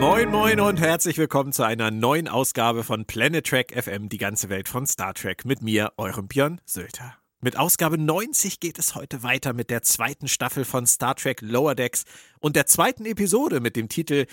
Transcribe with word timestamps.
Moin 0.00 0.30
Moin 0.30 0.60
und 0.60 0.80
herzlich 0.80 1.18
willkommen 1.18 1.52
zu 1.52 1.62
einer 1.62 1.90
neuen 1.90 2.26
Ausgabe 2.26 2.84
von 2.84 3.04
Planet 3.04 3.46
Trek 3.46 3.72
FM, 3.76 4.08
die 4.08 4.16
ganze 4.16 4.48
Welt 4.48 4.68
von 4.68 4.86
Star 4.86 5.12
Trek 5.12 5.44
mit 5.44 5.60
mir, 5.60 5.92
eurem 5.98 6.26
Björn 6.28 6.60
Sölter. 6.64 7.18
Mit 7.40 7.56
Ausgabe 7.56 7.98
90 7.98 8.58
geht 8.58 8.78
es 8.78 8.94
heute 8.94 9.22
weiter 9.22 9.52
mit 9.52 9.70
der 9.70 9.82
zweiten 9.82 10.26
Staffel 10.26 10.64
von 10.64 10.86
Star 10.86 11.14
Trek 11.14 11.40
Lower 11.40 11.74
Decks 11.74 12.04
und 12.40 12.56
der 12.56 12.66
zweiten 12.66 13.04
Episode 13.04 13.60
mit 13.60 13.76
dem 13.76 13.88
Titel 13.88 14.26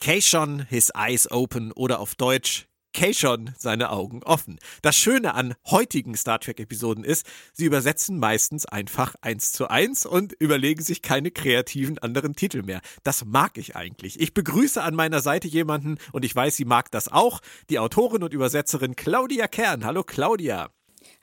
Keishon 0.00 0.64
His 0.68 0.90
Eyes 0.94 1.30
Open 1.30 1.72
oder 1.72 1.98
auf 1.98 2.14
Deutsch 2.14 2.68
Keishon 2.94 3.50
seine 3.58 3.90
Augen 3.90 4.22
offen. 4.22 4.58
Das 4.82 4.96
Schöne 4.96 5.34
an 5.34 5.54
heutigen 5.66 6.16
Star 6.16 6.40
Trek-Episoden 6.40 7.04
ist, 7.04 7.26
sie 7.52 7.66
übersetzen 7.66 8.18
meistens 8.18 8.66
einfach 8.66 9.14
eins 9.20 9.52
zu 9.52 9.68
eins 9.68 10.06
und 10.06 10.32
überlegen 10.38 10.82
sich 10.82 11.02
keine 11.02 11.30
kreativen 11.30 11.98
anderen 11.98 12.34
Titel 12.34 12.62
mehr. 12.62 12.80
Das 13.02 13.24
mag 13.24 13.58
ich 13.58 13.76
eigentlich. 13.76 14.20
Ich 14.20 14.34
begrüße 14.34 14.82
an 14.82 14.94
meiner 14.94 15.20
Seite 15.20 15.48
jemanden 15.48 15.98
und 16.12 16.24
ich 16.24 16.34
weiß, 16.34 16.56
sie 16.56 16.64
mag 16.64 16.90
das 16.90 17.08
auch, 17.08 17.40
die 17.70 17.78
Autorin 17.78 18.22
und 18.22 18.32
Übersetzerin 18.32 18.96
Claudia 18.96 19.48
Kern. 19.48 19.84
Hallo 19.84 20.02
Claudia. 20.02 20.70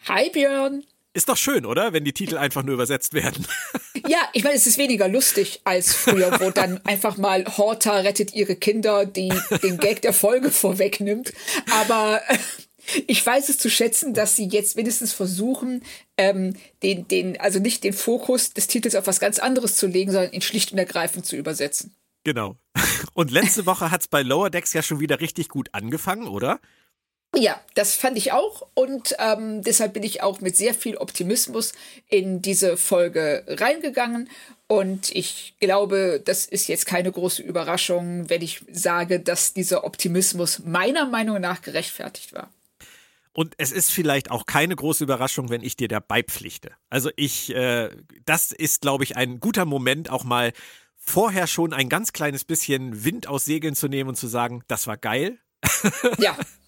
Hi 0.08 0.30
Björn. 0.30 0.86
Ist 1.16 1.30
doch 1.30 1.38
schön, 1.38 1.66
oder? 1.66 1.94
Wenn 1.94 2.04
die 2.04 2.12
Titel 2.12 2.38
einfach 2.38 2.64
nur 2.64 2.74
übersetzt 2.74 3.14
werden. 3.14 3.48
Ja, 4.08 4.20
ich 4.34 4.44
meine, 4.44 4.56
es 4.56 4.68
ist 4.68 4.78
weniger 4.78 5.08
lustig 5.08 5.62
als 5.64 5.92
früher, 5.92 6.40
wo 6.40 6.52
dann 6.52 6.80
einfach 6.86 7.18
mal 7.18 7.44
Horta 7.58 8.02
rettet 8.02 8.36
ihre 8.36 8.56
Kinder, 8.56 9.08
die 9.08 9.34
den 9.64 9.80
Gag 9.80 10.04
der 10.04 10.14
Folge 10.14 10.52
vorwegnimmt. 10.52 11.34
Aber 11.72 12.22
äh, 12.28 12.38
ich 13.08 13.26
weiß 13.26 13.50
es 13.50 13.58
zu 13.58 13.68
schätzen, 13.68 14.14
dass 14.14 14.36
sie 14.36 14.48
jetzt 14.48 14.76
wenigstens 14.76 15.12
versuchen, 15.12 15.82
ähm, 16.18 16.56
den, 16.84 17.08
den, 17.08 17.40
also 17.40 17.58
nicht 17.58 17.84
den 17.84 17.94
Fokus 17.94 18.54
des 18.54 18.68
Titels 18.68 18.94
auf 18.94 19.08
was 19.08 19.20
ganz 19.20 19.40
anderes 19.40 19.76
zu 19.76 19.88
legen, 19.88 20.12
sondern 20.12 20.34
ihn 20.34 20.42
schlicht 20.42 20.72
und 20.72 20.78
ergreifend 20.78 21.26
zu 21.26 21.36
übersetzen. 21.36 21.96
Genau. 22.24 22.58
Und 23.14 23.32
letzte 23.32 23.66
Woche 23.66 23.90
hat's 23.90 24.08
bei 24.08 24.22
Lower 24.22 24.52
Decks 24.52 24.74
ja 24.74 24.84
schon 24.84 25.00
wieder 25.00 25.20
richtig 25.20 25.50
gut 25.50 25.70
angefangen, 25.72 26.28
oder? 26.28 26.60
Ja, 27.36 27.60
das 27.74 27.96
fand 27.96 28.18
ich 28.18 28.32
auch 28.32 28.68
und 28.74 29.16
ähm, 29.20 29.62
deshalb 29.62 29.94
bin 29.94 30.04
ich 30.04 30.24
auch 30.24 30.42
mit 30.42 30.56
sehr 30.56 30.74
viel 30.74 30.98
Optimismus 30.98 31.74
in 32.08 32.42
diese 32.42 32.78
Folge 32.78 33.44
reingegangen 33.48 34.30
und 34.68 35.14
ich 35.14 35.54
glaube, 35.60 36.22
das 36.24 36.46
ist 36.46 36.68
jetzt 36.68 36.86
keine 36.86 37.12
große 37.12 37.44
Überraschung, 37.44 38.30
wenn 38.30 38.42
ich 38.42 38.64
sage, 38.72 39.20
dass 39.20 39.54
dieser 39.54 39.84
Optimismus 39.84 40.60
meiner 40.60 41.06
Meinung 41.06 41.40
nach 41.40 41.62
gerechtfertigt 41.62 42.34
war. 42.34 42.50
Und 43.32 43.54
es 43.58 43.72
ist 43.72 43.92
vielleicht 43.92 44.32
auch 44.32 44.46
keine 44.46 44.76
große 44.76 45.04
Überraschung, 45.04 45.50
wenn 45.50 45.62
ich 45.62 45.76
dir 45.76 45.90
da 45.90 46.00
beipflichte. 46.00 46.72
Also 46.90 47.12
ich, 47.18 47.54
äh, 47.54 47.90
das 48.26 48.52
ist, 48.54 48.82
glaube 48.82 49.04
ich, 49.04 49.18
ein 49.18 49.42
guter 49.42 49.66
Moment, 49.66 50.10
auch 50.10 50.24
mal 50.24 50.54
vorher 50.96 51.46
schon 51.46 51.74
ein 51.74 51.90
ganz 51.90 52.14
kleines 52.14 52.46
bisschen 52.46 53.04
Wind 53.04 53.28
aus 53.28 53.46
Segeln 53.46 53.76
zu 53.76 53.90
nehmen 53.90 54.10
und 54.10 54.16
zu 54.16 54.28
sagen, 54.28 54.64
das 54.68 54.88
war 54.88 54.98
geil. 54.98 55.38
Ja, 56.18 56.38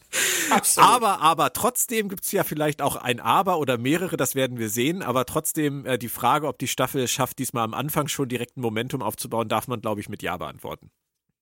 Absolut. 0.49 0.89
Aber, 0.89 1.21
aber 1.21 1.53
trotzdem 1.53 2.09
gibt 2.09 2.23
es 2.23 2.31
ja 2.31 2.43
vielleicht 2.43 2.81
auch 2.81 2.95
ein 2.95 3.19
Aber 3.19 3.59
oder 3.59 3.77
mehrere, 3.77 4.17
das 4.17 4.35
werden 4.35 4.57
wir 4.57 4.69
sehen. 4.69 5.03
Aber 5.03 5.25
trotzdem 5.25 5.85
äh, 5.85 5.97
die 5.97 6.09
Frage, 6.09 6.47
ob 6.47 6.59
die 6.59 6.67
Staffel 6.67 7.03
es 7.03 7.11
schafft, 7.11 7.39
diesmal 7.39 7.63
am 7.63 7.73
Anfang 7.73 8.07
schon 8.07 8.29
direkt 8.29 8.57
ein 8.57 8.61
Momentum 8.61 9.01
aufzubauen, 9.01 9.49
darf 9.49 9.67
man, 9.67 9.81
glaube 9.81 10.01
ich, 10.01 10.09
mit 10.09 10.23
Ja 10.23 10.37
beantworten. 10.37 10.91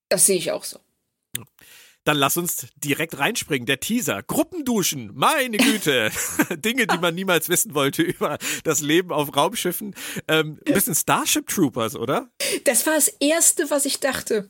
Das 0.09 0.25
sehe 0.25 0.37
ich 0.37 0.51
auch 0.51 0.63
so. 0.63 0.79
Dann 2.05 2.17
lass 2.17 2.37
uns 2.37 2.67
direkt 2.75 3.17
reinspringen. 3.17 3.65
Der 3.65 3.79
Teaser. 3.79 4.21
Gruppenduschen. 4.21 5.11
Meine 5.15 5.57
Güte. 5.57 6.11
Dinge, 6.51 6.85
die 6.85 6.99
man 6.99 7.15
niemals 7.15 7.49
wissen 7.49 7.73
wollte 7.73 8.03
über 8.03 8.37
das 8.63 8.81
Leben 8.81 9.11
auf 9.11 9.35
Raumschiffen. 9.35 9.95
Ähm, 10.27 10.59
bisschen 10.65 10.93
Starship 10.93 11.47
Troopers, 11.47 11.95
oder? 11.95 12.29
Das 12.63 12.85
war 12.85 12.93
das 12.93 13.07
Erste, 13.07 13.71
was 13.71 13.85
ich 13.85 13.99
dachte. 13.99 14.49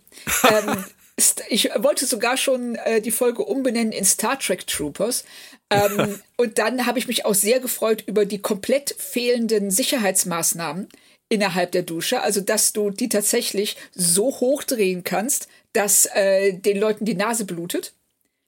ähm, 0.50 0.84
ich 1.48 1.70
wollte 1.78 2.06
sogar 2.06 2.36
schon 2.36 2.76
äh, 2.76 3.02
die 3.02 3.12
Folge 3.12 3.44
umbenennen 3.44 3.94
in 3.94 4.04
Star 4.04 4.38
Trek 4.38 4.68
Troopers. 4.68 5.24
Ähm, 5.70 6.20
und 6.38 6.58
dann 6.58 6.86
habe 6.86 7.00
ich 7.00 7.08
mich 7.08 7.26
auch 7.26 7.34
sehr 7.34 7.60
gefreut 7.60 8.04
über 8.06 8.26
die 8.26 8.42
komplett 8.42 8.96
fehlenden 8.98 9.72
Sicherheitsmaßnahmen 9.72 10.90
innerhalb 11.30 11.72
der 11.72 11.84
Dusche. 11.84 12.22
Also, 12.22 12.42
dass 12.42 12.74
du 12.74 12.90
die 12.90 13.10
tatsächlich 13.10 13.78
so 13.94 14.26
hochdrehen 14.40 15.04
kannst, 15.04 15.48
dass 15.74 16.06
äh, 16.14 16.54
den 16.54 16.80
Leuten 16.80 17.06
die 17.06 17.16
Nase 17.16 17.46
blutet. 17.46 17.94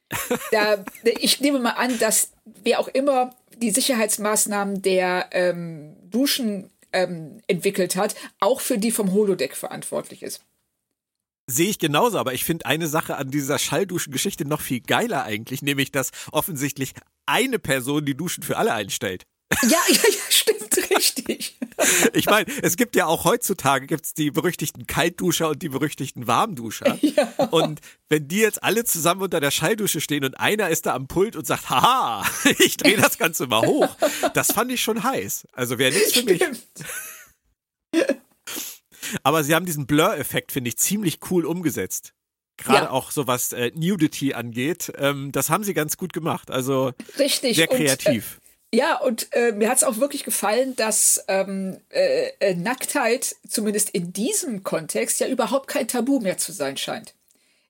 Da, 0.51 0.85
ich 1.03 1.41
nehme 1.41 1.59
mal 1.59 1.71
an, 1.71 1.99
dass 1.99 2.31
wer 2.63 2.79
auch 2.79 2.87
immer 2.87 3.35
die 3.57 3.71
Sicherheitsmaßnahmen 3.71 4.81
der 4.81 5.27
ähm, 5.31 5.97
Duschen 6.09 6.69
ähm, 6.93 7.41
entwickelt 7.47 7.97
hat, 7.97 8.15
auch 8.39 8.61
für 8.61 8.77
die 8.77 8.91
vom 8.91 9.11
Holodeck 9.11 9.57
verantwortlich 9.57 10.23
ist. 10.23 10.41
Sehe 11.49 11.69
ich 11.69 11.79
genauso, 11.79 12.17
aber 12.17 12.33
ich 12.33 12.43
finde 12.43 12.65
eine 12.65 12.87
Sache 12.87 13.15
an 13.15 13.31
dieser 13.31 13.57
Schallduschen-Geschichte 13.57 14.45
noch 14.45 14.59
viel 14.59 14.81
geiler 14.81 15.23
eigentlich, 15.23 15.61
nämlich 15.61 15.91
dass 15.91 16.11
offensichtlich 16.31 16.93
eine 17.25 17.57
Person 17.57 18.05
die 18.05 18.15
Duschen 18.15 18.43
für 18.43 18.57
alle 18.57 18.73
einstellt. 18.73 19.23
Ja, 19.63 19.69
ja, 19.87 20.01
ja, 20.03 20.19
stimmt, 20.29 20.77
richtig. 20.89 21.57
Ich 22.13 22.25
meine, 22.25 22.51
es 22.61 22.75
gibt 22.75 22.95
ja 22.95 23.05
auch 23.05 23.23
heutzutage 23.23 23.87
gibt's 23.87 24.13
die 24.13 24.31
berüchtigten 24.31 24.87
Kaltduscher 24.87 25.49
und 25.49 25.61
die 25.61 25.69
berüchtigten 25.69 26.27
Warmduscher. 26.27 26.97
Ja. 27.07 27.31
Und 27.51 27.79
wenn 28.09 28.27
die 28.27 28.39
jetzt 28.39 28.61
alle 28.61 28.83
zusammen 28.83 29.21
unter 29.21 29.39
der 29.39 29.49
Schalldusche 29.49 30.01
stehen 30.01 30.25
und 30.25 30.39
einer 30.39 30.69
ist 30.69 30.85
da 30.85 30.93
am 30.93 31.07
Pult 31.07 31.35
und 31.35 31.47
sagt, 31.47 31.69
haha, 31.69 32.25
ich 32.59 32.77
drehe 32.77 32.97
das 32.97 33.17
Ganze 33.17 33.47
mal 33.47 33.65
hoch, 33.65 33.95
das 34.33 34.51
fand 34.51 34.71
ich 34.71 34.81
schon 34.81 35.03
heiß. 35.03 35.47
Also 35.53 35.77
wäre 35.79 35.93
nichts 35.93 36.13
für 36.13 36.23
mich. 36.23 36.43
Aber 39.23 39.43
sie 39.43 39.55
haben 39.55 39.65
diesen 39.65 39.87
Blur-Effekt, 39.87 40.51
finde 40.51 40.69
ich, 40.69 40.77
ziemlich 40.77 41.19
cool 41.29 41.45
umgesetzt. 41.45 42.13
Gerade 42.57 42.85
ja. 42.85 42.91
auch 42.91 43.11
so 43.11 43.27
was 43.27 43.53
äh, 43.53 43.71
Nudity 43.75 44.33
angeht. 44.33 44.91
Ähm, 44.97 45.31
das 45.31 45.49
haben 45.49 45.63
sie 45.63 45.73
ganz 45.73 45.97
gut 45.97 46.11
gemacht. 46.11 46.49
Also 46.49 46.91
Richtig. 47.19 47.55
sehr 47.55 47.67
kreativ. 47.67 48.35
Und, 48.35 48.41
äh, 48.73 48.77
ja, 48.77 48.97
und 48.97 49.27
äh, 49.31 49.51
mir 49.51 49.69
hat 49.69 49.77
es 49.77 49.83
auch 49.83 49.97
wirklich 49.97 50.23
gefallen, 50.23 50.75
dass 50.75 51.23
ähm, 51.27 51.77
äh, 51.89 52.31
äh, 52.39 52.55
Nacktheit, 52.55 53.35
zumindest 53.47 53.91
in 53.91 54.11
diesem 54.11 54.63
Kontext, 54.63 55.19
ja 55.19 55.27
überhaupt 55.27 55.67
kein 55.67 55.87
Tabu 55.87 56.19
mehr 56.19 56.37
zu 56.37 56.51
sein 56.51 56.77
scheint. 56.77 57.13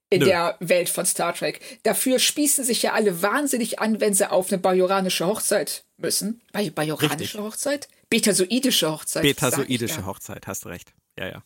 In 0.09 0.21
Nö. 0.21 0.27
der 0.27 0.55
Welt 0.61 0.87
von 0.87 1.05
Star 1.05 1.35
Trek. 1.35 1.59
Dafür 1.83 2.17
spießen 2.17 2.63
sich 2.63 2.81
ja 2.81 2.93
alle 2.93 3.21
wahnsinnig 3.21 3.79
an, 3.79 3.99
wenn 3.99 4.13
sie 4.13 4.31
auf 4.31 4.49
eine 4.49 4.57
bajoranische 4.57 5.27
Hochzeit 5.27 5.83
müssen. 5.97 6.41
Bajoranische 6.53 7.19
Richtig. 7.19 7.37
Hochzeit? 7.37 7.89
Betasoidische 8.09 8.89
Hochzeit. 8.89 9.23
Betasoidische 9.23 10.05
Hochzeit, 10.05 10.47
hast 10.47 10.65
recht. 10.65 10.93
Ja, 11.17 11.27
ja. 11.27 11.43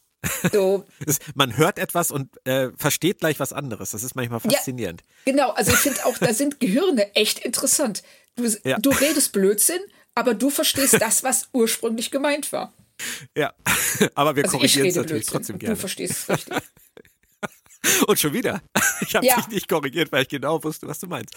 So. 0.52 0.86
Man 1.36 1.58
hört 1.58 1.80
etwas 1.80 2.12
und 2.12 2.30
äh, 2.46 2.70
versteht 2.78 3.20
gleich 3.20 3.40
was 3.40 3.54
anderes. 3.54 3.92
Das 3.92 4.04
ist 4.04 4.16
manchmal 4.16 4.40
faszinierend. 4.40 5.02
Ja, 5.26 5.32
genau, 5.32 5.52
also 5.52 5.72
ich 5.72 5.80
finde 5.80 6.06
auch, 6.06 6.18
da 6.18 6.34
sind 6.34 6.59
Gehirne 6.59 7.16
echt 7.16 7.40
interessant. 7.40 8.04
Du, 8.36 8.48
ja. 8.64 8.78
du 8.78 8.92
redest 8.92 9.31
Blödsinn, 9.34 9.81
aber 10.16 10.34
du 10.34 10.50
verstehst 10.50 11.02
das, 11.02 11.24
was 11.24 11.50
ursprünglich 11.54 12.12
gemeint 12.12 12.52
war. 12.52 12.74
Ja, 13.36 13.54
aber 14.16 14.36
wir 14.36 14.44
also 14.44 14.58
korrigieren 14.58 14.88
es 14.88 14.96
natürlich 14.96 15.26
trotzdem 15.26 15.58
gerne. 15.58 15.76
Du 15.76 15.80
verstehst 15.80 16.14
es 16.14 16.30
richtig. 16.30 16.58
Und 18.08 18.20
schon 18.20 18.34
wieder. 18.34 18.62
Ich 19.02 19.16
habe 19.16 19.26
ja. 19.26 19.38
dich 19.38 19.48
nicht 19.48 19.68
korrigiert, 19.68 20.12
weil 20.12 20.22
ich 20.22 20.28
genau 20.28 20.64
wusste, 20.64 20.88
was 20.88 21.00
du 21.00 21.08
meinst. 21.08 21.36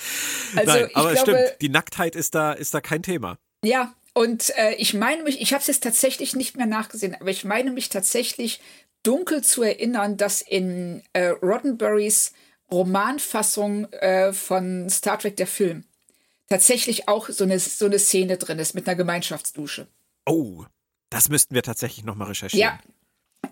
Also, 0.55 0.73
Nein, 0.73 0.91
aber 0.93 1.13
glaube, 1.15 1.31
stimmt, 1.31 1.61
die 1.63 1.71
Nacktheit 1.71 2.15
ist 2.17 2.35
da, 2.35 2.53
ist 2.53 2.75
da 2.75 2.83
kein 2.83 3.03
Thema. 3.03 3.39
Ja, 3.65 3.95
und 4.15 4.57
äh, 4.57 4.75
ich 4.75 4.95
meine 4.95 5.25
mich, 5.25 5.41
ich 5.41 5.53
habe 5.53 5.61
es 5.61 5.67
jetzt 5.67 5.83
tatsächlich 5.83 6.35
nicht 6.35 6.57
mehr 6.57 6.67
nachgesehen, 6.67 7.15
aber 7.15 7.31
ich 7.31 7.45
meine 7.45 7.73
mich 7.73 7.89
tatsächlich 7.89 8.61
dunkel 9.03 9.43
zu 9.43 9.63
erinnern, 9.63 10.17
dass 10.17 10.41
in 10.41 11.03
äh, 11.13 11.29
Roddenberrys 11.29 12.33
Romanfassung 12.71 13.93
äh, 13.93 14.33
von 14.33 14.89
Star 14.89 15.19
Trek 15.19 15.37
der 15.37 15.47
Film 15.47 15.85
tatsächlich 16.49 17.09
auch 17.09 17.29
so 17.29 17.45
eine, 17.45 17.59
so 17.59 17.87
eine 17.87 17.99
Szene 17.99 18.37
drin 18.39 18.59
ist 18.59 18.75
mit 18.75 18.87
einer 18.87 18.97
Gemeinschaftsdusche. 18.97 19.89
Oh, 20.27 20.65
das 21.11 21.29
müssten 21.29 21.55
wir 21.55 21.63
tatsächlich 21.63 22.05
nochmal 22.05 22.29
recherchieren. 22.29 22.79
Ja, 22.79 22.81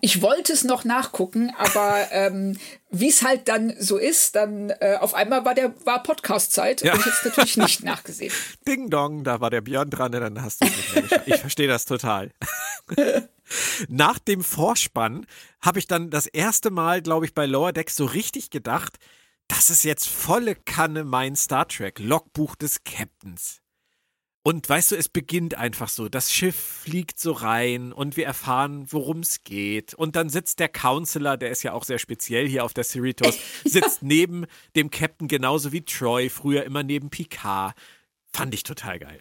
ich 0.01 0.21
wollte 0.21 0.53
es 0.53 0.63
noch 0.63 0.83
nachgucken, 0.83 1.53
aber 1.57 2.07
ähm, 2.11 2.57
wie 2.91 3.09
es 3.09 3.23
halt 3.23 3.47
dann 3.47 3.73
so 3.79 3.97
ist, 3.97 4.35
dann 4.35 4.69
äh, 4.69 4.97
auf 4.99 5.13
einmal 5.13 5.45
war 5.45 5.55
der 5.55 5.73
war 5.85 6.03
Podcast-Zeit 6.03 6.81
ja. 6.81 6.93
und 6.93 6.99
ich 6.99 7.05
habe 7.05 7.17
natürlich 7.25 7.57
nicht 7.57 7.83
nachgesehen. 7.83 8.31
Ding 8.67 8.89
dong, 8.89 9.23
da 9.23 9.41
war 9.41 9.49
der 9.49 9.61
Björn 9.61 9.89
dran, 9.89 10.11
dann 10.11 10.41
hast 10.41 10.63
du. 10.63 10.67
Ich 11.25 11.39
verstehe 11.39 11.67
das 11.67 11.85
total. 11.85 12.31
Nach 13.87 14.19
dem 14.19 14.43
Vorspann 14.43 15.25
habe 15.61 15.79
ich 15.79 15.87
dann 15.87 16.09
das 16.09 16.27
erste 16.27 16.71
Mal, 16.71 17.01
glaube 17.01 17.25
ich, 17.25 17.33
bei 17.33 17.45
Lower 17.45 17.73
Decks 17.73 17.95
so 17.95 18.05
richtig 18.05 18.49
gedacht, 18.49 18.97
das 19.47 19.69
ist 19.69 19.83
jetzt 19.83 20.07
volle 20.07 20.55
Kanne 20.55 21.03
mein 21.03 21.35
Star 21.35 21.67
Trek 21.67 21.99
Logbuch 21.99 22.55
des 22.55 22.83
Captains. 22.83 23.62
Und 24.45 24.67
weißt 24.67 24.91
du, 24.91 24.97
es 24.97 25.07
beginnt 25.07 25.55
einfach 25.55 25.87
so. 25.87 26.09
Das 26.09 26.33
Schiff 26.33 26.55
fliegt 26.83 27.17
so 27.17 27.31
rein 27.31 27.93
und 27.93 28.17
wir 28.17 28.25
erfahren, 28.25 28.85
worum 28.89 29.21
es 29.21 29.45
geht. 29.45 29.93
Und 29.93 30.17
dann 30.17 30.27
sitzt 30.27 30.59
der 30.59 30.67
Counselor, 30.67 31.37
der 31.37 31.49
ist 31.49 31.63
ja 31.63 31.71
auch 31.71 31.85
sehr 31.85 31.97
speziell 31.97 32.45
hier 32.45 32.65
auf 32.65 32.73
der 32.73 32.83
Cerritos, 32.83 33.39
sitzt 33.63 34.03
neben 34.03 34.45
dem 34.75 34.91
Captain 34.91 35.29
genauso 35.29 35.71
wie 35.71 35.85
Troy, 35.85 36.29
früher 36.29 36.65
immer 36.65 36.83
neben 36.83 37.09
Picard. 37.09 37.73
Fand 38.33 38.53
ich 38.53 38.63
total 38.63 38.99
geil. 38.99 39.19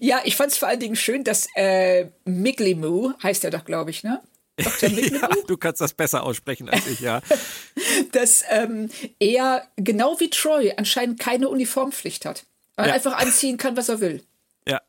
Ja, 0.00 0.20
ich 0.24 0.36
fand 0.36 0.52
es 0.52 0.58
vor 0.58 0.68
allen 0.68 0.80
Dingen 0.80 0.96
schön, 0.96 1.24
dass 1.24 1.48
äh, 1.56 2.10
Miglimoo, 2.26 3.14
heißt 3.22 3.44
er 3.44 3.50
doch, 3.50 3.64
glaube 3.64 3.90
ich, 3.90 4.04
ne? 4.04 4.20
Dr. 4.56 4.88
ja, 4.90 5.30
du 5.46 5.56
kannst 5.56 5.80
das 5.80 5.94
besser 5.94 6.22
aussprechen 6.24 6.68
als 6.68 6.86
ich, 6.86 7.00
ja. 7.00 7.22
dass 8.12 8.44
ähm, 8.50 8.90
er, 9.18 9.66
genau 9.76 10.20
wie 10.20 10.28
Troy, 10.28 10.74
anscheinend 10.76 11.18
keine 11.18 11.48
Uniformpflicht 11.48 12.26
hat. 12.26 12.44
Er 12.76 12.88
ja. 12.88 12.92
einfach 12.92 13.16
anziehen 13.16 13.56
kann, 13.56 13.78
was 13.78 13.88
er 13.88 14.00
will. 14.00 14.22
Ja. 14.68 14.80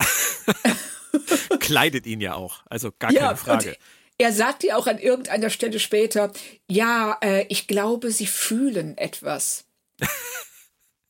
Kleidet 1.59 2.05
ihn 2.05 2.21
ja 2.21 2.35
auch, 2.35 2.61
also 2.65 2.91
gar 2.97 3.11
ja, 3.11 3.27
keine 3.27 3.37
Frage. 3.37 3.77
Er 4.17 4.31
sagt 4.31 4.63
dir 4.63 4.77
auch 4.77 4.87
an 4.87 4.99
irgendeiner 4.99 5.49
Stelle 5.49 5.79
später, 5.79 6.31
ja, 6.69 7.17
äh, 7.21 7.45
ich 7.49 7.67
glaube, 7.67 8.11
sie 8.11 8.27
fühlen 8.27 8.97
etwas. 8.97 9.65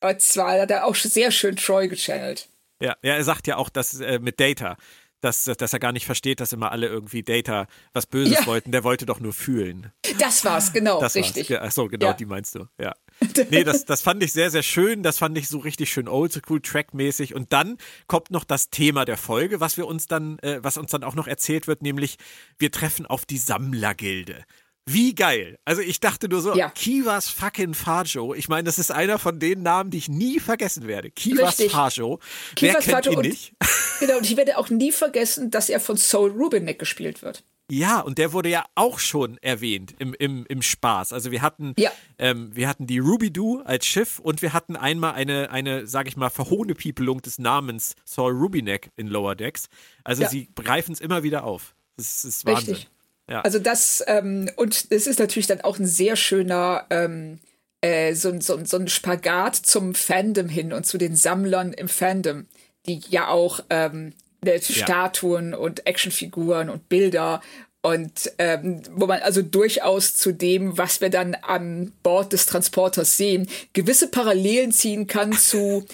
Und 0.01 0.21
zwar 0.21 0.59
hat 0.61 0.71
er 0.71 0.85
auch 0.85 0.95
sehr 0.95 1.31
schön 1.31 1.55
Troy 1.55 1.87
gechannelt. 1.87 2.49
Ja, 2.81 2.97
ja, 3.01 3.15
er 3.15 3.23
sagt 3.23 3.47
ja 3.47 3.57
auch, 3.57 3.69
dass 3.69 3.99
äh, 3.99 4.19
mit 4.19 4.39
Data, 4.39 4.77
dass, 5.23 5.45
dass 5.45 5.73
er 5.73 5.79
gar 5.79 5.91
nicht 5.91 6.05
versteht, 6.05 6.39
dass 6.39 6.53
immer 6.53 6.71
alle 6.71 6.87
irgendwie 6.87 7.23
Data 7.23 7.67
was 7.93 8.05
Böses 8.13 8.39
ja. 8.39 8.45
wollten. 8.45 8.71
Der 8.71 8.83
wollte 8.83 9.05
doch 9.05 9.19
nur 9.19 9.33
fühlen. 9.33 9.91
Das 10.19 10.43
war's, 10.45 10.73
genau, 10.73 10.99
das 10.99 11.15
richtig. 11.15 11.49
War's. 11.49 11.61
Achso, 11.61 11.87
genau, 11.87 12.07
ja. 12.07 12.13
die 12.13 12.25
meinst 12.25 12.55
du, 12.55 12.67
ja. 12.79 12.93
Nee, 13.49 13.63
das, 13.63 13.85
das 13.85 14.01
fand 14.01 14.23
ich 14.23 14.33
sehr, 14.33 14.49
sehr 14.49 14.63
schön. 14.63 15.03
Das 15.03 15.17
fand 15.17 15.37
ich 15.37 15.47
so 15.47 15.59
richtig 15.59 15.91
schön 15.91 16.07
oldschool-trackmäßig. 16.07 17.35
Und 17.35 17.53
dann 17.53 17.77
kommt 18.07 18.31
noch 18.31 18.43
das 18.43 18.69
Thema 18.69 19.05
der 19.05 19.17
Folge, 19.17 19.59
was 19.59 19.77
wir 19.77 19.87
uns 19.87 20.07
dann, 20.07 20.39
äh, 20.39 20.59
was 20.61 20.77
uns 20.77 20.91
dann 20.91 21.03
auch 21.03 21.15
noch 21.15 21.27
erzählt 21.27 21.67
wird, 21.67 21.81
nämlich 21.81 22.17
wir 22.57 22.71
treffen 22.71 23.05
auf 23.05 23.25
die 23.25 23.37
Sammlergilde. 23.37 24.43
Wie 24.85 25.15
geil. 25.15 25.57
Also 25.63 25.81
ich 25.81 25.99
dachte 25.99 26.27
nur 26.27 26.41
so, 26.41 26.55
ja. 26.55 26.69
Kivas 26.69 27.29
fucking 27.29 27.73
Fajo. 27.73 28.33
Ich 28.33 28.49
meine, 28.49 28.65
das 28.65 28.79
ist 28.79 28.91
einer 28.91 29.17
von 29.17 29.39
den 29.39 29.63
Namen, 29.63 29.91
die 29.91 29.97
ich 29.97 30.09
nie 30.09 30.39
vergessen 30.39 30.87
werde. 30.87 31.09
Kivas 31.09 31.59
Richtig. 31.59 31.71
Fajo. 31.71 32.19
Wer 32.19 32.55
Kivas 32.55 32.85
kennt 32.85 33.05
Fajo 33.05 33.21
ihn 33.21 33.29
nicht? 33.29 33.53
genau, 33.99 34.17
und 34.17 34.25
ich 34.25 34.35
werde 34.35 34.57
auch 34.57 34.69
nie 34.69 34.91
vergessen, 34.91 35.51
dass 35.51 35.69
er 35.69 35.79
von 35.79 35.95
Soul 35.95 36.31
Rubinek 36.31 36.79
gespielt 36.79 37.21
wird. 37.21 37.43
Ja, 37.71 38.01
und 38.01 38.17
der 38.17 38.33
wurde 38.33 38.49
ja 38.49 38.65
auch 38.75 38.99
schon 38.99 39.37
erwähnt 39.37 39.95
im, 39.97 40.13
im, 40.13 40.45
im 40.47 40.61
Spaß. 40.61 41.13
Also 41.13 41.31
wir 41.31 41.41
hatten, 41.41 41.73
ja. 41.77 41.91
ähm, 42.19 42.53
wir 42.53 42.67
hatten 42.67 42.87
die 42.87 42.99
Ruby 42.99 43.31
Doo 43.31 43.61
als 43.63 43.85
Schiff 43.85 44.19
und 44.19 44.41
wir 44.41 44.51
hatten 44.51 44.75
einmal 44.75 45.13
eine, 45.13 45.49
eine, 45.49 45.87
sag 45.87 46.09
ich 46.09 46.17
mal, 46.17 46.29
Verhohnepiepelung 46.29 47.21
des 47.21 47.39
Namens 47.39 47.95
Saul 48.03 48.33
Rubinek 48.33 48.91
in 48.97 49.07
Lower 49.07 49.35
Decks. 49.35 49.69
Also 50.03 50.23
ja. 50.23 50.29
sie 50.29 50.49
greifen 50.55 50.91
es 50.91 50.99
immer 50.99 51.23
wieder 51.23 51.45
auf. 51.45 51.73
Das 51.95 52.25
ist 52.25 52.45
Wahnsinn. 52.45 52.73
Richtig. 52.73 52.89
Ja. 53.29 53.41
Also 53.41 53.59
das, 53.59 54.03
ähm, 54.07 54.49
und 54.55 54.87
es 54.89 55.07
ist 55.07 55.19
natürlich 55.19 55.47
dann 55.47 55.61
auch 55.61 55.79
ein 55.79 55.85
sehr 55.85 56.15
schöner, 56.15 56.85
ähm, 56.89 57.39
äh, 57.81 58.13
so, 58.13 58.39
so, 58.39 58.63
so 58.65 58.77
ein 58.77 58.87
Spagat 58.87 59.55
zum 59.55 59.95
Fandom 59.95 60.49
hin 60.49 60.73
und 60.73 60.85
zu 60.85 60.97
den 60.97 61.15
Sammlern 61.15 61.73
im 61.73 61.87
Fandom, 61.87 62.47
die 62.85 63.01
ja 63.09 63.29
auch 63.29 63.61
ähm, 63.69 64.13
ja. 64.45 64.59
Statuen 64.59 65.53
und 65.53 65.87
Actionfiguren 65.87 66.69
und 66.69 66.89
Bilder 66.89 67.41
und 67.85 68.31
ähm, 68.37 68.81
wo 68.91 69.07
man 69.07 69.19
also 69.21 69.41
durchaus 69.41 70.13
zu 70.13 70.33
dem, 70.33 70.77
was 70.77 71.01
wir 71.01 71.09
dann 71.09 71.35
an 71.35 71.91
Bord 72.01 72.31
des 72.31 72.45
Transporters 72.45 73.17
sehen, 73.17 73.47
gewisse 73.73 74.07
Parallelen 74.07 74.71
ziehen 74.71 75.05
kann 75.05 75.33
zu, 75.37 75.85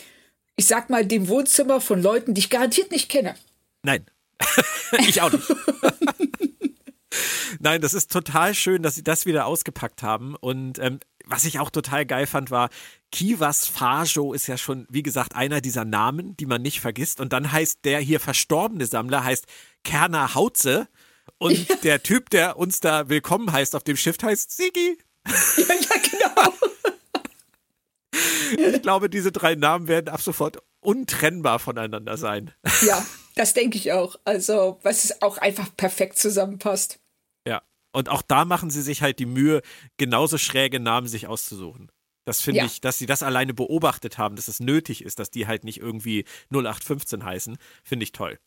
ich 0.56 0.68
sag 0.68 0.90
mal, 0.90 1.06
dem 1.06 1.28
Wohnzimmer 1.28 1.82
von 1.82 2.02
Leuten, 2.02 2.36
die 2.36 2.40
ich 2.40 2.50
garantiert 2.52 2.92
nicht 2.92 3.10
kenne. 3.10 3.36
Nein, 3.84 4.06
ich 5.08 5.20
auch 5.22 5.32
nicht. 5.32 5.48
Nein, 7.60 7.82
das 7.82 7.94
ist 7.94 8.12
total 8.12 8.54
schön, 8.54 8.84
dass 8.84 8.96
sie 8.96 9.04
das 9.04 9.26
wieder 9.26 9.46
ausgepackt 9.46 10.04
haben. 10.04 10.36
Und 10.36 10.80
ähm, 10.80 11.00
was 11.26 11.46
ich 11.46 11.60
auch 11.60 11.70
total 11.70 12.06
geil 12.06 12.28
fand, 12.28 12.52
war, 12.52 12.70
Kivas 13.12 13.66
Fajo 13.66 14.34
ist 14.34 14.48
ja 14.48 14.58
schon, 14.58 14.86
wie 14.90 15.04
gesagt, 15.04 15.36
einer 15.36 15.62
dieser 15.62 15.86
Namen, 15.86 16.38
die 16.38 16.46
man 16.46 16.62
nicht 16.62 16.80
vergisst. 16.82 17.20
Und 17.20 17.34
dann 17.34 17.52
heißt 17.52 17.80
der 17.84 18.00
hier 18.00 18.20
verstorbene 18.20 18.86
Sammler, 18.86 19.24
heißt 19.24 19.46
Kerner 19.84 20.36
Hautze. 20.36 20.88
Und 21.38 21.70
ja. 21.70 21.76
der 21.84 22.04
Typ, 22.04 22.30
der 22.30 22.58
uns 22.58 22.80
da 22.80 23.10
willkommen 23.10 23.52
heißt 23.52 23.76
auf 23.76 23.84
dem 23.84 23.98
Schiff, 23.98 24.18
heißt 24.22 24.56
Sigi. 24.56 24.98
Ja, 25.58 25.76
ja, 25.76 26.02
genau. 26.12 26.54
Ich 28.74 28.82
glaube, 28.82 29.10
diese 29.10 29.32
drei 29.32 29.56
Namen 29.56 29.88
werden 29.88 30.10
ab 30.10 30.22
sofort 30.22 30.58
untrennbar 30.80 31.60
voneinander 31.60 32.18
sein. 32.18 32.52
Ja, 32.82 33.06
das 33.40 33.54
denke 33.54 33.78
ich 33.78 33.92
auch. 33.92 34.18
Also, 34.26 34.80
was 34.84 35.06
es 35.06 35.22
auch 35.22 35.38
einfach 35.38 35.76
perfekt 35.76 36.18
zusammenpasst. 36.18 37.00
Und 37.92 38.10
auch 38.10 38.22
da 38.22 38.46
machen 38.46 38.70
sie 38.70 38.82
sich 38.82 39.02
halt 39.02 39.20
die 39.20 39.26
Mühe, 39.26 39.62
genauso 39.98 40.38
schräge 40.38 40.80
Namen 40.80 41.08
sich 41.08 41.28
auszusuchen. 41.28 41.92
Das 42.26 42.42
finde 42.42 42.60
ja. 42.60 42.66
ich, 42.66 42.82
dass 42.82 43.00
sie 43.00 43.08
das 43.08 43.24
alleine 43.24 43.54
beobachtet 43.54 44.18
haben, 44.18 44.36
dass 44.36 44.48
es 44.48 44.60
nötig 44.60 45.04
ist, 45.04 45.18
dass 45.20 45.32
die 45.32 45.48
halt 45.48 45.64
nicht 45.64 45.80
irgendwie 45.80 46.26
0815 46.52 47.24
heißen, 47.24 47.58
finde 47.84 48.04
ich 48.04 48.12
toll. 48.12 48.38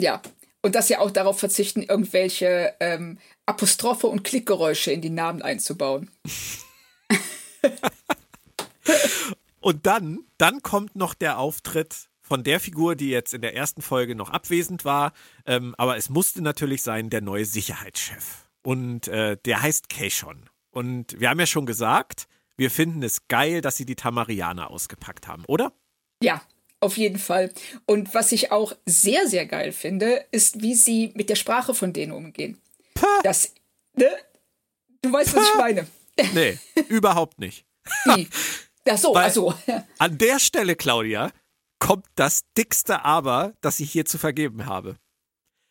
Ja, 0.00 0.20
und 0.62 0.74
dass 0.74 0.88
sie 0.88 0.96
auch 0.96 1.10
darauf 1.12 1.38
verzichten, 1.38 1.82
irgendwelche 1.82 2.74
ähm, 2.80 3.18
Apostrophe 3.46 4.08
und 4.08 4.24
Klickgeräusche 4.24 4.90
in 4.90 5.00
die 5.00 5.10
Namen 5.10 5.42
einzubauen. 5.42 6.10
und 9.60 9.86
dann, 9.86 10.24
dann 10.38 10.62
kommt 10.62 10.96
noch 10.96 11.14
der 11.14 11.38
Auftritt 11.38 12.09
von 12.30 12.44
der 12.44 12.60
Figur, 12.60 12.94
die 12.94 13.10
jetzt 13.10 13.34
in 13.34 13.42
der 13.42 13.56
ersten 13.56 13.82
Folge 13.82 14.14
noch 14.14 14.30
abwesend 14.30 14.84
war, 14.84 15.12
ähm, 15.46 15.74
aber 15.78 15.96
es 15.96 16.10
musste 16.10 16.42
natürlich 16.42 16.84
sein, 16.84 17.10
der 17.10 17.22
neue 17.22 17.44
Sicherheitschef. 17.44 18.46
Und 18.62 19.08
äh, 19.08 19.36
der 19.44 19.62
heißt 19.62 19.88
Keishon. 19.88 20.48
Und 20.70 21.18
wir 21.18 21.28
haben 21.28 21.40
ja 21.40 21.46
schon 21.46 21.66
gesagt, 21.66 22.28
wir 22.56 22.70
finden 22.70 23.02
es 23.02 23.26
geil, 23.26 23.62
dass 23.62 23.76
sie 23.76 23.84
die 23.84 23.96
Tamarianer 23.96 24.70
ausgepackt 24.70 25.26
haben, 25.26 25.44
oder? 25.46 25.72
Ja, 26.22 26.40
auf 26.78 26.96
jeden 26.96 27.18
Fall. 27.18 27.52
Und 27.84 28.14
was 28.14 28.30
ich 28.30 28.52
auch 28.52 28.74
sehr, 28.86 29.26
sehr 29.26 29.46
geil 29.46 29.72
finde, 29.72 30.24
ist, 30.30 30.62
wie 30.62 30.76
sie 30.76 31.10
mit 31.16 31.30
der 31.30 31.36
Sprache 31.36 31.74
von 31.74 31.92
denen 31.92 32.12
umgehen. 32.12 32.60
Puh. 32.94 33.06
Das, 33.24 33.54
ne? 33.96 34.08
Du 35.02 35.12
weißt, 35.12 35.34
was 35.34 35.48
ich 35.48 35.54
meine. 35.56 35.86
Nee, 36.32 36.58
überhaupt 36.88 37.40
nicht. 37.40 37.64
Ach 38.88 38.98
so, 38.98 39.14
also. 39.14 39.54
An 39.98 40.18
der 40.18 40.38
Stelle, 40.38 40.76
Claudia, 40.76 41.32
kommt 41.80 42.06
das 42.14 42.42
dickste 42.56 43.04
Aber, 43.04 43.54
das 43.60 43.80
ich 43.80 43.90
hier 43.90 44.04
zu 44.04 44.18
vergeben 44.18 44.66
habe. 44.66 44.96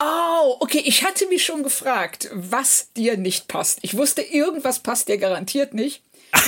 Oh, 0.02 0.58
okay. 0.60 0.82
Ich 0.86 1.06
hatte 1.06 1.28
mich 1.28 1.46
schon 1.46 1.64
gefragt, 1.64 2.30
was 2.34 2.92
dir 2.94 3.18
nicht 3.18 3.48
passt. 3.48 3.80
Ich 3.82 3.96
wusste, 3.96 4.22
irgendwas 4.22 4.80
passt 4.80 5.08
dir 5.08 5.18
garantiert 5.18 5.74
nicht. 5.74 6.04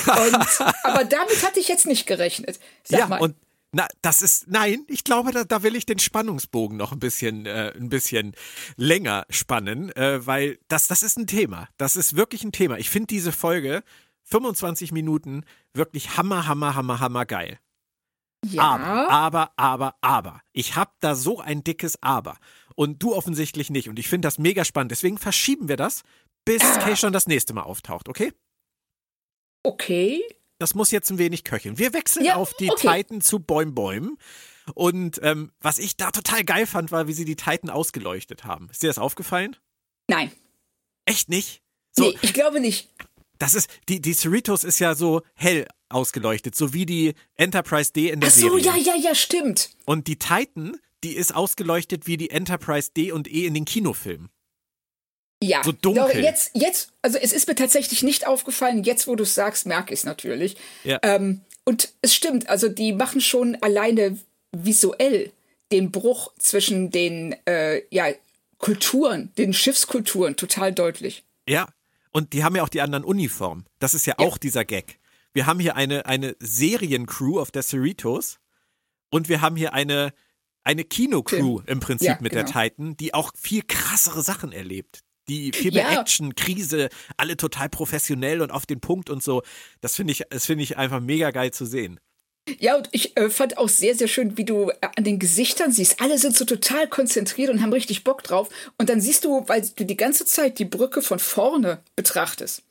Und, 0.05 0.61
aber 0.83 1.05
damit 1.05 1.45
hatte 1.45 1.59
ich 1.59 1.67
jetzt 1.67 1.85
nicht 1.85 2.05
gerechnet. 2.05 2.59
Sag 2.83 2.99
ja, 2.99 3.07
mal. 3.07 3.21
und 3.21 3.35
na, 3.73 3.87
das 4.01 4.21
ist, 4.21 4.49
nein, 4.49 4.83
ich 4.89 5.05
glaube, 5.05 5.31
da, 5.31 5.45
da 5.45 5.63
will 5.63 5.77
ich 5.77 5.85
den 5.85 5.99
Spannungsbogen 5.99 6.77
noch 6.77 6.91
ein 6.91 6.99
bisschen, 6.99 7.45
äh, 7.45 7.71
ein 7.73 7.87
bisschen 7.87 8.35
länger 8.75 9.25
spannen, 9.29 9.95
äh, 9.95 10.25
weil 10.25 10.59
das, 10.67 10.87
das 10.87 11.03
ist 11.03 11.17
ein 11.17 11.27
Thema. 11.27 11.69
Das 11.77 11.95
ist 11.95 12.17
wirklich 12.17 12.43
ein 12.43 12.51
Thema. 12.51 12.77
Ich 12.79 12.89
finde 12.89 13.07
diese 13.07 13.31
Folge 13.31 13.83
25 14.23 14.91
Minuten 14.91 15.45
wirklich 15.73 16.17
hammer, 16.17 16.47
hammer, 16.47 16.75
hammer, 16.75 16.99
hammer 16.99 17.25
geil. 17.25 17.59
Ja. 18.45 18.63
Aber, 18.63 19.09
aber, 19.09 19.51
aber, 19.55 19.95
aber. 20.01 20.41
Ich 20.51 20.75
habe 20.75 20.91
da 20.99 21.15
so 21.15 21.39
ein 21.39 21.63
dickes 21.63 22.01
Aber 22.01 22.37
und 22.75 23.03
du 23.03 23.13
offensichtlich 23.13 23.69
nicht. 23.69 23.89
Und 23.89 23.99
ich 23.99 24.07
finde 24.07 24.25
das 24.25 24.37
mega 24.37 24.65
spannend. 24.65 24.91
Deswegen 24.91 25.17
verschieben 25.17 25.67
wir 25.67 25.77
das, 25.77 26.03
bis 26.45 26.63
ah. 26.63 26.79
Kay 26.79 26.95
schon 26.95 27.13
das 27.13 27.27
nächste 27.27 27.53
Mal 27.53 27.63
auftaucht, 27.63 28.09
okay? 28.09 28.33
Okay. 29.63 30.23
Das 30.57 30.75
muss 30.75 30.91
jetzt 30.91 31.09
ein 31.11 31.17
wenig 31.17 31.43
köcheln. 31.43 31.77
Wir 31.77 31.93
wechseln 31.93 32.25
ja, 32.25 32.35
auf 32.35 32.53
die 32.55 32.71
okay. 32.71 33.03
Titan 33.03 33.21
zu 33.21 33.39
Bäum 33.39 33.75
Bäum. 33.75 34.17
Und 34.73 35.19
ähm, 35.23 35.51
was 35.59 35.79
ich 35.79 35.97
da 35.97 36.11
total 36.11 36.43
geil 36.43 36.67
fand, 36.67 36.91
war, 36.91 37.07
wie 37.07 37.13
sie 37.13 37.25
die 37.25 37.35
Titan 37.35 37.69
ausgeleuchtet 37.69 38.43
haben. 38.43 38.69
Ist 38.69 38.83
dir 38.83 38.87
das 38.87 38.99
aufgefallen? 38.99 39.55
Nein. 40.07 40.31
Echt 41.05 41.29
nicht? 41.29 41.61
So, 41.91 42.03
nee, 42.03 42.17
ich 42.21 42.33
glaube 42.33 42.59
nicht. 42.59 42.89
Das 43.41 43.55
ist, 43.55 43.69
die, 43.89 43.99
die 44.01 44.13
Cerritos 44.13 44.63
ist 44.63 44.79
ja 44.79 44.95
so 44.95 45.21
hell 45.33 45.67
ausgeleuchtet, 45.89 46.55
so 46.55 46.73
wie 46.73 46.85
die 46.85 47.13
Enterprise 47.35 47.91
D 47.91 48.09
in 48.09 48.19
der 48.19 48.29
Ach 48.29 48.33
so, 48.33 48.59
Serie. 48.59 48.65
ja, 48.65 48.75
ja, 48.77 48.95
ja, 48.95 49.15
stimmt. 49.15 49.71
Und 49.85 50.07
die 50.07 50.17
Titan 50.17 50.77
die 51.03 51.15
ist 51.15 51.35
ausgeleuchtet 51.35 52.07
wie 52.07 52.17
die 52.17 52.29
Enterprise 52.29 52.91
D 52.95 53.11
und 53.11 53.27
E 53.27 53.45
in 53.45 53.53
den 53.53 53.65
Kinofilmen. 53.65 54.29
Ja, 55.43 55.63
so 55.63 55.71
dunkel. 55.71 56.23
Jetzt, 56.23 56.51
jetzt, 56.53 56.91
also 57.01 57.17
es 57.17 57.33
ist 57.33 57.47
mir 57.47 57.55
tatsächlich 57.55 58.03
nicht 58.03 58.27
aufgefallen. 58.27 58.83
Jetzt, 58.83 59.07
wo 59.07 59.15
du 59.15 59.23
es 59.23 59.33
sagst, 59.33 59.65
merke 59.65 59.93
ich 59.93 60.01
es 60.01 60.05
natürlich. 60.05 60.55
Ja. 60.83 60.99
Ähm, 61.01 61.41
und 61.65 61.93
es 62.01 62.13
stimmt, 62.13 62.47
also 62.47 62.69
die 62.69 62.93
machen 62.93 63.21
schon 63.21 63.55
alleine 63.61 64.19
visuell 64.51 65.31
den 65.71 65.89
Bruch 65.89 66.31
zwischen 66.37 66.91
den 66.91 67.35
äh, 67.45 67.81
ja, 67.89 68.13
Kulturen, 68.59 69.31
den 69.37 69.53
Schiffskulturen 69.53 70.35
total 70.35 70.73
deutlich. 70.73 71.23
Ja, 71.47 71.67
und 72.11 72.33
die 72.33 72.43
haben 72.43 72.55
ja 72.55 72.63
auch 72.63 72.69
die 72.69 72.81
anderen 72.81 73.03
Uniformen. 73.03 73.65
Das 73.79 73.93
ist 73.93 74.05
ja, 74.05 74.15
ja. 74.19 74.25
auch 74.25 74.37
dieser 74.37 74.65
Gag. 74.65 74.99
Wir 75.33 75.45
haben 75.45 75.59
hier 75.59 75.75
eine, 75.75 76.05
eine 76.05 76.35
Seriencrew 76.39 77.39
auf 77.39 77.51
der 77.51 77.63
Cerritos 77.63 78.39
und 79.09 79.29
wir 79.29 79.41
haben 79.41 79.55
hier 79.55 79.73
eine 79.73 80.13
eine 80.63 80.83
Kinocrew 80.83 81.61
im 81.65 81.79
Prinzip 81.79 82.07
Ja, 82.07 82.17
mit 82.21 82.33
genau. 82.33 82.43
der 82.51 82.69
Titan, 82.69 82.95
die 82.97 83.13
auch 83.13 83.31
viel 83.35 83.63
krassere 83.67 84.21
Sachen 84.21 84.51
erlebt. 84.51 84.99
Die 85.27 85.51
viel 85.53 85.73
Ja. 85.73 85.89
mehr 85.89 85.99
Action, 86.01 86.35
Krise, 86.35 86.89
alle 87.17 87.37
total 87.37 87.69
professionell 87.69 88.41
und 88.41 88.51
auf 88.51 88.65
den 88.65 88.79
Punkt 88.79 89.09
und 89.09 89.23
so. 89.23 89.41
Das 89.79 89.95
finde 89.95 90.11
ich, 90.13 90.23
das 90.29 90.45
finde 90.45 90.63
ich 90.63 90.77
einfach 90.77 90.99
mega 90.99 91.31
geil 91.31 91.51
zu 91.51 91.65
sehen. 91.65 91.99
Ja, 92.59 92.75
und 92.75 92.89
ich 92.91 93.15
äh, 93.17 93.29
fand 93.29 93.57
auch 93.57 93.69
sehr, 93.69 93.95
sehr 93.95 94.07
schön, 94.07 94.37
wie 94.37 94.45
du 94.45 94.69
äh, 94.69 94.75
an 94.95 95.03
den 95.03 95.19
Gesichtern 95.19 95.71
siehst. 95.71 96.01
Alle 96.01 96.17
sind 96.17 96.35
so 96.35 96.43
total 96.45 96.87
konzentriert 96.87 97.49
und 97.49 97.61
haben 97.61 97.71
richtig 97.73 98.03
Bock 98.03 98.23
drauf. 98.23 98.49
Und 98.77 98.89
dann 98.89 98.99
siehst 98.99 99.25
du, 99.25 99.47
weil 99.47 99.61
du 99.75 99.85
die 99.85 99.97
ganze 99.97 100.25
Zeit 100.25 100.57
die 100.59 100.65
Brücke 100.65 101.01
von 101.01 101.19
vorne 101.19 101.79
betrachtest, 101.95 102.63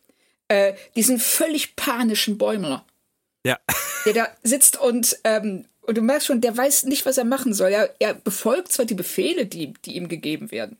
äh, 0.48 0.74
diesen 0.96 1.18
völlig 1.20 1.76
panischen 1.76 2.36
Bäumler, 2.36 2.84
Ja. 3.46 3.58
der 4.06 4.12
da 4.12 4.28
sitzt 4.42 4.76
und, 4.80 5.18
ähm, 5.24 5.66
und 5.82 5.96
du 5.96 6.02
merkst 6.02 6.26
schon, 6.26 6.40
der 6.40 6.56
weiß 6.56 6.84
nicht, 6.84 7.06
was 7.06 7.16
er 7.18 7.24
machen 7.24 7.54
soll. 7.54 7.70
Er, 7.70 7.94
er 8.00 8.14
befolgt 8.14 8.72
zwar 8.72 8.86
die 8.86 8.94
Befehle, 8.94 9.46
die, 9.46 9.72
die 9.84 9.94
ihm 9.96 10.08
gegeben 10.08 10.50
werden, 10.50 10.78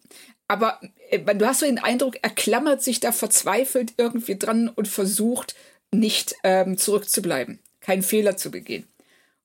aber 0.49 0.81
äh, 1.11 1.21
du 1.21 1.47
hast 1.47 1.61
so 1.61 1.67
den 1.67 1.79
Eindruck, 1.79 2.17
er 2.23 2.31
klammert 2.31 2.83
sich 2.83 2.99
da 2.99 3.13
verzweifelt 3.13 3.93
irgendwie 3.99 4.37
dran 4.37 4.69
und 4.69 4.89
versucht, 4.89 5.55
nicht 5.93 6.35
ähm, 6.43 6.77
zurückzubleiben, 6.77 7.61
keinen 7.81 8.03
Fehler 8.03 8.37
zu 8.37 8.51
begehen. 8.51 8.87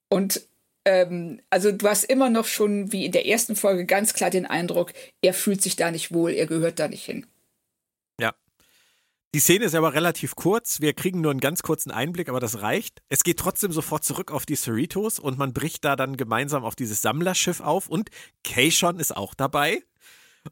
Und 0.10 0.42
ähm, 0.86 1.42
also 1.50 1.72
du 1.72 1.88
hast 1.88 2.04
immer 2.04 2.30
noch 2.30 2.46
schon, 2.46 2.92
wie 2.92 3.06
in 3.06 3.12
der 3.12 3.28
ersten 3.28 3.56
Folge, 3.56 3.86
ganz 3.86 4.14
klar 4.14 4.30
den 4.30 4.46
Eindruck, 4.46 4.94
er 5.22 5.34
fühlt 5.34 5.62
sich 5.62 5.76
da 5.76 5.92
nicht 5.92 6.14
wohl, 6.14 6.32
er 6.32 6.46
gehört 6.46 6.80
da 6.80 6.88
nicht 6.88 7.06
hin. 7.06 7.26
Ja. 8.20 8.34
Die 9.34 9.40
Szene 9.40 9.66
ist 9.66 9.76
aber 9.76 9.94
relativ 9.94 10.36
kurz. 10.36 10.80
Wir 10.80 10.94
kriegen 10.94 11.22
nur 11.22 11.32
einen 11.32 11.40
ganz 11.40 11.64
kurzen 11.64 11.92
Einblick, 11.92 12.30
aber 12.30 12.40
das 12.40 12.62
reicht. 12.62 13.02
Es 13.10 13.24
geht 13.24 13.40
trotzdem 13.40 13.72
sofort 13.72 14.04
zurück 14.04 14.32
auf 14.32 14.46
die 14.46 14.56
Cerritos 14.56 15.18
und 15.20 15.38
man 15.38 15.54
bricht 15.54 15.84
da 15.84 15.96
dann 15.96 16.18
gemeinsam 16.18 16.64
auf 16.64 16.76
dieses 16.76 17.02
Sammlerschiff 17.02 17.62
auf 17.62 17.90
und 17.90 18.12
Keishon 18.44 19.00
ist 19.00 19.18
auch 19.18 19.34
dabei 19.34 19.82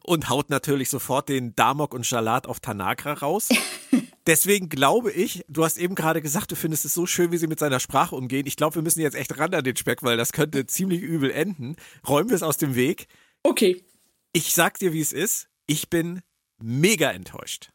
und 0.02 0.28
haut 0.28 0.50
natürlich 0.50 0.90
sofort 0.90 1.28
den 1.28 1.54
Damok 1.54 1.94
und 1.94 2.10
Jalat 2.10 2.48
auf 2.48 2.58
Tanagra 2.58 3.12
raus. 3.12 3.48
Deswegen 4.26 4.70
glaube 4.70 5.12
ich, 5.12 5.44
du 5.48 5.64
hast 5.64 5.76
eben 5.76 5.94
gerade 5.94 6.22
gesagt, 6.22 6.50
du 6.50 6.56
findest 6.56 6.84
es 6.84 6.94
so 6.94 7.06
schön, 7.06 7.30
wie 7.30 7.36
sie 7.36 7.46
mit 7.46 7.58
seiner 7.58 7.80
Sprache 7.80 8.16
umgehen. 8.16 8.46
Ich 8.46 8.56
glaube, 8.56 8.76
wir 8.76 8.82
müssen 8.82 9.00
jetzt 9.00 9.16
echt 9.16 9.38
ran 9.38 9.52
an 9.52 9.64
den 9.64 9.76
Speck, 9.76 10.02
weil 10.02 10.16
das 10.16 10.32
könnte 10.32 10.66
ziemlich 10.66 11.02
übel 11.02 11.30
enden. 11.30 11.76
Räumen 12.08 12.30
wir 12.30 12.36
es 12.36 12.42
aus 12.42 12.56
dem 12.56 12.74
Weg. 12.74 13.06
Okay, 13.42 13.84
Ich 14.32 14.54
sag 14.54 14.78
dir, 14.78 14.92
wie 14.92 15.00
es 15.00 15.12
ist. 15.12 15.48
Ich 15.66 15.90
bin 15.90 16.22
mega 16.58 17.10
enttäuscht. 17.10 17.70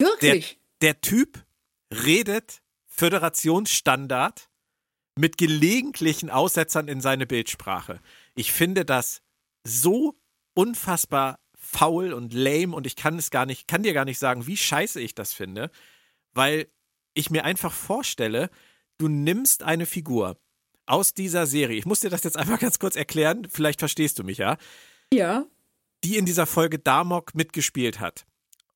Der, 0.00 0.08
wirklich. 0.08 0.58
der 0.82 1.00
Typ 1.00 1.44
redet 1.90 2.60
Föderationsstandard 2.86 4.48
mit 5.16 5.38
gelegentlichen 5.38 6.30
Aussetzern 6.30 6.88
in 6.88 7.00
seine 7.00 7.26
Bildsprache. 7.26 8.00
Ich 8.34 8.52
finde 8.52 8.84
das 8.84 9.22
so 9.64 10.16
unfassbar 10.54 11.40
faul 11.56 12.12
und 12.12 12.32
lame 12.32 12.74
und 12.74 12.86
ich 12.86 12.96
kann 12.96 13.18
es 13.18 13.30
gar 13.30 13.46
nicht, 13.46 13.66
kann 13.66 13.82
dir 13.82 13.94
gar 13.94 14.04
nicht 14.04 14.18
sagen, 14.18 14.46
wie 14.46 14.56
scheiße 14.56 15.00
ich 15.00 15.14
das 15.14 15.32
finde, 15.32 15.70
weil 16.34 16.68
ich 17.14 17.30
mir 17.30 17.44
einfach 17.44 17.72
vorstelle, 17.72 18.50
du 18.98 19.08
nimmst 19.08 19.62
eine 19.62 19.86
Figur 19.86 20.36
aus 20.86 21.14
dieser 21.14 21.46
Serie. 21.46 21.78
Ich 21.78 21.86
muss 21.86 22.00
dir 22.00 22.10
das 22.10 22.24
jetzt 22.24 22.36
einfach 22.36 22.58
ganz 22.60 22.78
kurz 22.78 22.96
erklären, 22.96 23.46
vielleicht 23.50 23.78
verstehst 23.80 24.18
du 24.18 24.24
mich 24.24 24.38
ja 24.38 24.56
Ja. 25.12 25.46
die 26.04 26.16
in 26.16 26.26
dieser 26.26 26.46
Folge 26.46 26.78
Damok 26.78 27.34
mitgespielt 27.34 28.00
hat. 28.00 28.26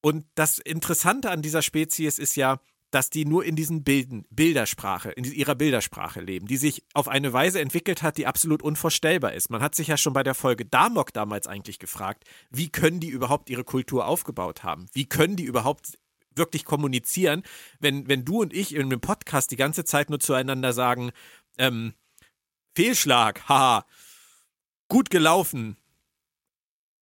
Und 0.00 0.24
das 0.36 0.58
Interessante 0.58 1.30
an 1.30 1.42
dieser 1.42 1.60
Spezies 1.62 2.18
ist 2.18 2.36
ja, 2.36 2.60
dass 2.90 3.10
die 3.10 3.26
nur 3.26 3.44
in 3.44 3.54
diesen 3.54 3.84
Bilden, 3.84 4.24
Bildersprache, 4.30 5.10
in 5.10 5.24
ihrer 5.24 5.54
Bildersprache 5.54 6.22
leben, 6.22 6.46
die 6.46 6.56
sich 6.56 6.84
auf 6.94 7.06
eine 7.08 7.34
Weise 7.34 7.60
entwickelt 7.60 8.02
hat, 8.02 8.16
die 8.16 8.26
absolut 8.26 8.62
unvorstellbar 8.62 9.34
ist. 9.34 9.50
Man 9.50 9.60
hat 9.60 9.74
sich 9.74 9.88
ja 9.88 9.98
schon 9.98 10.14
bei 10.14 10.22
der 10.22 10.34
Folge 10.34 10.64
Damok 10.64 11.12
damals 11.12 11.46
eigentlich 11.46 11.78
gefragt, 11.78 12.24
wie 12.48 12.70
können 12.70 12.98
die 13.00 13.10
überhaupt 13.10 13.50
ihre 13.50 13.64
Kultur 13.64 14.06
aufgebaut 14.06 14.62
haben? 14.62 14.86
Wie 14.94 15.04
können 15.04 15.36
die 15.36 15.44
überhaupt 15.44 15.98
wirklich 16.38 16.64
kommunizieren, 16.64 17.42
wenn, 17.80 18.08
wenn 18.08 18.24
du 18.24 18.40
und 18.40 18.54
ich 18.54 18.74
in 18.74 18.82
einem 18.82 19.00
Podcast 19.00 19.50
die 19.50 19.56
ganze 19.56 19.84
Zeit 19.84 20.08
nur 20.10 20.20
zueinander 20.20 20.72
sagen, 20.72 21.10
ähm, 21.58 21.92
Fehlschlag, 22.74 23.48
haha, 23.48 23.84
gut 24.88 25.10
gelaufen, 25.10 25.76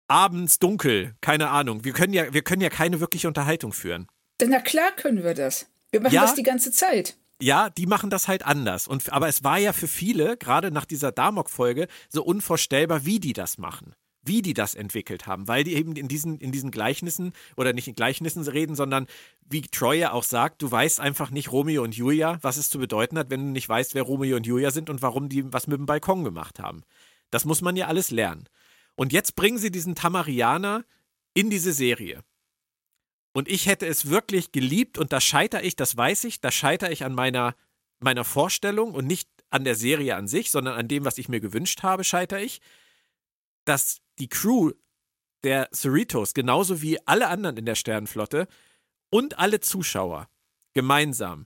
abends 0.07 0.59
dunkel, 0.59 1.15
keine 1.21 1.49
Ahnung. 1.49 1.83
Wir 1.83 1.93
können 1.93 2.13
ja, 2.13 2.33
wir 2.33 2.41
können 2.41 2.61
ja 2.61 2.69
keine 2.69 2.99
wirkliche 2.99 3.27
Unterhaltung 3.27 3.73
führen. 3.73 4.07
Denn 4.39 4.49
na 4.49 4.59
klar 4.61 4.91
können 4.95 5.23
wir 5.23 5.33
das. 5.33 5.67
Wir 5.91 6.01
machen 6.01 6.13
Ja. 6.13 6.21
das 6.21 6.35
die 6.35 6.43
ganze 6.43 6.71
Zeit. 6.71 7.17
Ja, 7.41 7.69
die 7.69 7.85
machen 7.85 8.09
das 8.09 8.27
halt 8.27 8.43
anders. 8.45 8.87
Und, 8.87 9.11
aber 9.13 9.27
es 9.27 9.43
war 9.43 9.57
ja 9.59 9.73
für 9.73 9.87
viele, 9.87 10.37
gerade 10.37 10.71
nach 10.71 10.85
dieser 10.85 11.11
Damok-Folge, 11.11 11.87
so 12.09 12.23
unvorstellbar, 12.23 13.05
wie 13.05 13.19
die 13.19 13.33
das 13.33 13.57
machen. 13.57 13.93
Wie 14.27 14.41
die 14.41 14.53
das 14.53 14.75
entwickelt 14.75 15.27
haben, 15.27 15.47
weil 15.47 15.63
die 15.63 15.75
eben 15.75 15.95
in 15.95 16.07
diesen, 16.07 16.39
in 16.39 16.51
diesen 16.51 16.71
Gleichnissen 16.71 17.33
oder 17.55 17.73
nicht 17.73 17.87
in 17.87 17.95
Gleichnissen 17.95 18.45
reden, 18.47 18.75
sondern 18.75 19.07
wie 19.49 19.61
Troy 19.61 19.99
ja 19.99 20.11
auch 20.11 20.23
sagt, 20.23 20.61
du 20.61 20.69
weißt 20.69 20.99
einfach 20.99 21.29
nicht 21.29 21.51
Romeo 21.51 21.83
und 21.83 21.95
Julia, 21.95 22.39
was 22.41 22.57
es 22.57 22.69
zu 22.69 22.79
bedeuten 22.79 23.17
hat, 23.17 23.29
wenn 23.29 23.45
du 23.45 23.51
nicht 23.51 23.67
weißt, 23.67 23.95
wer 23.95 24.03
Romeo 24.03 24.35
und 24.35 24.45
Julia 24.45 24.71
sind 24.71 24.89
und 24.89 25.01
warum 25.01 25.29
die 25.29 25.51
was 25.51 25.67
mit 25.67 25.77
dem 25.77 25.85
Balkon 25.85 26.23
gemacht 26.23 26.59
haben. 26.59 26.83
Das 27.31 27.45
muss 27.45 27.61
man 27.61 27.75
ja 27.75 27.87
alles 27.87 28.11
lernen. 28.11 28.47
Und 28.95 29.13
jetzt 29.13 29.35
bringen 29.35 29.57
sie 29.57 29.71
diesen 29.71 29.95
Tamarianer 29.95 30.83
in 31.33 31.49
diese 31.49 31.71
Serie. 31.71 32.23
Und 33.33 33.47
ich 33.47 33.67
hätte 33.67 33.85
es 33.85 34.09
wirklich 34.09 34.51
geliebt 34.51 34.97
und 34.97 35.13
da 35.13 35.21
scheitere 35.21 35.61
ich, 35.61 35.75
das 35.75 35.95
weiß 35.95 36.23
ich, 36.23 36.41
da 36.41 36.49
scheitere 36.49 36.91
ich 36.91 37.05
an 37.05 37.13
meiner, 37.13 37.55
meiner 37.99 38.23
Vorstellung 38.23 38.95
und 38.95 39.05
nicht 39.05 39.29
an 39.51 39.63
der 39.63 39.75
Serie 39.75 40.15
an 40.15 40.27
sich, 40.27 40.49
sondern 40.49 40.73
an 40.73 40.87
dem, 40.87 41.05
was 41.05 41.19
ich 41.19 41.29
mir 41.29 41.39
gewünscht 41.39 41.83
habe, 41.83 42.03
scheitere 42.03 42.41
ich, 42.41 42.61
dass 43.65 44.01
die 44.19 44.29
Crew 44.29 44.71
der 45.43 45.69
Cerritos, 45.73 46.33
genauso 46.33 46.81
wie 46.81 46.99
alle 47.07 47.27
anderen 47.27 47.57
in 47.57 47.65
der 47.65 47.75
Sternenflotte 47.75 48.47
und 49.09 49.39
alle 49.39 49.59
Zuschauer 49.59 50.29
gemeinsam 50.73 51.45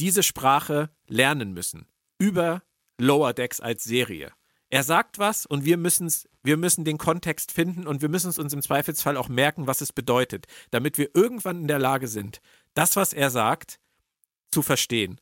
diese 0.00 0.22
Sprache 0.22 0.90
lernen 1.06 1.52
müssen. 1.52 1.86
Über 2.18 2.62
Lower 2.98 3.32
Decks 3.32 3.60
als 3.60 3.84
Serie. 3.84 4.32
Er 4.70 4.82
sagt 4.82 5.18
was 5.18 5.46
und 5.46 5.64
wir, 5.64 5.76
müssen's, 5.76 6.28
wir 6.42 6.56
müssen 6.56 6.84
den 6.84 6.98
Kontext 6.98 7.52
finden 7.52 7.86
und 7.86 8.02
wir 8.02 8.08
müssen 8.08 8.30
es 8.30 8.38
uns 8.38 8.52
im 8.52 8.62
Zweifelsfall 8.62 9.16
auch 9.16 9.28
merken, 9.28 9.66
was 9.66 9.80
es 9.80 9.92
bedeutet, 9.92 10.46
damit 10.70 10.98
wir 10.98 11.14
irgendwann 11.14 11.60
in 11.62 11.68
der 11.68 11.78
Lage 11.78 12.08
sind, 12.08 12.40
das, 12.74 12.96
was 12.96 13.12
er 13.12 13.30
sagt, 13.30 13.78
zu 14.50 14.62
verstehen. 14.62 15.20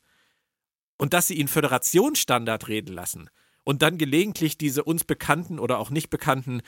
Und 0.97 1.13
dass 1.13 1.27
sie 1.27 1.35
ihn 1.35 1.47
Föderationsstandard 1.47 2.67
reden 2.67 2.93
lassen 2.93 3.29
und 3.63 3.81
dann 3.81 3.97
gelegentlich 3.97 4.57
diese 4.57 4.83
uns 4.83 5.03
bekannten 5.03 5.59
oder 5.59 5.79
auch 5.79 5.89
nicht 5.89 6.09
bekannten 6.09 6.61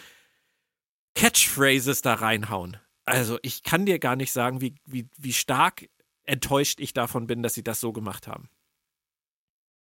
Catchphrases 1.16 2.02
da 2.02 2.16
reinhauen. 2.16 2.78
Also 3.06 3.40
ich 3.42 3.64
kann 3.64 3.86
dir 3.86 4.00
gar 4.00 4.16
nicht 4.16 4.32
sagen, 4.32 4.62
wie, 4.62 4.76
wie, 4.86 5.08
wie 5.18 5.34
stark 5.34 5.88
enttäuscht 6.24 6.80
ich 6.80 6.94
davon 6.94 7.28
bin, 7.28 7.44
dass 7.44 7.54
sie 7.54 7.64
das 7.64 7.80
so 7.80 7.94
gemacht 7.94 8.28
haben. 8.28 8.50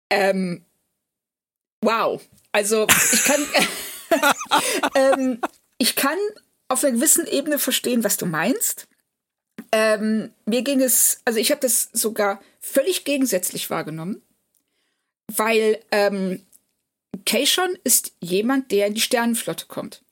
Ähm, 0.09 0.65
wow. 1.81 2.21
Also 2.51 2.87
ich 3.11 3.23
kann, 3.23 3.45
ähm, 4.95 5.41
ich 5.77 5.95
kann 5.95 6.17
auf 6.67 6.83
einer 6.83 6.93
gewissen 6.93 7.27
Ebene 7.27 7.59
verstehen, 7.59 8.03
was 8.03 8.17
du 8.17 8.25
meinst. 8.25 8.87
Ähm, 9.71 10.31
mir 10.45 10.63
ging 10.63 10.81
es, 10.81 11.21
also 11.25 11.39
ich 11.39 11.51
habe 11.51 11.61
das 11.61 11.89
sogar 11.93 12.41
völlig 12.59 13.05
gegensätzlich 13.05 13.69
wahrgenommen, 13.69 14.21
weil 15.35 15.79
ähm, 15.91 16.45
Keishon 17.25 17.77
ist 17.83 18.13
jemand, 18.19 18.71
der 18.71 18.87
in 18.87 18.93
die 18.95 19.01
Sternenflotte 19.01 19.65
kommt. 19.67 20.03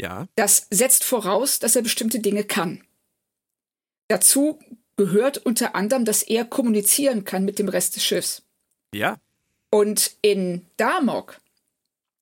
Ja, 0.00 0.28
Das 0.36 0.66
setzt 0.70 1.04
voraus, 1.04 1.58
dass 1.58 1.76
er 1.76 1.82
bestimmte 1.82 2.20
Dinge 2.20 2.44
kann. 2.44 2.82
Dazu 4.08 4.58
gehört 4.96 5.38
unter 5.38 5.74
anderem, 5.74 6.04
dass 6.04 6.22
er 6.22 6.44
kommunizieren 6.44 7.24
kann 7.24 7.44
mit 7.44 7.58
dem 7.58 7.68
Rest 7.68 7.96
des 7.96 8.04
Schiffs. 8.04 8.42
ja, 8.94 9.18
Und 9.70 10.16
in 10.22 10.66
Damok 10.76 11.40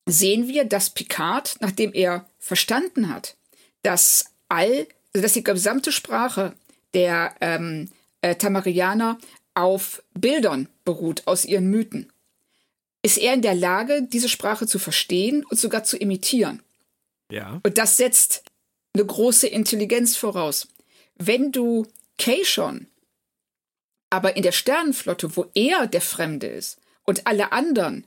sehen 0.06 0.48
wir, 0.48 0.64
dass 0.64 0.90
Picard, 0.90 1.56
nachdem 1.60 1.92
er 1.92 2.28
verstanden 2.38 3.08
hat, 3.12 3.36
dass 3.82 4.26
all, 4.48 4.86
also 5.12 5.22
dass 5.22 5.32
die 5.32 5.44
gesamte 5.44 5.92
Sprache 5.92 6.54
der 6.94 7.34
ähm, 7.40 7.90
äh, 8.22 8.34
Tamarianer 8.34 9.18
auf 9.54 10.02
Bildern 10.14 10.68
beruht 10.84 11.26
aus 11.26 11.44
ihren 11.44 11.68
Mythen, 11.70 12.12
ist 13.02 13.18
er 13.18 13.34
in 13.34 13.42
der 13.42 13.54
Lage, 13.54 14.02
diese 14.02 14.28
Sprache 14.28 14.66
zu 14.66 14.78
verstehen 14.78 15.44
und 15.44 15.58
sogar 15.58 15.84
zu 15.84 15.96
imitieren. 15.96 16.62
ja, 17.30 17.60
Und 17.64 17.78
das 17.78 17.96
setzt 17.96 18.44
eine 18.94 19.06
große 19.06 19.46
Intelligenz 19.46 20.16
voraus. 20.16 20.68
Wenn 21.16 21.52
du 21.52 21.86
Keishon 22.18 22.86
aber 24.10 24.36
in 24.36 24.42
der 24.42 24.52
Sternenflotte, 24.52 25.36
wo 25.36 25.46
er 25.54 25.86
der 25.86 26.00
Fremde 26.00 26.46
ist 26.46 26.78
und 27.04 27.26
alle 27.26 27.52
anderen 27.52 28.06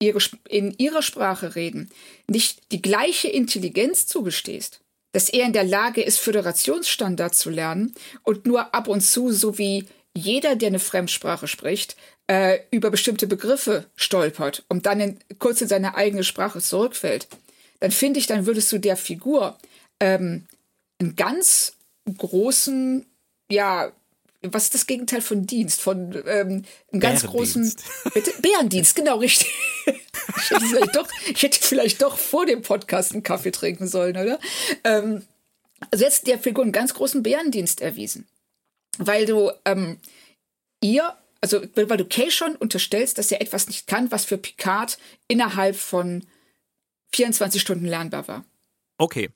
ihre, 0.00 0.20
in 0.48 0.74
ihrer 0.78 1.02
Sprache 1.02 1.54
reden, 1.54 1.90
nicht 2.28 2.70
die 2.72 2.82
gleiche 2.82 3.28
Intelligenz 3.28 4.06
zugestehst, 4.06 4.80
dass 5.12 5.28
er 5.28 5.46
in 5.46 5.52
der 5.52 5.64
Lage 5.64 6.02
ist, 6.02 6.20
Föderationsstandard 6.20 7.34
zu 7.34 7.50
lernen 7.50 7.94
und 8.22 8.46
nur 8.46 8.74
ab 8.74 8.88
und 8.88 9.00
zu, 9.00 9.32
so 9.32 9.58
wie 9.58 9.86
jeder, 10.16 10.56
der 10.56 10.68
eine 10.68 10.78
Fremdsprache 10.78 11.46
spricht, 11.46 11.96
äh, 12.26 12.58
über 12.70 12.90
bestimmte 12.90 13.26
Begriffe 13.26 13.86
stolpert 13.94 14.64
und 14.68 14.86
dann 14.86 15.00
in, 15.00 15.18
kurz 15.38 15.60
in 15.60 15.68
seine 15.68 15.94
eigene 15.94 16.24
Sprache 16.24 16.60
zurückfällt, 16.60 17.28
dann 17.80 17.90
finde 17.90 18.18
ich, 18.18 18.26
dann 18.26 18.46
würdest 18.46 18.72
du 18.72 18.78
der 18.78 18.96
Figur 18.96 19.58
ähm, 20.00 20.46
einen 21.00 21.16
ganz 21.16 21.74
großen, 22.18 23.06
ja, 23.50 23.92
was 24.42 24.64
ist 24.64 24.74
das 24.74 24.86
Gegenteil 24.86 25.22
von 25.22 25.46
Dienst? 25.46 25.80
Von 25.80 26.12
ähm, 26.26 26.64
einem 26.92 27.00
ganz 27.00 27.24
großen 27.24 27.74
bitte? 28.14 28.32
Bärendienst, 28.40 28.94
genau 28.94 29.18
richtig. 29.18 29.48
ich, 29.86 30.50
hätte 30.50 30.66
vielleicht 30.66 30.96
doch, 30.96 31.08
ich 31.32 31.42
hätte 31.42 31.58
vielleicht 31.60 32.02
doch 32.02 32.16
vor 32.16 32.46
dem 32.46 32.62
Podcast 32.62 33.12
einen 33.12 33.22
Kaffee 33.22 33.50
trinken 33.50 33.88
sollen, 33.88 34.16
oder? 34.16 34.38
Ähm, 34.84 35.22
also 35.90 36.04
jetzt 36.04 36.26
der 36.26 36.38
Figur 36.38 36.64
einen 36.64 36.72
ganz 36.72 36.94
großen 36.94 37.22
Bärendienst 37.22 37.80
erwiesen. 37.80 38.26
Weil 38.98 39.26
du 39.26 39.50
ähm, 39.64 39.98
ihr, 40.82 41.14
also 41.40 41.62
weil 41.74 41.96
du 41.96 42.04
Kay 42.04 42.30
schon 42.30 42.56
unterstellst, 42.56 43.18
dass 43.18 43.30
er 43.30 43.40
etwas 43.40 43.66
nicht 43.68 43.86
kann, 43.86 44.10
was 44.10 44.24
für 44.24 44.38
Picard 44.38 44.98
innerhalb 45.28 45.76
von 45.76 46.24
24 47.14 47.60
Stunden 47.60 47.86
lernbar 47.86 48.28
war. 48.28 48.44
Okay. 48.98 49.30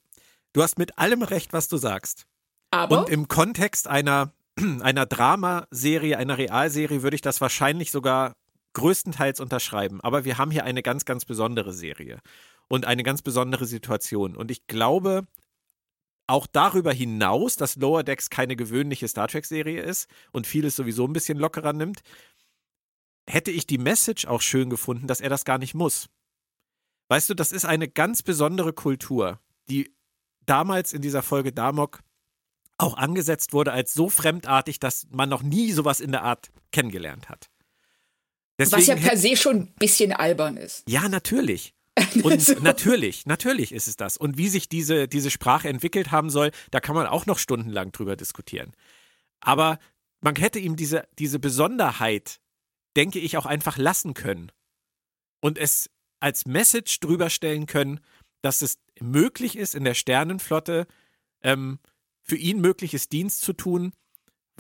Du 0.53 0.63
hast 0.63 0.79
mit 0.79 0.99
allem 0.99 1.23
recht, 1.23 1.53
was 1.53 1.69
du 1.69 1.77
sagst. 1.77 2.27
Aber. 2.71 3.01
Und 3.01 3.11
im 3.11 3.29
Kontext 3.29 3.87
einer, 3.87 4.33
einer 4.81 5.07
Dramaserie, 5.07 6.17
einer 6.17 6.39
Realserie 6.39 7.03
würde 7.03 7.15
ich 7.15 7.23
das 7.23 7.41
wahrscheinlich 7.41 7.91
sogar 7.91 8.35
größtenteils 8.73 9.41
unterschreiben. 9.41 10.01
Aber 10.01 10.25
wir 10.25 10.39
haben 10.39 10.51
hier 10.51 10.65
eine 10.65 10.83
ganz, 10.83 11.05
ganz 11.05 11.25
besondere 11.25 11.73
Serie 11.73 12.21
und 12.69 12.87
eine 12.87 13.03
ganz 13.03 13.23
besondere 13.23 13.67
Situation. 13.67 14.37
Und 14.37 14.51
ich 14.51 14.67
glaube, 14.67 15.25
auch 16.31 16.47
darüber 16.47 16.93
hinaus, 16.93 17.57
dass 17.57 17.77
Lower 17.77 18.03
Decks 18.03 18.31
keine 18.31 18.57
gewöhnliche 18.57 19.09
Star 19.09 19.29
Trek-Serie 19.29 19.83
ist 19.83 20.09
und 20.33 20.47
vieles 20.47 20.77
sowieso 20.77 21.07
ein 21.07 21.13
bisschen 21.13 21.39
lockerer 21.39 21.73
nimmt, 21.73 22.01
hätte 23.29 23.51
ich 23.51 23.67
die 23.67 23.79
Message 23.79 24.27
auch 24.27 24.41
schön 24.41 24.71
gefunden, 24.71 25.07
dass 25.07 25.21
er 25.21 25.29
das 25.29 25.45
gar 25.45 25.59
nicht 25.59 25.75
muss. 25.75 26.09
Weißt 27.09 27.29
du, 27.29 27.35
das 27.35 27.53
ist 27.53 27.65
eine 27.65 27.89
ganz 27.89 28.23
besondere 28.23 28.73
Kultur, 28.73 29.41
die 29.69 29.93
damals 30.47 30.93
in 30.93 31.03
dieser 31.03 31.23
Folge 31.23 31.53
Damok 31.53 32.01
auch 32.79 32.97
angesetzt 32.97 33.53
wurde 33.53 33.73
als 33.73 33.93
so 33.93 34.09
fremdartig, 34.09 34.81
dass 34.81 35.07
man 35.11 35.29
noch 35.29 35.43
nie 35.43 35.73
sowas 35.73 36.01
in 36.01 36.13
der 36.13 36.23
Art 36.23 36.51
kennengelernt 36.73 37.29
hat. 37.29 37.51
Deswegen 38.59 38.81
Was 38.81 38.87
ja 38.87 38.97
per 38.97 39.17
se 39.17 39.37
schon 39.37 39.57
ein 39.57 39.75
bisschen 39.79 40.13
albern 40.13 40.57
ist. 40.57 40.89
Ja, 40.89 41.09
natürlich. 41.09 41.75
Und 42.23 42.63
natürlich, 42.63 43.27
natürlich 43.27 43.73
ist 43.73 43.89
es 43.89 43.97
das. 43.97 44.17
Und 44.17 44.39
wie 44.39 44.49
sich 44.49 44.69
diese, 44.69 45.09
diese 45.09 45.31
Sprache 45.31 45.69
entwickelt 45.69 46.11
haben 46.11 46.31
soll, 46.31 46.51
da 46.71 46.81
kann 46.81 46.95
man 46.95 47.07
auch 47.07 47.27
noch 47.27 47.39
stundenlang 47.39 47.93
drüber 47.93 48.17
diskutieren. 48.17 48.73
Aber 49.41 49.79
man 50.21 50.37
hätte 50.37 50.59
ihm 50.59 50.77
diese, 50.77 51.07
diese 51.19 51.39
Besonderheit, 51.39 52.41
denke 52.97 53.19
ich, 53.19 53.37
auch 53.37 53.47
einfach 53.47 53.77
lassen 53.77 54.15
können. 54.15 54.53
Und 55.41 55.59
es 55.59 55.91
als 56.21 56.47
Message 56.47 57.01
drüber 57.01 57.31
stellen 57.31 57.67
können, 57.67 58.01
dass 58.43 58.63
es 58.63 58.79
möglich 59.01 59.57
ist, 59.57 59.75
in 59.75 59.85
der 59.85 59.95
Sternenflotte 59.95 60.87
ähm, 61.43 61.79
für 62.23 62.37
ihn 62.37 62.61
mögliches 62.61 63.09
Dienst 63.09 63.41
zu 63.41 63.53
tun, 63.55 63.93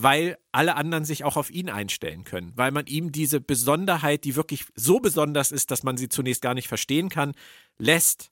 weil 0.02 0.38
alle 0.52 0.76
anderen 0.76 1.04
sich 1.04 1.24
auch 1.24 1.36
auf 1.36 1.50
ihn 1.50 1.68
einstellen 1.68 2.24
können, 2.24 2.52
weil 2.56 2.70
man 2.70 2.86
ihm 2.86 3.12
diese 3.12 3.40
Besonderheit, 3.40 4.24
die 4.24 4.36
wirklich 4.36 4.66
so 4.74 5.00
besonders 5.00 5.52
ist, 5.52 5.70
dass 5.70 5.82
man 5.82 5.96
sie 5.96 6.08
zunächst 6.08 6.42
gar 6.42 6.54
nicht 6.54 6.68
verstehen 6.68 7.08
kann, 7.08 7.34
lässt. 7.78 8.30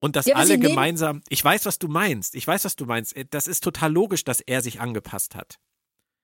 Und 0.00 0.16
dass 0.16 0.26
ja, 0.26 0.34
alle 0.34 0.58
gemeinsam, 0.58 1.22
ich 1.28 1.44
weiß, 1.44 1.64
was 1.64 1.78
du 1.78 1.86
meinst, 1.86 2.34
ich 2.34 2.46
weiß, 2.46 2.64
was 2.64 2.74
du 2.74 2.86
meinst, 2.86 3.16
äh, 3.16 3.24
das 3.28 3.46
ist 3.46 3.62
total 3.62 3.92
logisch, 3.92 4.24
dass 4.24 4.40
er 4.40 4.60
sich 4.60 4.80
angepasst 4.80 5.36
hat. 5.36 5.58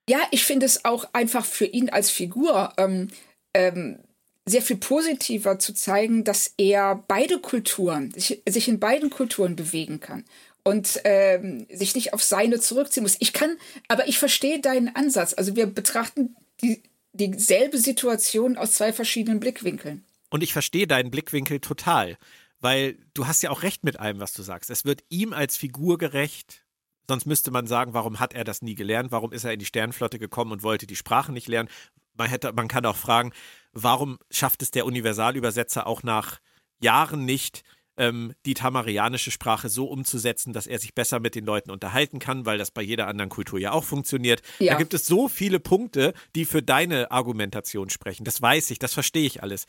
Ja, 0.08 0.20
ich 0.30 0.44
finde 0.44 0.66
es 0.66 0.84
auch 0.84 1.12
einfach 1.12 1.44
für 1.44 1.66
ihn 1.66 1.90
als 1.90 2.10
Figur 2.10 2.72
ähm, 2.76 3.08
ähm, 3.54 4.00
sehr 4.46 4.62
viel 4.62 4.78
positiver 4.78 5.58
zu 5.58 5.74
zeigen, 5.74 6.24
dass 6.24 6.54
er 6.56 7.04
beide 7.06 7.38
Kulturen, 7.38 8.12
sich, 8.12 8.42
sich 8.48 8.68
in 8.68 8.80
beiden 8.80 9.10
Kulturen 9.10 9.54
bewegen 9.54 10.00
kann 10.00 10.24
und 10.64 11.00
ähm, 11.04 11.66
sich 11.72 11.94
nicht 11.94 12.12
auf 12.12 12.22
seine 12.22 12.60
zurückziehen 12.60 13.02
muss. 13.02 13.16
Ich 13.20 13.32
kann, 13.32 13.56
aber 13.88 14.08
ich 14.08 14.18
verstehe 14.18 14.60
deinen 14.60 14.94
Ansatz. 14.94 15.34
Also 15.34 15.56
wir 15.56 15.66
betrachten 15.66 16.36
die, 16.62 16.82
dieselbe 17.12 17.78
Situation 17.78 18.56
aus 18.56 18.72
zwei 18.72 18.92
verschiedenen 18.92 19.40
Blickwinkeln. 19.40 20.04
Und 20.30 20.42
ich 20.42 20.52
verstehe 20.52 20.86
deinen 20.86 21.10
Blickwinkel 21.10 21.60
total, 21.60 22.18
weil 22.60 22.98
du 23.14 23.26
hast 23.26 23.42
ja 23.42 23.50
auch 23.50 23.62
recht 23.62 23.84
mit 23.84 23.98
allem, 23.98 24.20
was 24.20 24.32
du 24.32 24.42
sagst. 24.42 24.70
Es 24.70 24.84
wird 24.84 25.02
ihm 25.08 25.32
als 25.32 25.56
Figur 25.56 25.98
gerecht. 25.98 26.64
Sonst 27.08 27.24
müsste 27.24 27.50
man 27.50 27.66
sagen, 27.66 27.94
warum 27.94 28.20
hat 28.20 28.34
er 28.34 28.44
das 28.44 28.60
nie 28.60 28.74
gelernt? 28.74 29.10
Warum 29.10 29.32
ist 29.32 29.44
er 29.44 29.54
in 29.54 29.58
die 29.58 29.64
Sternflotte 29.64 30.18
gekommen 30.18 30.52
und 30.52 30.62
wollte 30.62 30.86
die 30.86 30.96
Sprache 30.96 31.32
nicht 31.32 31.48
lernen? 31.48 31.70
Man, 32.14 32.28
hätte, 32.28 32.52
man 32.52 32.68
kann 32.68 32.84
auch 32.84 32.96
fragen, 32.96 33.32
warum 33.72 34.18
schafft 34.30 34.60
es 34.60 34.70
der 34.70 34.84
Universalübersetzer 34.84 35.86
auch 35.86 36.02
nach 36.02 36.40
Jahren 36.80 37.24
nicht, 37.24 37.62
ähm, 37.98 38.32
die 38.46 38.54
tamarianische 38.54 39.30
Sprache 39.30 39.68
so 39.68 39.86
umzusetzen, 39.86 40.52
dass 40.52 40.66
er 40.66 40.78
sich 40.78 40.94
besser 40.94 41.20
mit 41.20 41.34
den 41.34 41.44
Leuten 41.44 41.70
unterhalten 41.70 42.18
kann, 42.18 42.46
weil 42.46 42.56
das 42.56 42.70
bei 42.70 42.82
jeder 42.82 43.08
anderen 43.08 43.28
Kultur 43.28 43.58
ja 43.58 43.72
auch 43.72 43.84
funktioniert. 43.84 44.40
Ja. 44.58 44.72
Da 44.72 44.78
gibt 44.78 44.94
es 44.94 45.06
so 45.06 45.28
viele 45.28 45.60
Punkte, 45.60 46.14
die 46.34 46.44
für 46.44 46.62
deine 46.62 47.10
Argumentation 47.10 47.90
sprechen. 47.90 48.24
Das 48.24 48.40
weiß 48.40 48.70
ich, 48.70 48.78
das 48.78 48.94
verstehe 48.94 49.26
ich 49.26 49.42
alles. 49.42 49.66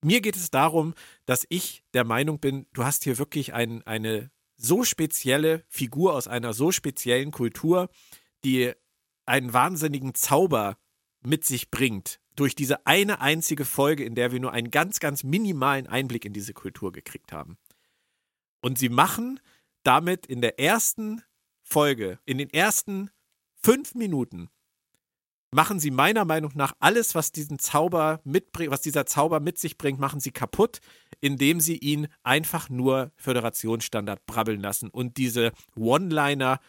Mir 0.00 0.20
geht 0.20 0.36
es 0.36 0.50
darum, 0.50 0.94
dass 1.26 1.44
ich 1.48 1.82
der 1.92 2.04
Meinung 2.04 2.38
bin, 2.38 2.66
du 2.72 2.84
hast 2.84 3.04
hier 3.04 3.18
wirklich 3.18 3.52
ein, 3.52 3.84
eine 3.84 4.30
so 4.56 4.84
spezielle 4.84 5.64
Figur 5.68 6.14
aus 6.14 6.28
einer 6.28 6.52
so 6.52 6.70
speziellen 6.70 7.32
Kultur, 7.32 7.88
die 8.44 8.72
einen 9.26 9.52
wahnsinnigen 9.52 10.14
Zauber 10.14 10.78
mit 11.20 11.44
sich 11.44 11.70
bringt 11.70 12.20
durch 12.38 12.54
diese 12.54 12.86
eine 12.86 13.20
einzige 13.20 13.64
Folge, 13.64 14.04
in 14.04 14.14
der 14.14 14.30
wir 14.30 14.40
nur 14.40 14.52
einen 14.52 14.70
ganz, 14.70 15.00
ganz 15.00 15.24
minimalen 15.24 15.86
Einblick 15.86 16.24
in 16.24 16.32
diese 16.32 16.52
Kultur 16.52 16.92
gekriegt 16.92 17.32
haben. 17.32 17.58
Und 18.60 18.78
sie 18.78 18.88
machen 18.88 19.40
damit 19.82 20.26
in 20.26 20.40
der 20.40 20.60
ersten 20.60 21.22
Folge, 21.62 22.18
in 22.24 22.38
den 22.38 22.50
ersten 22.50 23.10
fünf 23.62 23.94
Minuten, 23.94 24.50
machen 25.50 25.80
sie 25.80 25.90
meiner 25.90 26.24
Meinung 26.24 26.52
nach 26.54 26.74
alles, 26.78 27.14
was 27.14 27.32
diesen 27.32 27.58
Zauber 27.58 28.20
mitbringt, 28.24 28.70
was 28.70 28.82
dieser 28.82 29.06
Zauber 29.06 29.40
mit 29.40 29.58
sich 29.58 29.78
bringt, 29.78 29.98
machen 29.98 30.20
sie 30.20 30.30
kaputt, 30.30 30.80
indem 31.20 31.60
sie 31.60 31.76
ihn 31.76 32.08
einfach 32.22 32.68
nur 32.68 33.12
Föderationsstandard 33.16 34.26
brabbeln 34.26 34.60
lassen 34.60 34.90
und 34.90 35.16
diese 35.16 35.52
One-Liner, 35.76 36.60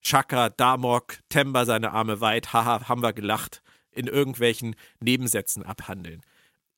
Chaka, 0.00 0.50
Damok, 0.50 1.18
Temba 1.28 1.64
seine 1.64 1.90
Arme 1.92 2.20
weit, 2.20 2.52
haha, 2.52 2.88
haben 2.88 3.02
wir 3.02 3.12
gelacht, 3.12 3.62
in 3.98 4.06
irgendwelchen 4.06 4.76
Nebensätzen 5.00 5.62
abhandeln. 5.62 6.22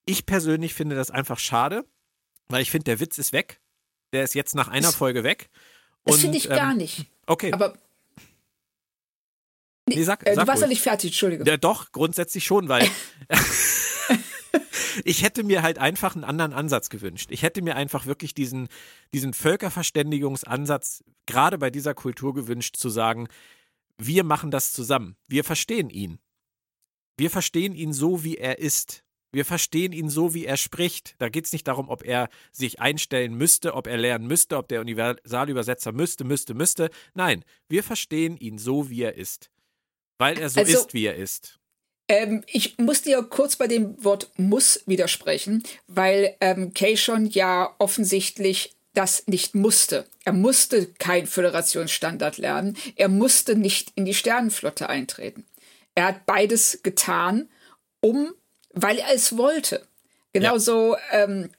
Ich 0.06 0.26
persönlich 0.26 0.74
finde 0.74 0.96
das 0.96 1.10
einfach 1.10 1.38
schade, 1.38 1.84
weil 2.48 2.62
ich 2.62 2.70
finde, 2.70 2.84
der 2.84 3.00
Witz 3.00 3.18
ist 3.18 3.32
weg. 3.32 3.60
Der 4.12 4.24
ist 4.24 4.34
jetzt 4.34 4.54
nach 4.54 4.68
einer 4.68 4.88
das, 4.88 4.96
Folge 4.96 5.22
weg. 5.22 5.50
Und, 6.02 6.14
das 6.14 6.20
finde 6.22 6.38
ich 6.38 6.46
ähm, 6.46 6.56
gar 6.56 6.74
nicht. 6.74 7.06
Okay. 7.26 7.52
Aber 7.52 7.74
Nee, 9.86 10.02
sag, 10.04 10.24
äh, 10.26 10.36
du 10.36 10.46
warst 10.46 10.62
ja 10.62 10.68
nicht 10.68 10.82
fertig, 10.82 11.10
Entschuldigung. 11.10 11.46
Ja, 11.46 11.56
doch, 11.56 11.90
grundsätzlich 11.90 12.44
schon, 12.44 12.68
weil 12.68 12.88
ich 15.04 15.22
hätte 15.22 15.42
mir 15.42 15.62
halt 15.62 15.78
einfach 15.78 16.14
einen 16.14 16.24
anderen 16.24 16.52
Ansatz 16.52 16.90
gewünscht. 16.90 17.30
Ich 17.30 17.42
hätte 17.42 17.62
mir 17.62 17.76
einfach 17.76 18.06
wirklich 18.06 18.34
diesen, 18.34 18.68
diesen 19.12 19.34
Völkerverständigungsansatz 19.34 21.04
gerade 21.26 21.58
bei 21.58 21.70
dieser 21.70 21.94
Kultur 21.94 22.34
gewünscht, 22.34 22.76
zu 22.76 22.88
sagen, 22.88 23.28
wir 23.98 24.24
machen 24.24 24.50
das 24.50 24.72
zusammen. 24.72 25.16
Wir 25.26 25.44
verstehen 25.44 25.90
ihn. 25.90 26.18
Wir 27.20 27.28
verstehen 27.28 27.74
ihn 27.74 27.92
so, 27.92 28.24
wie 28.24 28.38
er 28.38 28.60
ist. 28.60 29.04
Wir 29.30 29.44
verstehen 29.44 29.92
ihn 29.92 30.08
so, 30.08 30.32
wie 30.32 30.46
er 30.46 30.56
spricht. 30.56 31.16
Da 31.18 31.28
geht 31.28 31.44
es 31.44 31.52
nicht 31.52 31.68
darum, 31.68 31.90
ob 31.90 32.02
er 32.02 32.30
sich 32.50 32.80
einstellen 32.80 33.34
müsste, 33.34 33.74
ob 33.74 33.88
er 33.88 33.98
lernen 33.98 34.26
müsste, 34.26 34.56
ob 34.56 34.68
der 34.68 34.80
Universalübersetzer 34.80 35.92
müsste, 35.92 36.24
müsste, 36.24 36.54
müsste. 36.54 36.88
Nein, 37.12 37.44
wir 37.68 37.82
verstehen 37.82 38.38
ihn 38.38 38.56
so, 38.56 38.88
wie 38.88 39.02
er 39.02 39.18
ist. 39.18 39.50
Weil 40.16 40.38
er 40.38 40.48
so 40.48 40.60
also, 40.60 40.78
ist, 40.78 40.94
wie 40.94 41.04
er 41.04 41.16
ist. 41.16 41.60
Ähm, 42.08 42.42
ich 42.46 42.78
muss 42.78 43.02
dir 43.02 43.22
kurz 43.22 43.56
bei 43.56 43.66
dem 43.66 44.02
Wort 44.02 44.30
muss 44.38 44.82
widersprechen, 44.86 45.62
weil 45.88 46.34
ähm, 46.40 46.72
Keishon 46.72 47.26
ja 47.26 47.74
offensichtlich 47.78 48.74
das 48.94 49.26
nicht 49.26 49.54
musste. 49.54 50.06
Er 50.24 50.32
musste 50.32 50.86
kein 50.98 51.26
Föderationsstandard 51.26 52.38
lernen. 52.38 52.78
Er 52.96 53.08
musste 53.08 53.56
nicht 53.56 53.92
in 53.94 54.06
die 54.06 54.14
Sternenflotte 54.14 54.88
eintreten. 54.88 55.44
Er 55.94 56.06
hat 56.06 56.26
beides 56.26 56.82
getan, 56.82 57.48
um, 58.00 58.32
weil 58.72 58.98
er 58.98 59.14
es 59.14 59.36
wollte. 59.36 59.86
Genauso, 60.32 60.94
ja. 60.94 61.24
ähm, 61.24 61.50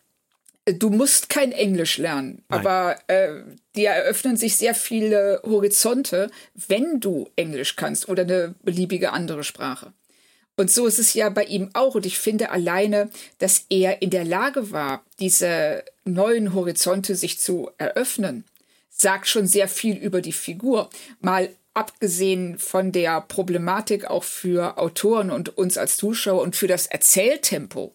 du 0.66 0.90
musst 0.90 1.30
kein 1.30 1.52
Englisch 1.52 1.98
lernen, 1.98 2.44
Nein. 2.48 2.60
aber 2.60 2.98
äh, 3.08 3.44
dir 3.76 3.90
eröffnen 3.90 4.38
sich 4.38 4.56
sehr 4.56 4.76
viele 4.76 5.42
Horizonte, 5.44 6.30
wenn 6.54 7.00
du 7.00 7.30
Englisch 7.36 7.76
kannst 7.76 8.08
oder 8.08 8.24
eine 8.24 8.56
beliebige 8.64 9.12
andere 9.12 9.44
Sprache. 9.44 9.94
Und 10.58 10.70
so 10.70 10.86
ist 10.86 11.00
es 11.00 11.14
ja 11.14 11.30
bei 11.30 11.46
ihm 11.46 11.70
auch. 11.74 11.96
Und 11.96 12.06
ich 12.06 12.20
finde 12.20 12.52
alleine, 12.52 13.10
dass 13.40 13.66
er 13.70 14.02
in 14.02 14.10
der 14.12 14.26
Lage 14.26 14.72
war, 14.72 15.04
diese 15.20 15.84
neuen 16.06 16.54
Horizonte 16.54 17.16
sich 17.16 17.40
zu 17.40 17.72
eröffnen, 17.78 18.46
sagt 18.90 19.28
schon 19.28 19.48
sehr 19.48 19.68
viel 19.68 19.98
über 19.98 20.22
die 20.22 20.34
Figur. 20.34 20.90
Mal 21.20 21.50
abgesehen 21.74 22.58
von 22.60 22.92
der 22.92 23.22
Problematik 23.22 24.06
auch 24.06 24.24
für 24.24 24.78
Autoren 24.78 25.32
und 25.32 25.58
uns 25.58 25.78
als 25.78 25.98
Zuschauer 25.98 26.42
und 26.42 26.56
für 26.56 26.68
das 26.68 26.88
Erzähltempo 26.88 27.94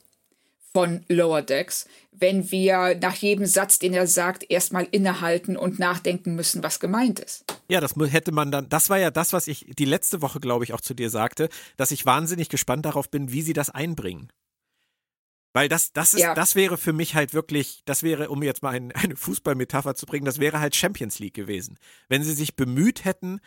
von 0.73 1.05
Lower 1.09 1.43
Decks, 1.43 1.87
wenn 2.13 2.51
wir 2.51 2.99
nach 3.01 3.15
jedem 3.15 3.47
Satz, 3.47 3.79
den 3.79 3.95
er 3.95 4.07
sagt, 4.07 4.51
erstmal 4.51 4.87
innehalten 4.91 5.57
und 5.57 5.79
nachdenken 5.79 6.35
müssen, 6.35 6.63
was 6.63 6.81
gemeint 6.81 7.19
ist. 7.19 7.45
Ja, 7.69 7.81
das 7.81 7.95
hätte 7.97 8.33
man 8.33 8.51
dann, 8.51 8.69
das 8.69 8.91
war 8.91 8.99
ja 8.99 9.11
das, 9.11 9.33
was 9.33 9.49
ich 9.49 9.67
die 9.79 9.85
letzte 9.85 10.23
Woche, 10.23 10.41
glaube 10.41 10.65
ich, 10.65 10.73
auch 10.73 10.81
zu 10.81 10.95
dir 10.95 11.11
sagte, 11.11 11.49
dass 11.77 11.91
ich 11.91 12.07
wahnsinnig 12.07 12.49
gespannt 12.49 12.87
darauf 12.87 13.11
bin, 13.11 13.33
wie 13.33 13.43
sie 13.43 13.53
das 13.53 13.71
einbringen. 13.71 14.31
Weil 15.55 15.71
das, 15.71 15.95
das 15.95 16.13
ist, 16.13 16.21
ja. 16.21 16.35
das 16.35 16.55
wäre 16.55 16.77
für 16.77 16.93
mich 16.93 17.15
halt 17.15 17.33
wirklich, 17.33 17.81
das 17.87 18.03
wäre, 18.03 18.29
um 18.29 18.43
jetzt 18.43 18.63
mal 18.63 18.75
ein, 18.75 18.93
eine 18.93 19.17
Fußballmetapher 19.17 19.95
zu 19.95 20.05
bringen, 20.05 20.27
das 20.27 20.39
wäre 20.39 20.61
halt 20.61 20.77
Champions 20.77 21.19
League 21.19 21.33
gewesen. 21.33 21.79
Wenn 22.11 22.23
sie 22.23 22.35
sich 22.35 22.57
bemüht 22.57 23.07
hätten, 23.07 23.41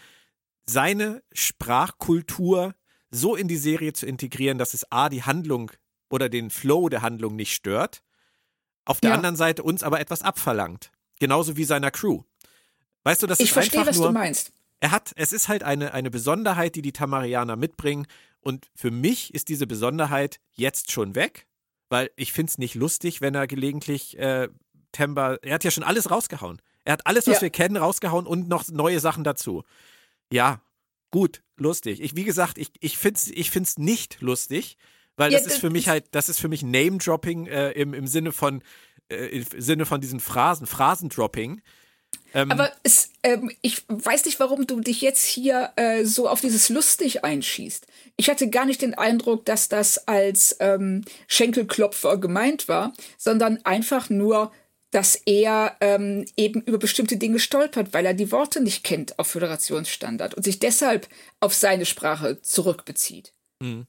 seine 0.72 1.24
Sprachkultur 1.32 2.76
so 3.12 3.36
in 3.36 3.48
die 3.48 3.58
Serie 3.58 3.94
zu 3.94 4.06
integrieren, 4.06 4.58
dass 4.58 4.74
es 4.74 4.92
A, 4.92 5.10
die 5.10 5.24
Handlung 5.24 5.72
oder 6.10 6.30
den 6.30 6.50
Flow 6.50 6.90
der 6.90 7.02
Handlung 7.02 7.36
nicht 7.36 7.54
stört, 7.54 8.04
auf 8.86 9.00
der 9.00 9.12
ja. 9.12 9.16
anderen 9.16 9.36
Seite 9.36 9.64
uns 9.64 9.84
aber 9.84 10.00
etwas 10.00 10.22
abverlangt. 10.22 10.92
Genauso 11.20 11.58
wie 11.58 11.64
seiner 11.64 11.92
Crew. 11.92 12.24
Weißt 13.04 13.22
du, 13.24 13.28
das 13.28 13.40
ich 13.40 13.46
ist 13.46 13.54
verstehe, 13.54 13.82
einfach 13.82 13.92
was 13.92 13.98
nur, 13.98 14.08
du 14.08 14.14
meinst. 14.14 14.52
Er 14.80 14.92
hat, 14.92 15.12
es 15.16 15.34
ist 15.34 15.48
halt 15.48 15.64
eine, 15.64 15.94
eine 15.94 16.10
Besonderheit, 16.10 16.76
die 16.76 16.82
die 16.82 16.94
Tamarianer 16.94 17.56
mitbringen. 17.56 18.08
Und 18.40 18.70
für 18.76 18.92
mich 18.92 19.34
ist 19.34 19.50
diese 19.50 19.68
Besonderheit 19.68 20.40
jetzt 20.54 20.92
schon 20.92 21.16
weg 21.16 21.48
weil 21.90 22.12
ich 22.16 22.32
finde 22.32 22.52
es 22.52 22.58
nicht 22.58 22.76
lustig, 22.76 23.20
wenn 23.20 23.36
er 23.36 23.48
gelegentlich 23.48 24.18
äh, 24.18 24.48
Temba, 24.92 25.38
er 25.42 25.56
hat 25.56 25.64
ja 25.64 25.72
schon 25.72 25.84
alles 25.84 26.10
rausgehauen. 26.10 26.62
Er 26.86 26.94
hat 26.94 27.06
alles, 27.06 27.28
was 27.28 27.38
ja. 27.38 27.42
wir 27.42 27.50
kennen, 27.50 27.78
rausgehauen 27.78 28.26
und 28.26 28.48
noch 28.48 28.68
neue 28.70 29.00
Sachen 29.00 29.24
dazu. 29.24 29.64
Ja, 30.32 30.62
gut, 31.12 31.42
lustig. 31.58 32.02
Ich, 32.02 32.16
wie 32.16 32.24
gesagt, 32.24 32.58
ich, 32.58 32.72
ich 32.80 32.98
finde 32.98 33.18
es 33.18 33.28
ich 33.28 33.52
find's 33.52 33.78
nicht 33.78 34.22
lustig, 34.22 34.78
weil 35.16 35.32
ja, 35.32 35.38
das 35.38 35.48
ist 35.48 35.60
für 35.60 35.70
mich 35.70 35.90
halt, 35.90 36.06
das 36.12 36.30
ist 36.30 36.40
für 36.40 36.48
mich 36.48 36.64
Name-Dropping 36.64 37.48
äh, 37.48 37.72
im, 37.72 37.94
im 37.94 38.08
Sinne 38.08 38.32
von, 38.32 38.64
äh, 39.10 39.40
im 39.40 39.46
Sinne 39.62 39.86
von 39.86 40.02
diesen 40.02 40.20
Phrasen, 40.20 40.66
Phrasendropping. 40.66 41.62
Ähm, 42.34 42.52
Aber 42.52 42.72
es, 42.84 43.12
ähm, 43.24 43.52
ich 43.62 43.84
weiß 43.88 44.26
nicht, 44.26 44.40
warum 44.40 44.68
du 44.68 44.80
dich 44.80 45.02
jetzt 45.02 45.26
hier 45.26 45.72
äh, 45.76 46.06
so 46.06 46.30
auf 46.30 46.42
dieses 46.42 46.70
lustig 46.70 47.24
einschießt. 47.24 47.88
Ich 48.18 48.30
hatte 48.30 48.50
gar 48.50 48.66
nicht 48.66 48.82
den 48.82 48.94
Eindruck, 48.94 49.46
dass 49.46 49.68
das 49.68 50.08
als 50.08 50.56
ähm, 50.60 51.04
Schenkelklopfer 51.28 52.18
gemeint 52.18 52.68
war, 52.68 52.94
sondern 53.18 53.64
einfach 53.66 54.10
nur, 54.10 54.52
dass 54.92 55.16
er 55.16 55.78
ähm, 55.82 56.26
eben 56.36 56.62
über 56.62 56.78
bestimmte 56.78 57.18
Dinge 57.18 57.40
stolpert, 57.40 57.94
weil 57.94 58.06
er 58.06 58.14
die 58.14 58.32
Worte 58.32 58.62
nicht 58.62 58.84
kennt 58.84 59.20
auf 59.20 59.28
Föderationsstandard 59.28 60.34
und 60.34 60.44
sich 60.44 60.60
deshalb 60.60 61.08
auf 61.40 61.54
seine 61.54 61.86
Sprache 61.86 62.42
zurückbezieht. 62.42 63.34
Mhm. 63.62 63.86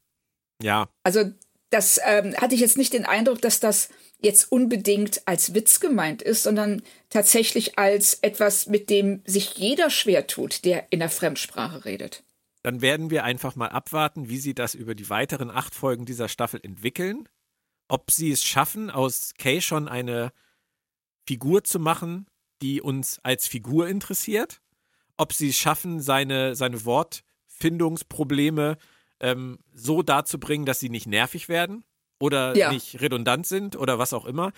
Ja. 0.62 0.88
Also 1.02 1.32
das 1.70 2.00
ähm, 2.04 2.34
hatte 2.36 2.54
ich 2.54 2.60
jetzt 2.60 2.76
nicht 2.76 2.92
den 2.92 3.06
Eindruck, 3.06 3.40
dass 3.40 3.60
das 3.60 3.88
jetzt 4.20 4.52
unbedingt 4.52 5.22
als 5.26 5.54
Witz 5.54 5.80
gemeint 5.80 6.20
ist, 6.20 6.42
sondern 6.42 6.82
tatsächlich 7.08 7.78
als 7.78 8.14
etwas, 8.22 8.66
mit 8.66 8.90
dem 8.90 9.22
sich 9.24 9.56
jeder 9.56 9.88
schwer 9.88 10.26
tut, 10.26 10.64
der 10.64 10.88
in 10.90 10.98
der 10.98 11.08
Fremdsprache 11.08 11.84
redet. 11.84 12.22
Dann 12.62 12.82
werden 12.82 13.08
wir 13.10 13.24
einfach 13.24 13.56
mal 13.56 13.68
abwarten, 13.68 14.28
wie 14.28 14.38
sie 14.38 14.54
das 14.54 14.74
über 14.74 14.94
die 14.94 15.08
weiteren 15.08 15.50
acht 15.50 15.74
Folgen 15.74 16.04
dieser 16.04 16.28
Staffel 16.28 16.60
entwickeln. 16.62 17.26
Ob 17.88 18.10
sie 18.10 18.30
es 18.30 18.44
schaffen, 18.44 18.90
aus 18.90 19.32
Kay 19.38 19.62
schon 19.62 19.88
eine 19.88 20.32
Figur 21.30 21.62
zu 21.62 21.78
machen, 21.78 22.26
die 22.60 22.80
uns 22.80 23.20
als 23.22 23.46
Figur 23.46 23.86
interessiert. 23.86 24.60
Ob 25.16 25.32
sie 25.32 25.50
es 25.50 25.56
schaffen, 25.56 26.00
seine, 26.00 26.56
seine 26.56 26.84
Wortfindungsprobleme 26.84 28.76
ähm, 29.20 29.60
so 29.72 30.02
darzubringen, 30.02 30.66
dass 30.66 30.80
sie 30.80 30.88
nicht 30.88 31.06
nervig 31.06 31.48
werden 31.48 31.84
oder 32.18 32.56
ja. 32.56 32.72
nicht 32.72 33.00
redundant 33.00 33.46
sind 33.46 33.76
oder 33.76 34.00
was 34.00 34.12
auch 34.12 34.26
immer. 34.26 34.50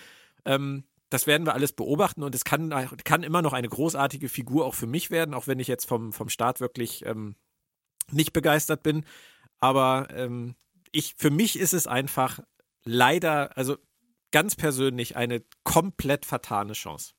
Ähm, 0.45 0.83
das 1.11 1.27
werden 1.27 1.45
wir 1.45 1.53
alles 1.53 1.73
beobachten 1.73 2.23
und 2.23 2.33
es 2.33 2.43
kann, 2.43 2.71
kann 3.03 3.21
immer 3.21 3.43
noch 3.43 3.53
eine 3.53 3.69
großartige 3.69 4.27
Figur 4.27 4.65
auch 4.65 4.73
für 4.73 4.87
mich 4.87 5.11
werden, 5.11 5.35
auch 5.35 5.45
wenn 5.45 5.59
ich 5.59 5.67
jetzt 5.67 5.85
vom, 5.85 6.11
vom 6.11 6.29
Start 6.29 6.59
wirklich 6.59 7.05
ähm, 7.05 7.35
nicht 8.09 8.33
begeistert 8.33 8.81
bin. 8.81 9.05
Aber 9.59 10.07
ähm, 10.09 10.55
ich, 10.91 11.13
für 11.19 11.29
mich 11.29 11.59
ist 11.59 11.75
es 11.75 11.85
einfach 11.85 12.39
leider, 12.83 13.55
also 13.55 13.77
ganz 14.33 14.55
persönlich, 14.55 15.15
eine 15.15 15.41
komplett 15.63 16.25
vertane 16.25 16.73
Chance. 16.73 17.13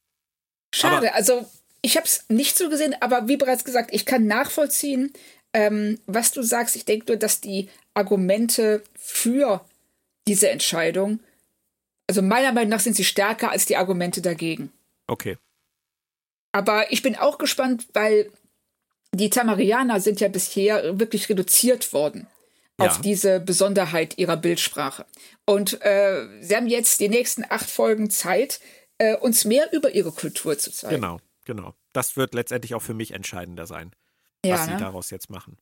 Schade, 0.75 1.09
aber, 1.09 1.15
also 1.15 1.47
ich 1.81 1.97
habe 1.97 2.07
es 2.07 2.27
nicht 2.29 2.59
so 2.59 2.69
gesehen, 2.69 2.95
aber 3.01 3.29
wie 3.29 3.39
bereits 3.39 3.65
gesagt, 3.65 3.91
ich 3.95 4.05
kann 4.05 4.27
nachvollziehen, 4.27 5.13
ähm, 5.55 6.01
was 6.07 6.33
du 6.33 6.43
sagst. 6.43 6.77
Ich 6.77 6.85
denke 6.85 7.07
nur, 7.09 7.17
dass 7.17 7.41
die 7.41 7.71
Argumente 7.95 8.83
für 8.95 9.65
diese 10.27 10.51
Entscheidung, 10.51 11.21
also 12.09 12.21
meiner 12.21 12.53
Meinung 12.53 12.71
nach 12.71 12.81
sind 12.81 12.97
sie 12.97 13.05
stärker 13.05 13.51
als 13.51 13.65
die 13.65 13.77
Argumente 13.77 14.21
dagegen. 14.21 14.73
Okay. 15.07 15.39
Aber 16.53 16.93
ich 16.93 17.03
bin 17.03 17.17
auch 17.17 17.39
gespannt, 17.39 17.87
weil 17.95 18.31
die 19.13 19.31
Tamarianer 19.31 20.01
sind 20.01 20.21
ja 20.21 20.29
bisher 20.29 20.99
wirklich 20.99 21.29
reduziert 21.29 21.93
worden 21.93 22.27
ja. 22.81 22.87
auf 22.87 23.01
diese 23.01 23.41
Besonderheit 23.41 24.19
ihrer 24.19 24.37
Bildsprache. 24.37 25.07
Und 25.47 25.81
äh, 25.83 26.27
sie 26.41 26.57
haben 26.57 26.67
jetzt 26.67 27.01
die 27.01 27.09
nächsten 27.09 27.45
acht 27.49 27.71
Folgen 27.71 28.11
Zeit, 28.11 28.61
äh, 28.99 29.17
uns 29.17 29.45
mehr 29.45 29.73
über 29.73 29.95
ihre 29.95 30.13
Kultur 30.13 30.59
zu 30.59 30.73
zeigen. 30.73 30.97
Genau, 30.97 31.19
genau. 31.45 31.75
Das 31.93 32.17
wird 32.17 32.35
letztendlich 32.35 32.75
auch 32.75 32.83
für 32.83 32.95
mich 32.95 33.13
entscheidender 33.13 33.67
sein, 33.67 33.93
ja, 34.45 34.55
was 34.55 34.67
ne? 34.67 34.73
sie 34.73 34.79
daraus 34.79 35.11
jetzt 35.11 35.31
machen. 35.31 35.59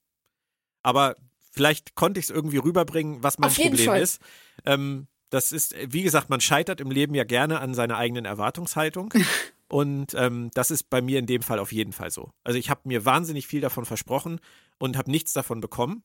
Aber 0.82 1.16
vielleicht 1.50 1.94
konnte 1.94 2.18
ich 2.18 2.26
es 2.26 2.30
irgendwie 2.30 2.58
rüberbringen, 2.58 3.22
was 3.22 3.38
mein 3.38 3.50
Auf 3.50 3.56
Problem 3.56 3.94
ist. 3.94 4.20
Ähm, 4.64 5.06
das 5.30 5.52
ist, 5.52 5.74
wie 5.88 6.02
gesagt, 6.02 6.28
man 6.28 6.40
scheitert 6.40 6.80
im 6.80 6.90
Leben 6.90 7.14
ja 7.14 7.24
gerne 7.24 7.60
an 7.60 7.74
seiner 7.74 7.96
eigenen 7.96 8.24
Erwartungshaltung. 8.24 9.12
Und 9.68 10.12
ähm, 10.12 10.50
das 10.52 10.70
ist 10.70 10.90
bei 10.90 11.00
mir 11.00 11.18
in 11.18 11.24
dem 11.24 11.40
Fall 11.40 11.58
auf 11.58 11.72
jeden 11.72 11.94
Fall 11.94 12.10
so. 12.10 12.30
Also 12.44 12.58
ich 12.58 12.68
habe 12.68 12.82
mir 12.84 13.06
wahnsinnig 13.06 13.46
viel 13.46 13.62
davon 13.62 13.86
versprochen 13.86 14.38
und 14.78 14.98
habe 14.98 15.10
nichts 15.10 15.32
davon 15.32 15.62
bekommen. 15.62 16.04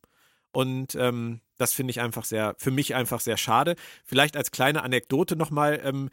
Und 0.51 0.95
ähm, 0.95 1.41
das 1.57 1.73
finde 1.73 1.91
ich 1.91 2.01
einfach 2.01 2.25
sehr, 2.25 2.55
für 2.57 2.71
mich 2.71 2.95
einfach 2.95 3.19
sehr 3.19 3.38
schade. 3.38 3.75
Vielleicht 4.05 4.38
als 4.38 4.51
kleine 4.51 4.83
Anekdote 4.83 5.36
nochmal, 5.36 5.81
ähm, 5.83 6.10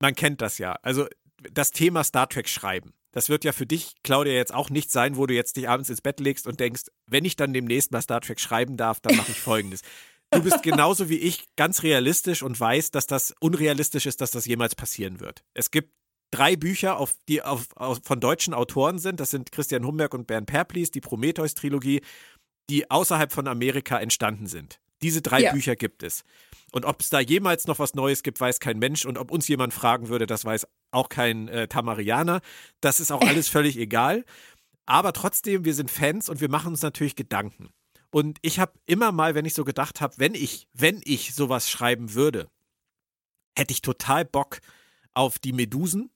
man 0.00 0.14
kennt 0.14 0.40
das 0.40 0.58
ja. 0.58 0.72
Also 0.82 1.06
das 1.52 1.72
Thema 1.72 2.04
Star 2.04 2.28
Trek 2.28 2.48
schreiben. 2.48 2.94
Das 3.12 3.28
wird 3.28 3.44
ja 3.44 3.52
für 3.52 3.66
dich, 3.66 3.94
Claudia, 4.04 4.32
jetzt 4.34 4.54
auch 4.54 4.70
nicht 4.70 4.90
sein, 4.92 5.16
wo 5.16 5.26
du 5.26 5.34
jetzt 5.34 5.56
dich 5.56 5.68
abends 5.68 5.90
ins 5.90 6.00
Bett 6.00 6.20
legst 6.20 6.46
und 6.46 6.60
denkst, 6.60 6.84
wenn 7.06 7.24
ich 7.24 7.34
dann 7.36 7.52
demnächst 7.52 7.90
mal 7.90 8.02
Star 8.02 8.20
Trek 8.20 8.38
schreiben 8.38 8.76
darf, 8.76 9.00
dann 9.00 9.16
mache 9.16 9.32
ich 9.32 9.40
folgendes. 9.40 9.82
Du 10.30 10.42
bist 10.42 10.62
genauso 10.62 11.08
wie 11.08 11.18
ich 11.18 11.44
ganz 11.56 11.82
realistisch 11.82 12.44
und 12.44 12.58
weißt, 12.58 12.94
dass 12.94 13.08
das 13.08 13.34
unrealistisch 13.40 14.06
ist, 14.06 14.20
dass 14.20 14.30
das 14.30 14.46
jemals 14.46 14.76
passieren 14.76 15.18
wird. 15.18 15.42
Es 15.54 15.72
gibt 15.72 15.92
drei 16.30 16.54
Bücher, 16.54 16.98
auf, 16.98 17.16
die 17.28 17.42
auf, 17.42 17.66
auf, 17.76 18.00
von 18.04 18.20
deutschen 18.20 18.54
Autoren 18.54 19.00
sind. 19.00 19.18
Das 19.18 19.30
sind 19.30 19.50
Christian 19.50 19.84
Humberg 19.84 20.14
und 20.14 20.28
Bernd 20.28 20.46
Perplis, 20.46 20.92
die 20.92 21.00
Prometheus-Trilogie, 21.00 22.02
die 22.68 22.90
außerhalb 22.90 23.32
von 23.32 23.48
Amerika 23.48 23.98
entstanden 23.98 24.46
sind. 24.46 24.80
Diese 25.02 25.22
drei 25.22 25.40
ja. 25.40 25.52
Bücher 25.52 25.76
gibt 25.76 26.02
es. 26.02 26.24
Und 26.72 26.84
ob 26.84 27.00
es 27.00 27.10
da 27.10 27.20
jemals 27.20 27.66
noch 27.66 27.78
was 27.78 27.94
Neues 27.94 28.22
gibt, 28.22 28.40
weiß 28.40 28.60
kein 28.60 28.78
Mensch. 28.78 29.04
Und 29.04 29.18
ob 29.18 29.30
uns 29.30 29.48
jemand 29.48 29.74
fragen 29.74 30.08
würde, 30.08 30.26
das 30.26 30.44
weiß 30.44 30.66
auch 30.92 31.08
kein 31.08 31.48
äh, 31.48 31.68
Tamarianer. 31.68 32.40
Das 32.80 33.00
ist 33.00 33.10
auch 33.10 33.22
alles 33.22 33.48
völlig 33.48 33.76
egal. 33.76 34.24
Aber 34.86 35.12
trotzdem, 35.12 35.64
wir 35.64 35.74
sind 35.74 35.90
Fans 35.90 36.28
und 36.28 36.40
wir 36.40 36.48
machen 36.48 36.68
uns 36.68 36.82
natürlich 36.82 37.16
Gedanken. 37.16 37.70
Und 38.10 38.38
ich 38.42 38.58
habe 38.58 38.72
immer 38.86 39.12
mal, 39.12 39.34
wenn 39.34 39.44
ich 39.44 39.54
so 39.54 39.64
gedacht 39.64 40.00
habe, 40.00 40.14
wenn 40.18 40.34
ich, 40.34 40.68
wenn 40.72 41.00
ich 41.04 41.34
sowas 41.34 41.70
schreiben 41.70 42.14
würde, 42.14 42.48
hätte 43.56 43.72
ich 43.72 43.82
total 43.82 44.24
Bock 44.24 44.58
auf 45.14 45.38
die 45.38 45.52
Medusen. 45.52 46.10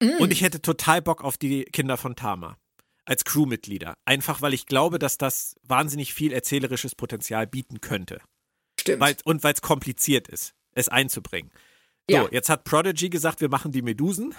Mm. 0.00 0.20
Und 0.20 0.32
ich 0.32 0.42
hätte 0.42 0.60
total 0.60 1.02
Bock 1.02 1.24
auf 1.24 1.36
die 1.36 1.64
Kinder 1.64 1.96
von 1.96 2.14
Tama 2.14 2.58
als 3.04 3.24
Crewmitglieder. 3.24 3.94
Einfach 4.04 4.42
weil 4.42 4.54
ich 4.54 4.66
glaube, 4.66 4.98
dass 4.98 5.18
das 5.18 5.56
wahnsinnig 5.62 6.14
viel 6.14 6.32
erzählerisches 6.32 6.94
Potenzial 6.94 7.46
bieten 7.46 7.80
könnte. 7.80 8.20
Stimmt. 8.80 9.00
Weil, 9.00 9.16
und 9.24 9.44
weil 9.44 9.54
es 9.54 9.62
kompliziert 9.62 10.28
ist, 10.28 10.54
es 10.72 10.88
einzubringen. 10.88 11.50
So, 12.08 12.16
ja. 12.16 12.28
jetzt 12.30 12.48
hat 12.48 12.64
Prodigy 12.64 13.10
gesagt, 13.10 13.40
wir 13.40 13.48
machen 13.48 13.72
die 13.72 13.82
Medusen. 13.82 14.34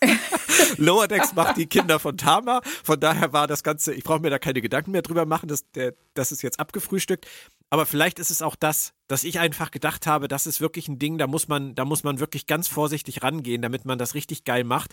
Lower 0.76 1.08
Decks 1.08 1.34
macht 1.34 1.56
die 1.56 1.66
Kinder 1.66 1.98
von 1.98 2.16
Tama. 2.16 2.60
Von 2.82 3.00
daher 3.00 3.32
war 3.32 3.46
das 3.46 3.62
Ganze, 3.62 3.94
ich 3.94 4.04
brauche 4.04 4.20
mir 4.20 4.30
da 4.30 4.38
keine 4.38 4.60
Gedanken 4.60 4.92
mehr 4.92 5.02
drüber 5.02 5.26
machen, 5.26 5.48
das, 5.48 5.70
der, 5.72 5.94
das 6.14 6.32
ist 6.32 6.42
jetzt 6.42 6.60
abgefrühstückt. 6.60 7.26
Aber 7.70 7.86
vielleicht 7.86 8.18
ist 8.18 8.30
es 8.30 8.42
auch 8.42 8.54
das, 8.54 8.92
dass 9.08 9.24
ich 9.24 9.40
einfach 9.40 9.70
gedacht 9.70 10.06
habe, 10.06 10.28
das 10.28 10.46
ist 10.46 10.60
wirklich 10.60 10.88
ein 10.88 10.98
Ding, 10.98 11.18
da 11.18 11.26
muss 11.26 11.48
man, 11.48 11.74
da 11.74 11.84
muss 11.84 12.04
man 12.04 12.20
wirklich 12.20 12.46
ganz 12.46 12.68
vorsichtig 12.68 13.22
rangehen, 13.22 13.62
damit 13.62 13.84
man 13.84 13.98
das 13.98 14.14
richtig 14.14 14.44
geil 14.44 14.64
macht. 14.64 14.92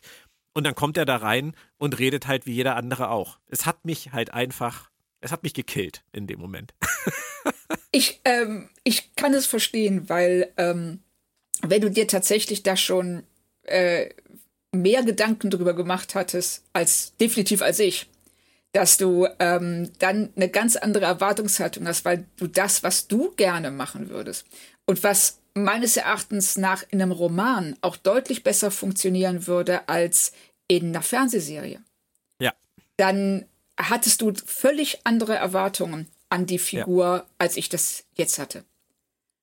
Und 0.53 0.65
dann 0.65 0.75
kommt 0.75 0.97
er 0.97 1.05
da 1.05 1.17
rein 1.17 1.55
und 1.77 1.97
redet 1.99 2.27
halt 2.27 2.45
wie 2.45 2.53
jeder 2.53 2.75
andere 2.75 3.09
auch. 3.09 3.39
Es 3.47 3.65
hat 3.65 3.85
mich 3.85 4.11
halt 4.11 4.33
einfach, 4.33 4.89
es 5.21 5.31
hat 5.31 5.43
mich 5.43 5.53
gekillt 5.53 6.03
in 6.11 6.27
dem 6.27 6.39
Moment. 6.39 6.73
ich, 7.91 8.19
ähm, 8.25 8.69
ich 8.83 9.15
kann 9.15 9.33
es 9.33 9.45
verstehen, 9.45 10.09
weil 10.09 10.51
ähm, 10.57 10.99
wenn 11.61 11.81
du 11.81 11.89
dir 11.89 12.07
tatsächlich 12.07 12.63
da 12.63 12.75
schon 12.75 13.23
äh, 13.63 14.09
mehr 14.71 15.03
Gedanken 15.03 15.49
drüber 15.49 15.73
gemacht 15.73 16.15
hattest, 16.15 16.63
als 16.73 17.15
definitiv 17.17 17.61
als 17.61 17.79
ich, 17.79 18.09
dass 18.71 18.97
du 18.97 19.27
ähm, 19.39 19.91
dann 19.99 20.31
eine 20.35 20.49
ganz 20.49 20.77
andere 20.77 21.05
Erwartungshaltung 21.05 21.87
hast, 21.87 22.05
weil 22.05 22.25
du 22.37 22.47
das, 22.47 22.83
was 22.83 23.07
du 23.07 23.31
gerne 23.35 23.69
machen 23.69 24.09
würdest 24.09 24.45
und 24.85 25.03
was 25.03 25.40
meines 25.53 25.97
Erachtens 25.97 26.57
nach 26.57 26.83
in 26.89 27.01
einem 27.01 27.11
Roman 27.11 27.75
auch 27.81 27.97
deutlich 27.97 28.43
besser 28.43 28.71
funktionieren 28.71 29.47
würde 29.47 29.87
als 29.89 30.31
in 30.67 30.89
einer 30.89 31.01
Fernsehserie. 31.01 31.81
Ja. 32.39 32.53
Dann 32.97 33.45
hattest 33.77 34.21
du 34.21 34.33
völlig 34.45 35.01
andere 35.03 35.35
Erwartungen 35.35 36.07
an 36.29 36.45
die 36.45 36.59
Figur, 36.59 37.05
ja. 37.05 37.25
als 37.37 37.57
ich 37.57 37.69
das 37.69 38.05
jetzt 38.15 38.39
hatte. 38.39 38.63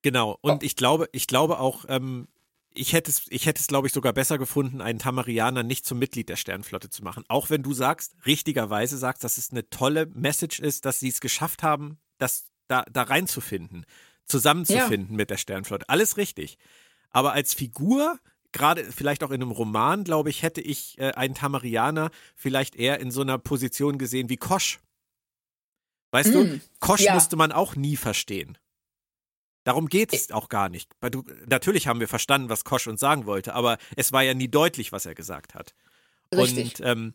Genau. 0.02 0.38
Und 0.40 0.62
oh. 0.62 0.66
ich 0.66 0.76
glaube, 0.76 1.08
ich 1.12 1.26
glaube 1.26 1.58
auch, 1.58 1.84
ähm, 1.88 2.28
ich 2.72 2.92
hätte 2.92 3.10
es, 3.10 3.26
ich 3.28 3.46
hätte 3.46 3.60
es, 3.60 3.66
glaube 3.66 3.88
ich, 3.88 3.92
sogar 3.92 4.12
besser 4.12 4.38
gefunden, 4.38 4.80
einen 4.80 4.98
Tamarianer 4.98 5.62
nicht 5.62 5.84
zum 5.84 5.98
Mitglied 5.98 6.28
der 6.28 6.36
Sternflotte 6.36 6.88
zu 6.88 7.02
machen. 7.02 7.24
Auch 7.28 7.50
wenn 7.50 7.62
du 7.62 7.72
sagst, 7.72 8.14
richtigerweise 8.24 8.96
sagst, 8.96 9.24
dass 9.24 9.36
es 9.36 9.50
eine 9.50 9.68
tolle 9.68 10.06
Message 10.06 10.60
ist, 10.60 10.84
dass 10.84 11.00
sie 11.00 11.08
es 11.08 11.20
geschafft 11.20 11.62
haben, 11.62 11.98
das 12.18 12.46
da, 12.68 12.84
da 12.90 13.02
reinzufinden, 13.02 13.84
zusammenzufinden 14.28 15.12
ja. 15.12 15.16
mit 15.16 15.30
der 15.30 15.36
Sternflotte. 15.36 15.88
Alles 15.88 16.16
richtig. 16.16 16.58
Aber 17.10 17.32
als 17.32 17.54
Figur, 17.54 18.18
gerade 18.52 18.84
vielleicht 18.84 19.24
auch 19.24 19.30
in 19.30 19.42
einem 19.42 19.50
Roman, 19.50 20.04
glaube 20.04 20.30
ich, 20.30 20.42
hätte 20.42 20.60
ich 20.60 20.98
äh, 20.98 21.12
einen 21.12 21.34
Tamarianer 21.34 22.10
vielleicht 22.36 22.76
eher 22.76 23.00
in 23.00 23.10
so 23.10 23.22
einer 23.22 23.38
Position 23.38 23.98
gesehen 23.98 24.28
wie 24.28 24.36
Kosch. 24.36 24.78
Weißt 26.10 26.30
mm, 26.30 26.32
du, 26.32 26.60
Kosch 26.80 27.00
ja. 27.00 27.14
musste 27.14 27.36
man 27.36 27.52
auch 27.52 27.76
nie 27.76 27.96
verstehen. 27.96 28.58
Darum 29.64 29.88
geht 29.88 30.14
es 30.14 30.30
auch 30.30 30.48
gar 30.48 30.70
nicht. 30.70 30.90
Du, 31.10 31.24
natürlich 31.46 31.88
haben 31.88 32.00
wir 32.00 32.08
verstanden, 32.08 32.48
was 32.48 32.64
Kosch 32.64 32.86
uns 32.86 33.00
sagen 33.00 33.26
wollte, 33.26 33.54
aber 33.54 33.76
es 33.96 34.12
war 34.12 34.22
ja 34.22 34.32
nie 34.32 34.48
deutlich, 34.48 34.92
was 34.92 35.04
er 35.04 35.14
gesagt 35.14 35.54
hat. 35.54 35.74
Richtig. 36.34 36.80
Und 36.80 36.86
ähm, 36.86 37.14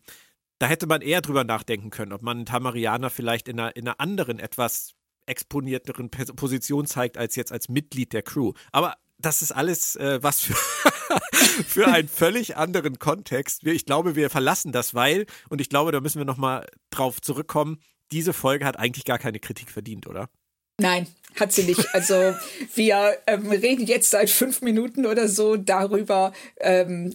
da 0.58 0.66
hätte 0.66 0.86
man 0.86 1.02
eher 1.02 1.20
drüber 1.20 1.42
nachdenken 1.42 1.90
können, 1.90 2.12
ob 2.12 2.22
man 2.22 2.46
Tamarianer 2.46 3.10
vielleicht 3.10 3.48
in 3.48 3.58
einer, 3.58 3.74
in 3.74 3.88
einer 3.88 3.98
anderen, 3.98 4.38
etwas 4.38 4.93
exponierteren 5.26 6.10
Position 6.10 6.86
zeigt, 6.86 7.16
als 7.18 7.36
jetzt 7.36 7.52
als 7.52 7.68
Mitglied 7.68 8.12
der 8.12 8.22
Crew. 8.22 8.52
Aber 8.72 8.96
das 9.18 9.42
ist 9.42 9.52
alles 9.52 9.96
äh, 9.96 10.22
was 10.22 10.40
für, 10.40 10.54
für 11.66 11.86
einen 11.88 12.08
völlig 12.08 12.56
anderen 12.56 12.98
Kontext. 12.98 13.64
Ich 13.64 13.86
glaube, 13.86 14.16
wir 14.16 14.30
verlassen 14.30 14.72
das, 14.72 14.94
weil, 14.94 15.26
und 15.48 15.60
ich 15.60 15.68
glaube, 15.68 15.92
da 15.92 16.00
müssen 16.00 16.18
wir 16.18 16.24
nochmal 16.24 16.66
drauf 16.90 17.20
zurückkommen, 17.20 17.80
diese 18.12 18.32
Folge 18.32 18.66
hat 18.66 18.78
eigentlich 18.78 19.04
gar 19.04 19.18
keine 19.18 19.40
Kritik 19.40 19.70
verdient, 19.70 20.06
oder? 20.06 20.28
Nein, 20.78 21.06
hat 21.38 21.52
sie 21.52 21.64
nicht. 21.64 21.94
Also 21.94 22.14
wir 22.74 23.16
ähm, 23.26 23.50
reden 23.50 23.86
jetzt 23.86 24.10
seit 24.10 24.30
fünf 24.30 24.62
Minuten 24.62 25.06
oder 25.06 25.28
so 25.28 25.56
darüber, 25.56 26.32
ähm, 26.60 27.14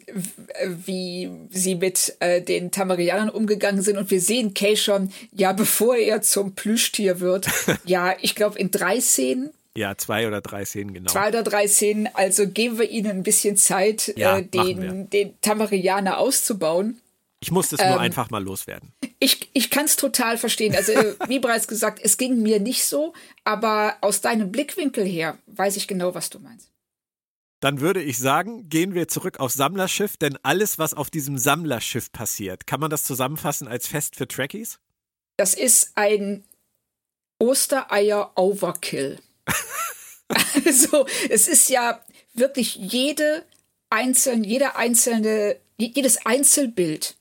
wie 0.66 1.30
sie 1.50 1.76
mit 1.76 2.16
äh, 2.20 2.42
den 2.42 2.72
Tamarianern 2.72 3.30
umgegangen 3.30 3.82
sind. 3.82 3.98
Und 3.98 4.12
wir 4.12 4.22
sehen 4.22 4.54
Kay 4.54 4.76
schon, 4.76 5.12
ja, 5.32 5.54
bevor 5.54 5.96
er 5.96 6.22
zum 6.22 6.56
Plüschtier 6.56 7.20
wird, 7.20 7.48
ja, 7.86 8.16
ich 8.22 8.36
glaube 8.36 8.60
in 8.60 8.72
drei 8.72 9.00
Szenen. 9.00 9.52
Ja, 9.76 9.96
zwei 9.96 10.28
oder 10.28 10.42
drei 10.42 10.66
Szenen, 10.66 10.94
genau. 10.94 11.12
Zwei 11.12 11.30
oder 11.30 11.44
drei 11.44 11.68
Szenen. 11.68 12.10
Also 12.14 12.48
geben 12.48 12.80
wir 12.80 12.90
ihnen 12.90 13.12
ein 13.12 13.24
bisschen 13.24 13.56
Zeit, 13.56 14.14
ja, 14.18 14.40
äh, 14.40 14.44
den, 14.44 15.10
den 15.10 15.40
Tamarianer 15.42 16.18
auszubauen. 16.18 17.00
Ich 17.42 17.52
muss 17.52 17.70
das 17.70 17.80
ähm, 17.80 17.90
nur 17.90 18.00
einfach 18.00 18.30
mal 18.30 18.44
loswerden. 18.44 18.94
Ich, 19.20 19.50
ich 19.54 19.70
kann 19.70 19.86
es 19.86 19.96
total 19.96 20.38
verstehen. 20.38 20.76
Also, 20.76 20.92
äh, 20.92 21.16
wie 21.28 21.40
bereits 21.40 21.68
gesagt, 21.68 22.00
es 22.04 22.18
ging 22.18 22.42
mir 22.42 22.60
nicht 22.60 22.86
so, 22.86 23.14
aber 23.44 23.98
aus 24.02 24.22
deinem 24.22 24.52
Blickwinkel 24.52 25.06
her 25.06 25.38
weiß 25.48 25.78
ich 25.78 25.88
genau, 25.88 26.14
was 26.16 26.30
du 26.30 26.40
meinst. 26.40 26.72
Dann 27.62 27.82
würde 27.82 28.02
ich 28.02 28.20
sagen, 28.20 28.70
gehen 28.70 28.94
wir 28.94 29.10
zurück 29.10 29.40
aufs 29.40 29.56
Sammlerschiff, 29.56 30.16
denn 30.16 30.38
alles, 30.44 30.80
was 30.80 30.94
auf 30.94 31.10
diesem 31.10 31.38
Sammlerschiff 31.38 32.12
passiert, 32.12 32.68
kann 32.68 32.80
man 32.80 32.90
das 32.90 33.04
zusammenfassen 33.04 33.68
als 33.68 33.88
Fest 33.88 34.16
für 34.16 34.28
Trekkies? 34.28 34.80
Das 35.38 35.54
ist 35.54 35.92
ein 35.96 36.44
Ostereier-Overkill. 37.40 39.20
also, 40.66 41.06
es 41.30 41.48
ist 41.48 41.70
ja 41.70 42.02
wirklich 42.34 42.76
jede 42.76 43.46
einzelne, 43.90 44.46
jeder 44.48 44.78
einzelne, 44.78 45.58
jedes 45.78 46.26
Einzelbild 46.26 47.18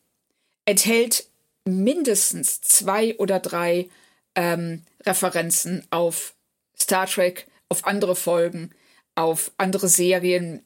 enthält 0.68 1.26
mindestens 1.64 2.60
zwei 2.60 3.16
oder 3.16 3.40
drei 3.40 3.88
ähm, 4.34 4.82
Referenzen 5.06 5.86
auf 5.88 6.34
Star 6.78 7.06
Trek, 7.06 7.46
auf 7.70 7.86
andere 7.86 8.14
Folgen, 8.14 8.72
auf 9.14 9.50
andere 9.56 9.88
Serien. 9.88 10.62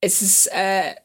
Es 0.00 0.22
ist, 0.22 0.48
äh, 0.48 0.96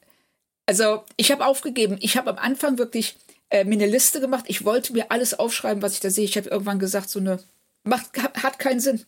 also 0.66 1.04
ich 1.16 1.32
habe 1.32 1.46
aufgegeben. 1.46 1.98
Ich 2.02 2.18
habe 2.18 2.32
am 2.32 2.38
Anfang 2.40 2.80
wirklich 2.80 3.18
äh, 3.52 3.64
mir 3.66 3.76
eine 3.76 3.86
Liste 3.86 4.20
gemacht. 4.20 4.46
Ich 4.48 4.66
wollte 4.66 4.94
mir 4.94 5.12
alles 5.12 5.38
aufschreiben, 5.38 5.84
was 5.84 5.94
ich 5.94 6.00
da 6.00 6.10
sehe. 6.10 6.26
Ich 6.26 6.36
habe 6.36 6.50
irgendwann 6.50 6.80
gesagt, 6.80 7.12
so 7.12 7.20
eine 7.20 7.44
macht 7.84 8.18
hat 8.18 8.58
keinen 8.58 8.80
Sinn. 8.80 9.06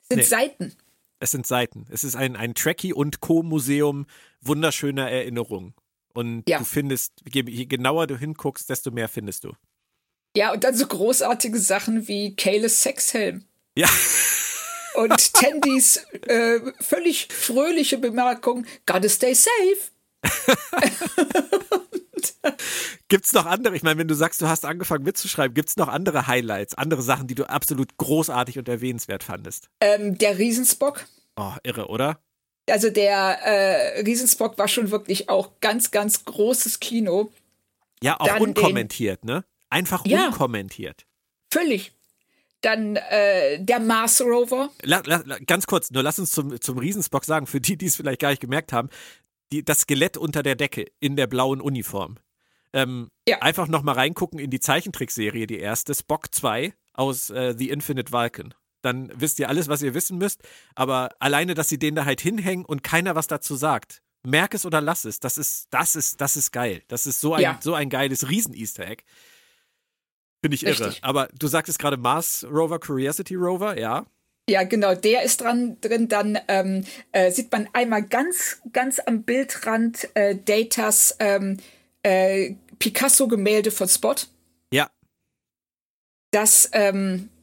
Es 0.00 0.08
sind 0.08 0.18
nee. 0.18 0.24
Seiten. 0.24 0.72
Es 1.20 1.32
sind 1.32 1.46
Seiten. 1.46 1.86
Es 1.90 2.02
ist 2.02 2.16
ein, 2.16 2.34
ein 2.34 2.54
Trekkie 2.54 2.94
und 2.94 3.20
Co-Museum 3.20 4.06
wunderschöner 4.40 5.10
Erinnerungen. 5.10 5.74
Und 6.14 6.48
ja. 6.48 6.58
du 6.58 6.64
findest, 6.64 7.12
je, 7.30 7.44
je 7.46 7.66
genauer 7.66 8.06
du 8.06 8.16
hinguckst, 8.16 8.70
desto 8.70 8.90
mehr 8.90 9.08
findest 9.08 9.44
du. 9.44 9.52
Ja, 10.36 10.52
und 10.52 10.64
dann 10.64 10.74
so 10.74 10.86
großartige 10.86 11.58
Sachen 11.58 12.08
wie 12.08 12.34
Kayles 12.34 12.82
Sexhelm. 12.82 13.44
Ja. 13.76 13.88
Und 14.94 15.34
Tandys 15.34 16.06
äh, 16.28 16.60
völlig 16.78 17.26
fröhliche 17.32 17.98
Bemerkung, 17.98 18.64
gotta 18.86 19.08
stay 19.08 19.34
safe. 19.34 19.50
Gibt 23.08 23.26
es 23.26 23.32
noch 23.32 23.46
andere? 23.46 23.74
Ich 23.74 23.82
meine, 23.82 23.98
wenn 23.98 24.08
du 24.08 24.14
sagst, 24.14 24.40
du 24.40 24.46
hast 24.46 24.64
angefangen 24.64 25.04
mitzuschreiben, 25.04 25.54
gibt 25.54 25.68
es 25.68 25.76
noch 25.76 25.88
andere 25.88 26.26
Highlights, 26.26 26.74
andere 26.74 27.02
Sachen, 27.02 27.26
die 27.26 27.34
du 27.34 27.48
absolut 27.48 27.96
großartig 27.96 28.58
und 28.58 28.68
erwähnenswert 28.68 29.24
fandest? 29.24 29.68
Ähm, 29.80 30.16
der 30.16 30.38
Riesenspock. 30.38 31.06
Oh, 31.36 31.52
irre, 31.64 31.88
oder? 31.88 32.20
Also 32.68 32.90
der 32.90 33.38
äh, 33.42 34.00
Riesenspock 34.00 34.56
war 34.58 34.68
schon 34.68 34.90
wirklich 34.90 35.28
auch 35.28 35.50
ganz, 35.60 35.90
ganz 35.90 36.24
großes 36.24 36.80
Kino. 36.80 37.30
Ja, 38.02 38.18
auch 38.18 38.26
Dann 38.26 38.42
unkommentiert, 38.42 39.22
den, 39.22 39.30
ne? 39.30 39.44
Einfach 39.70 40.04
ja, 40.06 40.26
unkommentiert. 40.26 41.06
Völlig. 41.50 41.92
Dann 42.60 42.96
äh, 42.96 43.62
der 43.62 43.80
Mars 43.80 44.22
Rover. 44.22 44.70
La, 44.82 45.02
la, 45.04 45.22
ganz 45.46 45.66
kurz, 45.66 45.90
nur 45.90 46.02
lass 46.02 46.18
uns 46.18 46.30
zum, 46.30 46.58
zum 46.60 46.78
Riesenspock 46.78 47.24
sagen, 47.24 47.46
für 47.46 47.60
die, 47.60 47.76
die 47.76 47.86
es 47.86 47.96
vielleicht 47.96 48.20
gar 48.20 48.30
nicht 48.30 48.40
gemerkt 48.40 48.72
haben, 48.72 48.88
die, 49.52 49.62
das 49.64 49.80
Skelett 49.80 50.16
unter 50.16 50.42
der 50.42 50.54
Decke 50.54 50.86
in 51.00 51.16
der 51.16 51.26
blauen 51.26 51.60
Uniform. 51.60 52.16
Ähm, 52.72 53.08
ja. 53.28 53.40
Einfach 53.42 53.68
nochmal 53.68 53.96
reingucken 53.96 54.38
in 54.38 54.50
die 54.50 54.60
Zeichentrickserie, 54.60 55.46
die 55.46 55.58
erste, 55.58 55.94
Spock 55.94 56.34
2 56.34 56.72
aus 56.94 57.30
äh, 57.30 57.54
The 57.56 57.68
Infinite 57.68 58.12
Vulcan 58.12 58.54
dann 58.84 59.10
wisst 59.14 59.38
ihr 59.38 59.48
alles, 59.48 59.68
was 59.68 59.82
ihr 59.82 59.94
wissen 59.94 60.18
müsst. 60.18 60.42
Aber 60.74 61.10
alleine, 61.18 61.54
dass 61.54 61.68
sie 61.68 61.78
den 61.78 61.94
da 61.94 62.04
halt 62.04 62.20
hinhängen 62.20 62.64
und 62.64 62.82
keiner 62.82 63.14
was 63.14 63.26
dazu 63.26 63.56
sagt. 63.56 64.02
Merk 64.22 64.54
es 64.54 64.64
oder 64.64 64.80
lass 64.80 65.04
es. 65.04 65.20
Das 65.20 65.36
ist, 65.36 65.68
das 65.70 65.96
ist, 65.96 66.20
das 66.20 66.36
ist 66.36 66.52
geil. 66.52 66.82
Das 66.88 67.06
ist 67.06 67.20
so 67.20 67.34
ein, 67.34 67.42
ja. 67.42 67.58
so 67.62 67.74
ein 67.74 67.90
geiles 67.90 68.28
Riesen-Easter 68.28 68.86
Egg. 68.86 69.04
Finde 70.42 70.54
ich 70.56 70.64
irre. 70.64 70.86
Richtig. 70.86 71.04
Aber 71.04 71.28
du 71.38 71.46
sagtest 71.46 71.78
gerade 71.78 71.96
Mars 71.96 72.46
Rover, 72.50 72.78
Curiosity 72.78 73.34
Rover, 73.34 73.78
ja? 73.78 74.06
Ja, 74.48 74.62
genau, 74.62 74.94
der 74.94 75.22
ist 75.22 75.40
dran 75.40 75.78
drin. 75.80 76.08
Dann 76.08 76.38
ähm, 76.48 76.84
äh, 77.12 77.30
sieht 77.30 77.50
man 77.50 77.68
einmal 77.72 78.02
ganz, 78.02 78.60
ganz 78.72 78.98
am 78.98 79.22
Bildrand 79.22 80.08
äh, 80.14 80.36
Datas 80.36 81.16
ähm, 81.18 81.58
äh, 82.02 82.54
Picasso-Gemälde 82.78 83.70
von 83.70 83.88
Spot. 83.88 84.16
Ja. 84.70 84.90
Das, 86.30 86.68
ähm, 86.72 87.30
äh, 87.30 87.33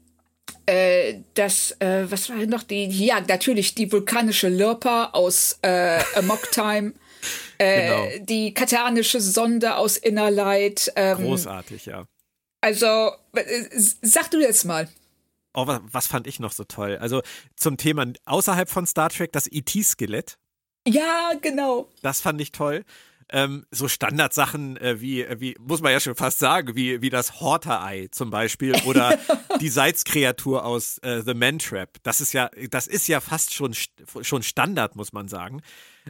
das, 1.33 1.71
äh, 1.79 2.05
was 2.09 2.29
war 2.29 2.37
noch 2.45 2.63
die, 2.63 2.85
ja, 2.85 3.21
natürlich 3.21 3.75
die 3.75 3.91
vulkanische 3.91 4.49
Lirpa 4.49 5.09
aus 5.13 5.59
äh, 5.61 5.99
Amok 6.15 6.51
Time. 6.51 6.93
Äh, 7.59 7.81
genau. 8.15 8.25
Die 8.25 8.53
katanische 8.55 9.21
Sonde 9.21 9.75
aus 9.75 9.95
Innerlight. 9.95 10.91
Ähm, 10.95 11.17
Großartig, 11.17 11.85
ja. 11.85 12.05
Also, 12.59 13.11
äh, 13.35 13.65
sag 13.75 14.31
du 14.31 14.39
jetzt 14.41 14.65
mal. 14.65 14.89
Oh, 15.53 15.67
was, 15.67 15.81
was 15.91 16.07
fand 16.07 16.25
ich 16.25 16.39
noch 16.39 16.53
so 16.53 16.63
toll? 16.63 16.97
Also 16.97 17.21
zum 17.55 17.77
Thema 17.77 18.11
außerhalb 18.25 18.67
von 18.67 18.87
Star 18.87 19.09
Trek 19.09 19.31
das 19.31 19.45
ET-Skelett. 19.45 20.39
Ja, 20.87 21.33
genau. 21.39 21.87
Das 22.01 22.19
fand 22.21 22.41
ich 22.41 22.51
toll 22.51 22.83
ähm, 23.31 23.65
so 23.71 23.87
Standardsachen 23.87 24.77
äh, 24.77 24.99
wie, 24.99 25.23
äh, 25.23 25.39
wie, 25.39 25.55
muss 25.59 25.81
man 25.81 25.91
ja 25.91 25.99
schon 25.99 26.15
fast 26.15 26.39
sagen, 26.39 26.75
wie, 26.75 27.01
wie 27.01 27.09
das 27.09 27.39
Horter-Ei 27.39 28.09
zum 28.11 28.29
Beispiel 28.29 28.75
oder 28.85 29.17
die 29.59 29.69
Salzkreatur 29.69 30.65
aus 30.65 30.97
äh, 30.99 31.21
The 31.25 31.33
Man 31.33 31.59
Trap. 31.59 31.97
Das 32.03 32.21
ist 32.21 32.33
ja, 32.33 32.49
das 32.69 32.87
ist 32.87 33.07
ja 33.07 33.21
fast 33.21 33.53
schon, 33.53 33.73
schon 34.21 34.43
Standard, 34.43 34.95
muss 34.95 35.13
man 35.13 35.27
sagen. 35.27 35.61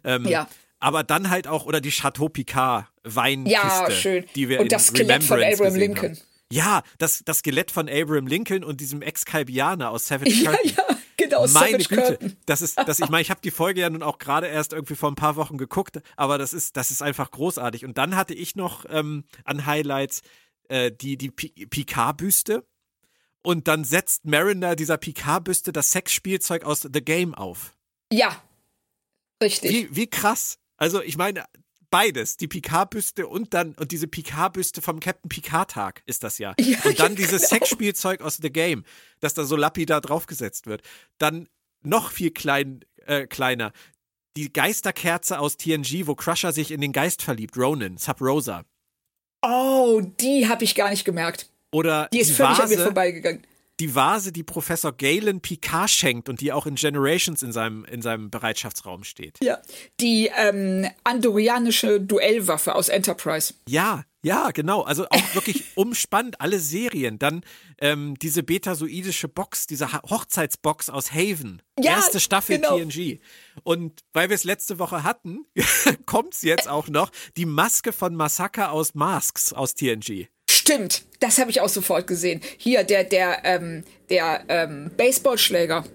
Ähm, 0.03 0.25
ja. 0.25 0.47
Aber 0.79 1.03
dann 1.03 1.29
halt 1.29 1.47
auch, 1.47 1.65
oder 1.65 1.79
die 1.79 1.91
Chateau 1.91 2.27
Picard 2.27 2.87
Weinkiste, 3.03 3.51
ja, 3.53 3.91
schön. 3.91 4.25
die 4.35 4.49
wir 4.49 4.59
Und 4.59 4.71
das 4.71 4.87
Skelett 4.87 5.23
von 5.23 5.41
Abraham 5.41 5.75
Lincoln. 5.75 6.15
Haben. 6.15 6.25
Ja, 6.51 6.81
das, 6.97 7.21
das 7.23 7.39
Skelett 7.39 7.71
von 7.71 7.87
Abraham 7.87 8.27
Lincoln 8.27 8.63
und 8.63 8.81
diesem 8.81 9.01
Excalbianer 9.01 9.91
aus 9.91 10.07
Savage 10.07 10.31
ja, 10.43 10.51
Curtain. 10.51 10.73
Ja. 10.75 10.97
Genau, 11.21 11.47
Meine 11.47 11.77
Güte, 11.77 12.17
Curtain. 12.17 12.37
das 12.45 12.61
ist, 12.61 12.77
das, 12.77 12.99
ich 12.99 13.09
meine, 13.09 13.21
ich 13.21 13.29
habe 13.29 13.41
die 13.41 13.51
Folge 13.51 13.81
ja 13.81 13.89
nun 13.89 14.01
auch 14.03 14.17
gerade 14.17 14.47
erst 14.47 14.73
irgendwie 14.73 14.95
vor 14.95 15.11
ein 15.11 15.15
paar 15.15 15.35
Wochen 15.35 15.57
geguckt, 15.57 16.01
aber 16.15 16.37
das 16.37 16.53
ist, 16.53 16.77
das 16.77 16.89
ist 16.89 17.01
einfach 17.01 17.29
großartig. 17.31 17.85
Und 17.85 17.97
dann 17.97 18.15
hatte 18.15 18.33
ich 18.33 18.55
noch 18.55 18.85
ähm, 18.89 19.23
an 19.43 19.65
Highlights 19.65 20.21
äh, 20.69 20.91
die, 20.91 21.17
die 21.17 21.29
Picard-Büste 21.29 22.65
und 23.43 23.67
dann 23.67 23.83
setzt 23.83 24.25
Mariner 24.25 24.75
dieser 24.75 24.97
Picard-Büste 24.97 25.71
das 25.71 25.91
Sexspielzeug 25.91 26.63
aus 26.63 26.81
The 26.81 27.01
Game 27.01 27.33
auf. 27.33 27.75
Ja, 28.11 28.41
richtig. 29.41 29.71
Wie, 29.71 29.95
wie 29.95 30.07
krass. 30.07 30.57
Also 30.77 31.01
ich 31.01 31.17
meine, 31.17 31.45
beides, 31.91 32.37
die 32.37 32.47
Picard-Büste 32.47 33.27
und 33.27 33.53
dann 33.53 33.75
und 33.75 33.91
diese 33.91 34.07
Picard-Büste 34.07 34.81
vom 34.81 34.99
Captain 34.99 35.29
Picard-Tag 35.29 36.01
ist 36.07 36.23
das 36.23 36.39
ja. 36.39 36.55
ja 36.59 36.79
und 36.83 36.99
dann 36.99 37.11
ja, 37.11 37.17
dieses 37.17 37.41
genau. 37.41 37.59
Sexspielzeug 37.59 38.21
aus 38.21 38.37
The 38.41 38.49
Game, 38.49 38.83
das 39.19 39.35
da 39.35 39.43
so 39.43 39.55
lapidar 39.55 40.01
draufgesetzt 40.01 40.65
wird. 40.65 40.81
Dann 41.19 41.47
noch 41.83 42.11
viel 42.11 42.31
klein, 42.31 42.83
äh, 43.05 43.27
kleiner. 43.27 43.71
Die 44.37 44.51
Geisterkerze 44.51 45.39
aus 45.39 45.57
TNG, 45.57 46.07
wo 46.07 46.15
Crusher 46.15 46.53
sich 46.53 46.71
in 46.71 46.81
den 46.81 46.93
Geist 46.93 47.21
verliebt, 47.21 47.57
Ronan, 47.57 47.97
Sub 47.97 48.21
Rosa. 48.21 48.63
Oh, 49.43 50.01
die 50.01 50.47
habe 50.47 50.63
ich 50.63 50.75
gar 50.75 50.89
nicht 50.89 51.03
gemerkt. 51.03 51.49
Oder 51.71 52.07
die 52.13 52.19
ist 52.19 52.31
die 52.31 52.33
völlig 52.35 52.59
Vase, 52.59 52.63
an 52.63 52.69
mir 52.69 52.83
vorbeigegangen. 52.83 53.41
Die 53.81 53.95
Vase, 53.95 54.31
die 54.31 54.43
Professor 54.43 54.91
Galen 54.91 55.41
Picard 55.41 55.89
schenkt 55.89 56.29
und 56.29 56.39
die 56.39 56.53
auch 56.53 56.67
in 56.67 56.75
Generations 56.75 57.41
in 57.41 57.51
seinem, 57.51 57.83
in 57.85 58.03
seinem 58.03 58.29
Bereitschaftsraum 58.29 59.03
steht. 59.03 59.39
Ja. 59.41 59.57
Die 59.99 60.29
ähm, 60.37 60.87
andorianische 61.03 61.99
Duellwaffe 61.99 62.75
aus 62.75 62.89
Enterprise. 62.89 63.55
Ja, 63.67 64.05
ja, 64.21 64.51
genau. 64.51 64.81
Also 64.81 65.07
auch 65.09 65.23
wirklich 65.33 65.63
umspannt, 65.73 66.39
alle 66.39 66.59
Serien. 66.59 67.17
Dann 67.17 67.43
ähm, 67.79 68.13
diese 68.21 68.43
betasoidische 68.43 69.27
Box, 69.27 69.65
diese 69.65 69.91
Hochzeitsbox 69.91 70.91
aus 70.91 71.11
Haven. 71.11 71.63
Ja, 71.79 71.93
Erste 71.93 72.19
Staffel 72.19 72.57
genau. 72.57 72.77
TNG. 72.77 73.19
Und 73.63 74.01
weil 74.13 74.29
wir 74.29 74.35
es 74.35 74.43
letzte 74.43 74.77
Woche 74.77 75.03
hatten, 75.03 75.45
kommt 76.05 76.35
es 76.35 76.43
jetzt 76.43 76.67
auch 76.67 76.87
noch 76.87 77.09
die 77.35 77.47
Maske 77.47 77.93
von 77.93 78.15
Masaka 78.15 78.69
aus 78.69 78.93
Masks 78.93 79.53
aus 79.53 79.73
TNG. 79.73 80.27
Stimmt, 80.61 81.05
das 81.19 81.39
habe 81.39 81.49
ich 81.49 81.59
auch 81.59 81.69
sofort 81.69 82.05
gesehen. 82.05 82.39
Hier, 82.55 82.83
der, 82.83 83.03
der, 83.03 83.43
ähm, 83.45 83.83
der 84.11 84.45
ähm, 84.47 84.91
Baseballschläger. 84.95 85.85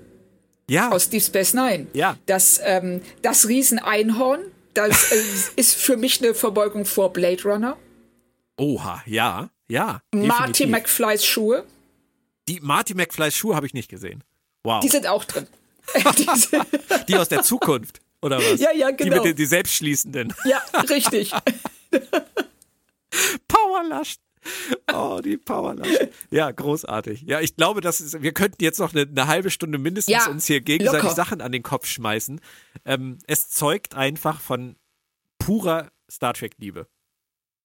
Ja. 0.69 0.91
Aus 0.91 1.09
Deep 1.09 1.23
Space 1.23 1.55
Nine. 1.55 1.87
Ja. 1.93 2.19
Das, 2.27 2.61
ähm, 2.65 3.01
das 3.23 3.47
Rieseneinhorn, 3.47 4.41
das 4.75 5.13
äh, 5.13 5.23
ist 5.55 5.77
für 5.77 5.97
mich 5.97 6.21
eine 6.21 6.35
Verbeugung 6.35 6.85
vor 6.85 7.13
Blade 7.13 7.45
Runner. 7.45 7.77
Oha, 8.57 9.05
ja, 9.07 9.51
ja. 9.69 10.03
Marty 10.13 10.67
McFlys 10.67 11.25
Schuhe. 11.25 11.65
Die 12.49 12.59
Marty 12.59 12.95
McFlys 12.95 13.37
Schuhe 13.37 13.55
habe 13.55 13.67
ich 13.67 13.75
nicht 13.75 13.89
gesehen. 13.89 14.25
Wow. 14.65 14.81
Die 14.81 14.89
sind 14.89 15.07
auch 15.07 15.25
drin. 15.25 15.47
die 17.09 17.17
aus 17.17 17.29
der 17.29 17.45
Zukunft, 17.45 18.01
oder 18.21 18.39
was? 18.39 18.59
Ja, 18.59 18.73
ja, 18.73 18.91
genau. 18.91 19.05
Die 19.05 19.11
mit 19.11 19.25
den 19.27 19.37
die 19.37 19.47
selbstschließenden. 19.47 20.35
Ja, 20.45 20.61
richtig. 20.91 21.31
Powerlaschen. 23.47 24.26
Oh, 24.93 25.21
die 25.23 25.37
Powerlasche. 25.37 26.11
Ja, 26.31 26.51
großartig. 26.51 27.23
Ja, 27.23 27.41
ich 27.41 27.57
glaube, 27.57 27.81
das 27.81 28.01
ist, 28.01 28.23
wir 28.23 28.33
könnten 28.33 28.63
jetzt 28.63 28.79
noch 28.79 28.95
eine, 28.95 29.03
eine 29.03 29.27
halbe 29.27 29.51
Stunde 29.51 29.79
mindestens 29.79 30.13
ja, 30.13 30.31
uns 30.31 30.47
hier 30.47 30.61
gegenseitig 30.61 31.03
locker. 31.03 31.15
Sachen 31.15 31.41
an 31.41 31.53
den 31.53 31.63
Kopf 31.63 31.87
schmeißen. 31.87 32.41
Ähm, 32.85 33.19
es 33.27 33.51
zeugt 33.51 33.95
einfach 33.95 34.41
von 34.41 34.77
purer 35.39 35.91
Star 36.11 36.35
Trek-Liebe. 36.35 36.87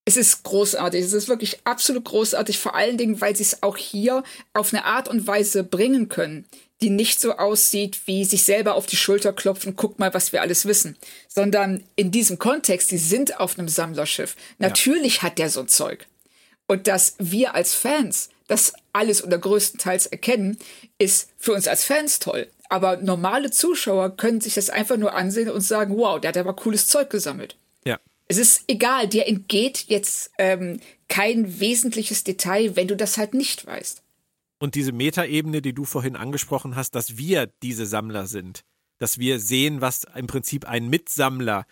Es 0.03 0.17
ist 0.17 0.43
großartig. 0.43 1.03
Es 1.03 1.13
ist 1.13 1.27
wirklich 1.27 1.59
absolut 1.63 2.05
großartig, 2.05 2.57
vor 2.57 2.75
allen 2.75 2.97
Dingen, 2.97 3.21
weil 3.21 3.35
sie 3.35 3.43
es 3.43 3.61
auch 3.61 3.77
hier 3.77 4.23
auf 4.53 4.73
eine 4.73 4.85
Art 4.85 5.07
und 5.07 5.27
Weise 5.27 5.63
bringen 5.63 6.09
können, 6.09 6.45
die 6.81 6.89
nicht 6.89 7.21
so 7.21 7.33
aussieht, 7.37 8.01
wie 8.05 8.25
sich 8.25 8.43
selber 8.43 8.73
auf 8.73 8.87
die 8.87 8.95
Schulter 8.95 9.31
klopfen, 9.31 9.75
guck 9.75 9.99
mal, 9.99 10.13
was 10.13 10.33
wir 10.33 10.41
alles 10.41 10.65
wissen, 10.65 10.97
sondern 11.27 11.83
in 11.95 12.09
diesem 12.09 12.39
Kontext, 12.39 12.89
die 12.89 12.97
sind 12.97 13.39
auf 13.39 13.59
einem 13.59 13.67
Sammlerschiff. 13.67 14.35
Natürlich 14.57 15.17
ja. 15.17 15.23
hat 15.23 15.37
der 15.37 15.49
so 15.49 15.59
ein 15.61 15.67
Zeug. 15.67 16.07
Und 16.71 16.87
dass 16.87 17.15
wir 17.19 17.53
als 17.53 17.73
Fans 17.73 18.29
das 18.47 18.71
alles 18.93 19.21
oder 19.25 19.37
größtenteils 19.37 20.05
erkennen, 20.05 20.57
ist 20.99 21.29
für 21.37 21.51
uns 21.51 21.67
als 21.67 21.83
Fans 21.83 22.19
toll. 22.19 22.47
Aber 22.69 22.95
normale 22.95 23.51
Zuschauer 23.51 24.15
können 24.15 24.39
sich 24.39 24.53
das 24.53 24.69
einfach 24.69 24.95
nur 24.95 25.13
ansehen 25.13 25.49
und 25.49 25.59
sagen, 25.59 25.97
wow, 25.97 26.17
der 26.21 26.29
hat 26.29 26.37
aber 26.37 26.55
cooles 26.55 26.87
Zeug 26.87 27.09
gesammelt. 27.09 27.57
Ja. 27.83 27.99
Es 28.29 28.37
ist 28.37 28.63
egal, 28.69 29.09
dir 29.09 29.27
entgeht 29.27 29.87
jetzt 29.89 30.31
ähm, 30.37 30.79
kein 31.09 31.59
wesentliches 31.59 32.23
Detail, 32.23 32.77
wenn 32.77 32.87
du 32.87 32.95
das 32.95 33.17
halt 33.17 33.33
nicht 33.33 33.65
weißt. 33.65 34.01
Und 34.59 34.75
diese 34.75 34.93
Metaebene, 34.93 35.61
die 35.61 35.73
du 35.73 35.83
vorhin 35.83 36.15
angesprochen 36.15 36.77
hast, 36.77 36.95
dass 36.95 37.17
wir 37.17 37.49
diese 37.61 37.85
Sammler 37.85 38.27
sind, 38.27 38.61
dass 38.97 39.17
wir 39.17 39.41
sehen, 39.41 39.81
was 39.81 40.05
im 40.15 40.27
Prinzip 40.27 40.63
ein 40.69 40.87
Mitsammler 40.87 41.65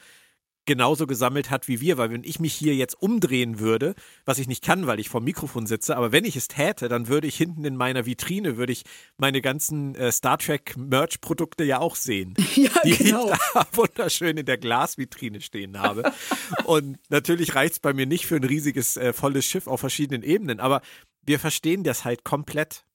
genauso 0.69 1.07
gesammelt 1.07 1.49
hat 1.49 1.67
wie 1.67 1.81
wir, 1.81 1.97
weil 1.97 2.11
wenn 2.11 2.23
ich 2.23 2.39
mich 2.39 2.53
hier 2.53 2.75
jetzt 2.75 2.93
umdrehen 2.93 3.59
würde, 3.59 3.95
was 4.25 4.37
ich 4.37 4.47
nicht 4.47 4.63
kann, 4.63 4.85
weil 4.85 4.99
ich 4.99 5.09
vor 5.09 5.19
dem 5.19 5.25
Mikrofon 5.25 5.65
sitze, 5.65 5.97
aber 5.97 6.11
wenn 6.11 6.25
ich 6.25 6.35
es 6.35 6.47
täte, 6.47 6.89
dann 6.89 7.07
würde 7.07 7.25
ich 7.25 7.35
hinten 7.35 7.65
in 7.65 7.75
meiner 7.75 8.05
Vitrine, 8.05 8.55
würde 8.55 8.71
ich 8.71 8.83
meine 9.17 9.41
ganzen 9.41 9.95
äh, 9.95 10.11
Star 10.11 10.37
Trek 10.37 10.77
Merch 10.77 11.21
Produkte 11.21 11.63
ja 11.63 11.79
auch 11.79 11.95
sehen, 11.95 12.35
ja, 12.55 12.69
die 12.85 12.95
genau. 12.95 13.31
ich 13.31 13.39
da 13.55 13.65
wunderschön 13.71 14.37
in 14.37 14.45
der 14.45 14.59
Glasvitrine 14.59 15.41
stehen 15.41 15.79
habe. 15.79 16.13
Und 16.65 16.99
natürlich 17.09 17.55
reicht 17.55 17.73
es 17.73 17.79
bei 17.79 17.93
mir 17.93 18.05
nicht 18.05 18.27
für 18.27 18.35
ein 18.35 18.43
riesiges, 18.43 18.95
äh, 18.95 19.11
volles 19.11 19.45
Schiff 19.45 19.65
auf 19.65 19.79
verschiedenen 19.79 20.21
Ebenen, 20.21 20.59
aber 20.59 20.81
wir 21.23 21.39
verstehen 21.39 21.83
das 21.83 22.05
halt 22.05 22.23
komplett. 22.23 22.85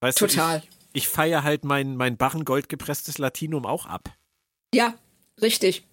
Weißt 0.00 0.18
Total. 0.18 0.60
Du, 0.60 0.66
ich, 0.92 1.04
ich 1.04 1.08
feiere 1.08 1.42
halt 1.42 1.64
mein, 1.64 1.96
mein 1.96 2.18
Barrengold 2.18 2.68
gepresstes 2.68 3.16
Latinum 3.16 3.64
auch 3.64 3.86
ab. 3.86 4.12
Ja, 4.74 4.92
richtig. 5.40 5.86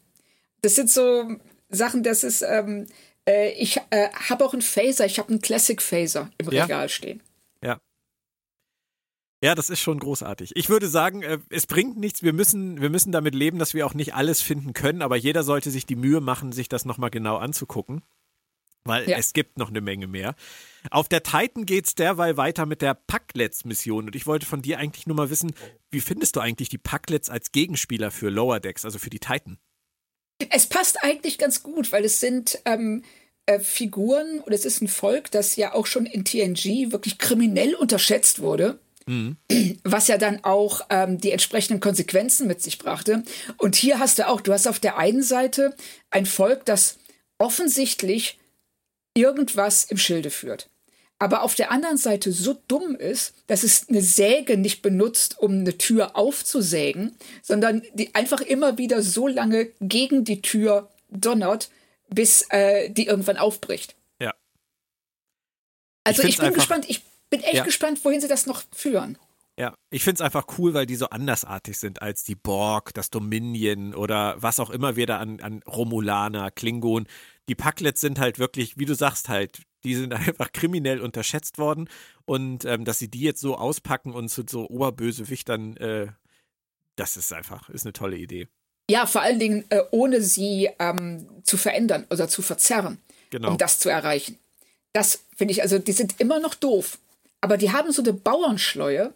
Das 0.62 0.76
sind 0.76 0.90
so 0.90 1.38
Sachen, 1.70 2.04
das 2.04 2.24
ist, 2.24 2.42
ähm, 2.42 2.88
äh, 3.28 3.52
ich 3.54 3.78
äh, 3.90 4.10
habe 4.30 4.46
auch 4.46 4.54
einen 4.54 4.62
Phaser, 4.62 5.06
ich 5.06 5.20
habe 5.20 5.30
einen 5.30 5.42
Classic 5.42 5.82
Phaser 5.82 6.30
im 6.38 6.48
Regal 6.48 6.84
ja. 6.84 6.90
stehen. 6.90 7.22
Ja. 7.64 7.80
Ja, 9.44 9.56
das 9.56 9.72
ist 9.72 9.80
schon 9.80 10.00
großartig. 10.00 10.52
Ich 10.56 10.70
würde 10.70 10.88
sagen, 10.88 11.24
äh, 11.24 11.40
es 11.50 11.66
bringt 11.66 11.98
nichts. 11.98 12.22
Wir 12.22 12.34
müssen, 12.34 12.80
wir 12.80 12.92
müssen 12.92 13.12
damit 13.12 13.34
leben, 13.34 13.58
dass 13.58 13.74
wir 13.74 13.88
auch 13.88 13.96
nicht 13.96 14.14
alles 14.14 14.42
finden 14.42 14.74
können, 14.74 15.02
aber 15.02 15.16
jeder 15.16 15.44
sollte 15.44 15.72
sich 15.72 15.86
die 15.86 15.96
Mühe 15.96 16.22
machen, 16.22 16.52
sich 16.52 16.70
das 16.70 16.86
nochmal 16.86 17.10
genau 17.10 17.38
anzugucken. 17.38 18.04
Weil 18.84 19.08
ja. 19.08 19.18
es 19.18 19.34
gibt 19.34 19.58
noch 19.60 19.70
eine 19.70 19.82
Menge 19.82 20.08
mehr. 20.08 20.36
Auf 20.90 21.08
der 21.08 21.22
Titan 21.22 21.68
geht 21.68 21.86
es 21.86 21.96
derweil 21.96 22.36
weiter 22.38 22.66
mit 22.66 22.82
der 22.82 22.96
Packlets-Mission. 22.96 24.06
Und 24.08 24.16
ich 24.16 24.26
wollte 24.26 24.48
von 24.48 24.64
dir 24.64 24.80
eigentlich 24.80 25.06
nur 25.06 25.16
mal 25.16 25.30
wissen, 25.30 25.54
wie 25.92 26.02
findest 26.02 26.36
du 26.36 26.40
eigentlich 26.40 26.70
die 26.70 26.80
Packlets 26.80 27.30
als 27.30 27.52
Gegenspieler 27.52 28.10
für 28.10 28.30
Lower 28.30 28.60
Decks, 28.60 28.84
also 28.84 28.98
für 28.98 29.12
die 29.12 29.20
Titan? 29.20 29.60
Es 30.50 30.66
passt 30.66 31.04
eigentlich 31.04 31.38
ganz 31.38 31.64
gut, 31.64 31.92
weil 31.92 32.06
es 32.06 32.20
sind 32.20 32.60
ähm, 32.66 33.04
äh, 33.46 33.60
Figuren 33.60 34.40
und 34.40 34.54
es 34.54 34.66
ist 34.66 34.82
ein 34.82 34.88
Volk, 34.88 35.32
das 35.32 35.56
ja 35.56 35.74
auch 35.74 35.86
schon 35.86 36.06
in 36.06 36.26
TNG 36.26 36.92
wirklich 36.92 37.18
kriminell 37.18 37.76
unterschätzt 37.76 38.42
wurde. 38.42 38.80
Mhm. 39.08 39.38
Was 39.84 40.08
ja 40.08 40.18
dann 40.18 40.44
auch 40.44 40.82
ähm, 40.90 41.20
die 41.20 41.32
entsprechenden 41.32 41.80
Konsequenzen 41.80 42.48
mit 42.48 42.62
sich 42.62 42.78
brachte. 42.78 43.24
Und 43.58 43.76
hier 43.76 44.00
hast 44.00 44.20
du 44.20 44.28
auch, 44.28 44.42
du 44.42 44.54
hast 44.54 44.68
auf 44.68 44.80
der 44.80 44.98
einen 44.98 45.24
Seite 45.24 45.76
ein 46.12 46.26
Volk, 46.26 46.66
das 46.66 46.98
offensichtlich 47.40 48.38
irgendwas 49.16 49.84
im 49.86 49.98
Schilde 49.98 50.30
führt 50.30 50.70
aber 51.22 51.44
auf 51.44 51.54
der 51.54 51.70
anderen 51.70 51.98
Seite 51.98 52.32
so 52.32 52.58
dumm 52.68 52.96
ist, 52.96 53.36
dass 53.46 53.62
es 53.62 53.88
eine 53.88 54.02
Säge 54.02 54.58
nicht 54.58 54.82
benutzt, 54.82 55.38
um 55.38 55.52
eine 55.52 55.78
Tür 55.78 56.16
aufzusägen, 56.18 57.16
sondern 57.44 57.84
die 57.94 58.16
einfach 58.16 58.42
immer 58.42 58.80
wieder 58.80 59.04
so 59.04 59.28
lange 59.28 59.70
gegen 59.80 60.24
die 60.24 60.42
Tür 60.42 60.90
donnert, 61.10 61.70
bis 62.10 62.48
äh, 62.50 62.90
die 62.90 63.06
irgendwann 63.06 63.38
aufbricht. 63.38 63.96
Ja. 64.20 64.34
Also 66.04 66.24
ich, 66.24 66.30
ich 66.30 66.38
bin 66.38 66.48
einfach, 66.48 66.58
gespannt, 66.58 66.86
ich 66.88 67.04
bin 67.30 67.42
echt 67.42 67.54
ja. 67.54 67.64
gespannt, 67.66 68.04
wohin 68.04 68.20
sie 68.20 68.28
das 68.28 68.48
noch 68.48 68.64
führen. 68.74 69.16
Ja, 69.60 69.76
ich 69.92 70.04
finde 70.04 70.16
es 70.16 70.22
einfach 70.22 70.48
cool, 70.58 70.74
weil 70.74 70.88
die 70.88 70.96
so 70.96 71.06
andersartig 71.10 71.78
sind 71.78 72.02
als 72.02 72.24
die 72.24 72.34
Borg, 72.34 72.96
das 72.96 73.12
Dominion 73.12 73.94
oder 73.94 74.42
was 74.42 74.60
auch 74.60 74.72
immer 74.72 74.96
wir 74.96 75.06
da 75.06 75.20
an, 75.20 75.40
an 75.40 75.62
Romulaner, 75.68 76.50
Klingon. 76.50 77.06
Die 77.48 77.54
Packlets 77.54 78.02
sind 78.02 78.18
halt 78.18 78.40
wirklich, 78.40 78.80
wie 78.80 78.86
du 78.86 78.96
sagst, 78.96 79.30
halt 79.30 79.62
die 79.84 79.96
sind 79.96 80.14
einfach 80.14 80.52
kriminell 80.52 81.02
unterschätzt 81.02 81.58
worden 81.58 81.90
und 82.26 82.66
ähm, 82.66 82.86
dass 82.86 83.00
sie 83.00 83.10
die 83.10 83.22
jetzt 83.22 83.42
so 83.42 83.56
auspacken 83.56 84.14
und 84.14 84.30
zu 84.30 84.44
so 84.48 84.70
Oberbösewichtern, 84.70 85.78
äh, 85.78 86.08
das 86.96 87.18
ist 87.18 87.34
einfach, 87.34 87.70
ist 87.70 87.86
eine 87.86 87.94
tolle 87.94 88.18
Idee. 88.18 88.48
Ja, 88.90 89.06
vor 89.06 89.22
allen 89.22 89.40
Dingen 89.40 89.66
äh, 89.70 89.82
ohne 89.92 90.22
sie 90.22 90.70
ähm, 90.80 91.28
zu 91.44 91.58
verändern 91.58 92.06
oder 92.10 92.28
zu 92.28 92.42
verzerren, 92.42 93.00
genau. 93.30 93.52
um 93.52 93.58
das 93.58 93.80
zu 93.80 93.90
erreichen. 93.90 94.38
Das 94.94 95.24
finde 95.36 95.54
ich, 95.54 95.62
also 95.62 95.80
die 95.80 95.94
sind 95.94 96.20
immer 96.20 96.40
noch 96.40 96.56
doof, 96.56 97.00
aber 97.40 97.58
die 97.58 97.72
haben 97.72 97.92
so 97.92 98.02
eine 98.02 98.14
Bauernschleue, 98.14 99.14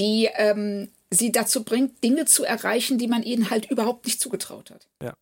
die 0.00 0.30
ähm, 0.34 0.88
sie 1.10 1.32
dazu 1.32 1.64
bringt, 1.64 2.02
Dinge 2.02 2.24
zu 2.24 2.44
erreichen, 2.44 2.98
die 2.98 3.08
man 3.08 3.22
ihnen 3.22 3.50
halt 3.50 3.70
überhaupt 3.70 4.06
nicht 4.06 4.20
zugetraut 4.20 4.70
hat. 4.70 4.88
Ja. 5.02 5.14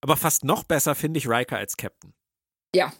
Aber 0.00 0.16
fast 0.16 0.44
noch 0.44 0.64
besser 0.64 0.94
finde 0.94 1.18
ich 1.18 1.28
Riker 1.28 1.56
als 1.56 1.76
Captain. 1.76 2.12
Ja, 2.74 2.92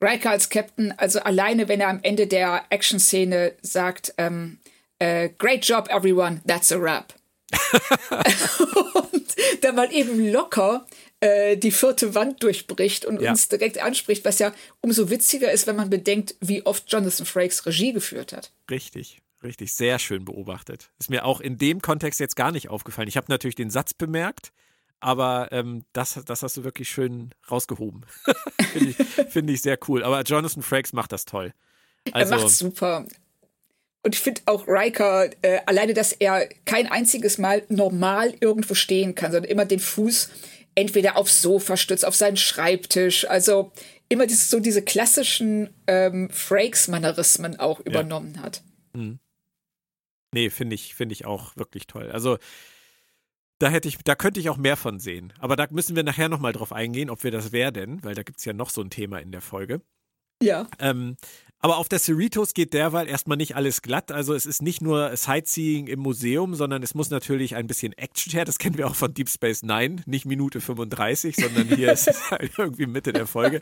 Riker 0.00 0.30
als 0.30 0.48
Captain, 0.48 0.92
also 0.96 1.20
alleine, 1.20 1.68
wenn 1.68 1.80
er 1.80 1.88
am 1.88 2.00
Ende 2.02 2.26
der 2.26 2.64
Action-Szene 2.70 3.54
sagt, 3.62 4.14
ähm, 4.18 4.58
äh, 4.98 5.30
Great 5.38 5.64
job, 5.64 5.88
everyone, 5.90 6.40
that's 6.46 6.72
a 6.72 6.76
rap. 6.76 7.14
und 9.12 9.36
dann 9.62 9.74
mal 9.74 9.92
eben 9.92 10.30
locker 10.30 10.86
äh, 11.20 11.56
die 11.56 11.70
vierte 11.70 12.14
Wand 12.14 12.42
durchbricht 12.42 13.04
und 13.04 13.20
ja. 13.20 13.30
uns 13.30 13.48
direkt 13.48 13.82
anspricht, 13.82 14.24
was 14.24 14.38
ja 14.38 14.52
umso 14.80 15.10
witziger 15.10 15.50
ist, 15.50 15.66
wenn 15.66 15.76
man 15.76 15.90
bedenkt, 15.90 16.36
wie 16.40 16.64
oft 16.64 16.90
Jonathan 16.92 17.26
Frakes 17.26 17.66
Regie 17.66 17.92
geführt 17.92 18.32
hat. 18.32 18.52
Richtig. 18.70 19.20
Richtig, 19.42 19.72
sehr 19.72 20.00
schön 20.00 20.24
beobachtet. 20.24 20.90
Ist 20.98 21.10
mir 21.10 21.24
auch 21.24 21.40
in 21.40 21.58
dem 21.58 21.80
Kontext 21.80 22.18
jetzt 22.18 22.34
gar 22.34 22.50
nicht 22.50 22.70
aufgefallen. 22.70 23.06
Ich 23.06 23.16
habe 23.16 23.26
natürlich 23.28 23.54
den 23.54 23.70
Satz 23.70 23.94
bemerkt, 23.94 24.52
aber 25.00 25.48
ähm, 25.52 25.84
das, 25.92 26.20
das 26.24 26.42
hast 26.42 26.56
du 26.56 26.64
wirklich 26.64 26.88
schön 26.88 27.34
rausgehoben. 27.50 28.04
Finde 28.72 28.90
ich, 28.90 28.96
find 28.96 29.50
ich 29.50 29.62
sehr 29.62 29.78
cool. 29.88 30.02
Aber 30.02 30.22
Jonathan 30.22 30.62
Frakes 30.62 30.92
macht 30.92 31.12
das 31.12 31.24
toll. 31.24 31.52
Also, 32.12 32.34
er 32.34 32.40
macht 32.40 32.50
super. 32.50 33.06
Und 34.02 34.14
ich 34.14 34.20
finde 34.20 34.40
auch 34.46 34.66
Riker, 34.66 35.28
äh, 35.42 35.58
alleine, 35.66 35.92
dass 35.92 36.12
er 36.12 36.48
kein 36.64 36.86
einziges 36.86 37.36
Mal 37.36 37.64
normal 37.68 38.34
irgendwo 38.40 38.74
stehen 38.74 39.14
kann, 39.14 39.32
sondern 39.32 39.50
immer 39.50 39.64
den 39.64 39.80
Fuß 39.80 40.30
entweder 40.74 41.16
aufs 41.16 41.42
Sofa 41.42 41.76
stützt, 41.76 42.04
auf 42.04 42.14
seinen 42.14 42.36
Schreibtisch. 42.36 43.28
Also 43.28 43.72
immer 44.08 44.26
das, 44.26 44.50
so 44.50 44.60
diese 44.60 44.82
klassischen 44.82 45.70
ähm, 45.86 46.30
Frakes-Mannerismen 46.30 47.58
auch 47.58 47.80
übernommen 47.80 48.34
ja. 48.36 48.42
hat. 48.42 48.62
Mhm. 48.94 49.18
Nee, 50.32 50.50
finde 50.50 50.74
ich, 50.74 50.94
finde 50.94 51.14
ich 51.14 51.24
auch 51.24 51.56
wirklich 51.56 51.86
toll. 51.86 52.10
Also 52.10 52.38
da 53.58 53.68
hätte 53.68 53.88
ich, 53.88 53.98
da 53.98 54.14
könnte 54.14 54.40
ich 54.40 54.50
auch 54.50 54.56
mehr 54.56 54.76
von 54.76 54.98
sehen. 54.98 55.32
Aber 55.38 55.56
da 55.56 55.66
müssen 55.70 55.96
wir 55.96 56.04
nachher 56.04 56.28
nochmal 56.28 56.52
drauf 56.52 56.72
eingehen, 56.72 57.10
ob 57.10 57.24
wir 57.24 57.30
das 57.30 57.52
werden, 57.52 58.02
weil 58.04 58.14
da 58.14 58.22
gibt 58.22 58.38
es 58.38 58.44
ja 58.44 58.52
noch 58.52 58.70
so 58.70 58.80
ein 58.80 58.90
Thema 58.90 59.18
in 59.18 59.32
der 59.32 59.40
Folge. 59.40 59.80
Ja. 60.42 60.68
Ähm, 60.78 61.16
aber 61.60 61.78
auf 61.78 61.88
der 61.88 61.98
Cerritos 61.98 62.54
geht 62.54 62.72
derweil 62.72 63.08
erstmal 63.08 63.36
nicht 63.36 63.56
alles 63.56 63.82
glatt. 63.82 64.12
Also 64.12 64.34
es 64.34 64.46
ist 64.46 64.62
nicht 64.62 64.80
nur 64.80 65.16
Sightseeing 65.16 65.88
im 65.88 66.00
Museum, 66.00 66.54
sondern 66.54 66.82
es 66.82 66.94
muss 66.94 67.10
natürlich 67.10 67.56
ein 67.56 67.66
bisschen 67.66 67.92
Action 67.94 68.32
her. 68.32 68.44
Das 68.44 68.58
kennen 68.58 68.78
wir 68.78 68.86
auch 68.86 68.94
von 68.94 69.12
Deep 69.12 69.28
Space 69.28 69.62
Nine. 69.62 69.96
Nicht 70.06 70.24
Minute 70.24 70.60
35, 70.60 71.34
sondern 71.36 71.66
hier 71.68 71.92
ist 71.92 72.06
es 72.06 72.30
halt 72.30 72.52
irgendwie 72.58 72.86
Mitte 72.86 73.12
der 73.12 73.26
Folge. 73.26 73.60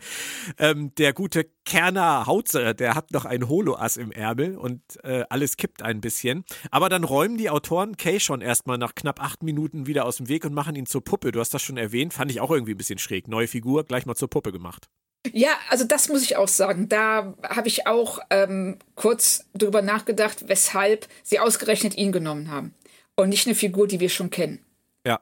Ähm, 0.59 0.94
der 0.97 1.14
gute 1.14 1.47
Kerner 1.64 2.26
Hautzer, 2.26 2.74
der 2.74 2.94
hat 2.94 3.12
noch 3.12 3.24
ein 3.24 3.49
Holoass 3.49 3.97
im 3.97 4.12
Ärmel 4.12 4.59
und 4.59 4.82
äh, 5.03 5.24
alles 5.30 5.57
kippt 5.57 5.82
ein 5.82 6.03
bisschen. 6.03 6.44
Aber 6.70 6.90
dann 6.90 7.03
räumen 7.03 7.38
die 7.38 7.49
Autoren 7.49 7.97
Kay 7.97 8.20
schon 8.20 8.42
erstmal 8.42 8.76
nach 8.76 8.94
knapp 8.94 9.22
acht 9.22 9.42
Minuten 9.42 9.86
wieder 9.86 10.05
aus 10.05 10.18
dem 10.18 10.28
Weg 10.28 10.44
und 10.44 10.53
machen 10.53 10.76
ihn 10.76 10.86
zur 10.86 11.03
Puppe. 11.03 11.32
Du 11.32 11.40
hast 11.40 11.55
das 11.55 11.62
schon 11.62 11.78
erwähnt, 11.78 12.12
fand 12.12 12.30
ich 12.30 12.40
auch 12.40 12.51
irgendwie 12.51 12.72
ein 12.72 12.78
bisschen 12.78 12.99
schräg. 12.99 13.26
Neue 13.26 13.49
Figur, 13.49 13.84
gleich 13.84 14.05
mal 14.05 14.16
zur 14.16 14.28
Puppe 14.28 14.53
gemacht. 14.53 14.88
Ja, 15.32 15.50
also 15.70 15.84
das 15.84 16.08
muss 16.08 16.22
ich 16.22 16.36
auch 16.36 16.48
sagen. 16.48 16.88
Da 16.88 17.34
habe 17.42 17.68
ich 17.68 17.86
auch 17.86 18.20
ähm, 18.30 18.78
kurz 18.94 19.44
drüber 19.54 19.82
nachgedacht, 19.82 20.48
weshalb 20.48 21.08
sie 21.22 21.40
ausgerechnet 21.40 21.96
ihn 21.96 22.12
genommen 22.12 22.50
haben 22.50 22.74
und 23.16 23.28
nicht 23.28 23.46
eine 23.46 23.54
Figur, 23.54 23.88
die 23.88 24.00
wir 24.00 24.08
schon 24.08 24.30
kennen. 24.30 24.64
Ja. 25.04 25.20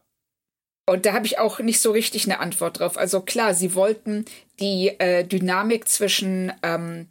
Und 0.87 1.07
da 1.07 1.13
habe 1.13 1.27
ich 1.27 1.39
auch 1.39 1.59
nicht 1.61 1.81
so 1.81 1.93
richtig 1.93 2.25
eine 2.25 2.41
Antwort 2.41 2.81
drauf. 2.81 2.99
Also 2.99 3.21
klar, 3.21 3.55
sie 3.55 3.75
wollten 3.75 4.25
die 4.61 4.89
äh, 4.99 5.25
Dynamik 5.25 5.89
zwischen 5.89 6.53
ähm, 6.63 7.09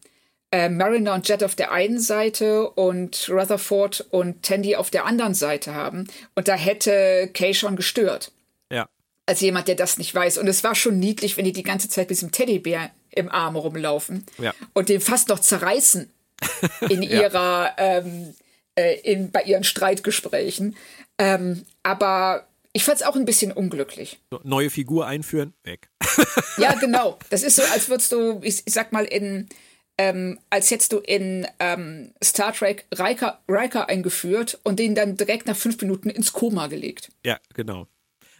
äh, 0.51 0.69
Mariner 0.69 1.15
und 1.15 1.27
Jet 1.27 1.43
auf 1.43 1.55
der 1.55 1.71
einen 1.71 1.99
Seite 1.99 2.69
und 2.69 3.27
Rutherford 3.29 4.05
und 4.11 4.43
Tandy 4.43 4.75
auf 4.75 4.91
der 4.91 5.05
anderen 5.05 5.33
Seite 5.33 5.73
haben. 5.73 6.07
Und 6.35 6.47
da 6.47 6.53
hätte 6.53 7.29
Kay 7.33 7.53
schon 7.53 7.75
gestört 7.75 8.31
als 9.25 9.41
jemand, 9.41 9.67
der 9.67 9.75
das 9.75 9.97
nicht 9.97 10.13
weiß. 10.13 10.37
Und 10.37 10.47
es 10.47 10.63
war 10.63 10.75
schon 10.75 10.99
niedlich, 10.99 11.37
wenn 11.37 11.45
die 11.45 11.53
die 11.53 11.63
ganze 11.63 11.89
Zeit 11.89 12.09
mit 12.09 12.17
diesem 12.17 12.31
Teddybär 12.31 12.91
im 13.11 13.29
Arm 13.29 13.55
rumlaufen 13.55 14.25
ja. 14.39 14.53
und 14.73 14.89
den 14.89 15.01
fast 15.01 15.29
noch 15.29 15.39
zerreißen 15.39 16.11
in 16.89 17.01
ihrer, 17.03 17.65
ja. 17.65 17.75
ähm, 17.77 18.33
äh, 18.75 18.99
in, 19.01 19.31
bei 19.31 19.43
ihren 19.43 19.63
Streitgesprächen. 19.63 20.75
Ähm, 21.17 21.65
aber 21.83 22.47
ich 22.73 22.83
fand 22.83 22.97
es 22.97 23.05
auch 23.05 23.15
ein 23.15 23.25
bisschen 23.25 23.51
unglücklich. 23.51 24.19
Neue 24.43 24.69
Figur 24.69 25.05
einführen, 25.05 25.53
weg. 25.63 25.89
ja, 26.57 26.73
genau. 26.73 27.19
Das 27.29 27.43
ist 27.43 27.55
so, 27.55 27.61
als 27.71 27.87
würdest 27.87 28.11
du, 28.11 28.39
ich, 28.41 28.63
ich 28.65 28.73
sag 28.73 28.91
mal, 28.91 29.05
in, 29.05 29.47
ähm, 29.99 30.39
als 30.49 30.71
hättest 30.71 30.91
du 30.91 30.97
in 30.97 31.47
ähm, 31.59 32.13
Star 32.21 32.51
Trek 32.51 32.87
Riker, 32.97 33.41
Riker 33.47 33.89
eingeführt 33.89 34.59
und 34.63 34.79
den 34.79 34.95
dann 34.95 35.15
direkt 35.15 35.45
nach 35.45 35.55
fünf 35.55 35.79
Minuten 35.81 36.09
ins 36.09 36.33
Koma 36.33 36.67
gelegt. 36.67 37.11
Ja, 37.23 37.39
genau. 37.53 37.87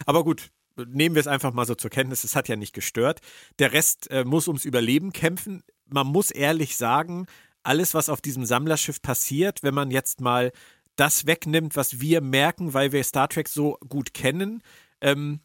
Aber 0.04 0.24
gut, 0.24 0.50
nehmen 0.76 1.14
wir 1.14 1.20
es 1.20 1.26
einfach 1.26 1.52
mal 1.52 1.66
so 1.66 1.74
zur 1.74 1.90
Kenntnis, 1.90 2.24
es 2.24 2.36
hat 2.36 2.48
ja 2.48 2.56
nicht 2.56 2.74
gestört. 2.74 3.20
Der 3.58 3.72
Rest 3.72 4.10
äh, 4.10 4.24
muss 4.24 4.48
ums 4.48 4.64
Überleben 4.64 5.12
kämpfen. 5.12 5.62
Man 5.86 6.06
muss 6.06 6.30
ehrlich 6.30 6.76
sagen, 6.76 7.26
alles, 7.62 7.94
was 7.94 8.08
auf 8.08 8.20
diesem 8.20 8.44
Sammlerschiff 8.44 9.00
passiert, 9.00 9.62
wenn 9.62 9.74
man 9.74 9.90
jetzt 9.90 10.20
mal 10.20 10.52
das 10.96 11.26
wegnimmt, 11.26 11.76
was 11.76 12.00
wir 12.00 12.20
merken, 12.20 12.74
weil 12.74 12.92
wir 12.92 13.02
Star 13.02 13.28
Trek 13.28 13.48
so 13.48 13.78
gut 13.88 14.14
kennen, 14.14 14.62
ähm, 15.00 15.40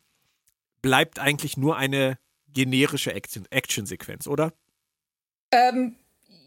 bleibt 0.82 1.20
eigentlich 1.20 1.58
nur 1.58 1.78
eine 1.78 2.18
generische 2.54 3.14
Action-Sequenz, 3.14 4.28
oder? 4.28 4.54
Ähm, 5.52 5.96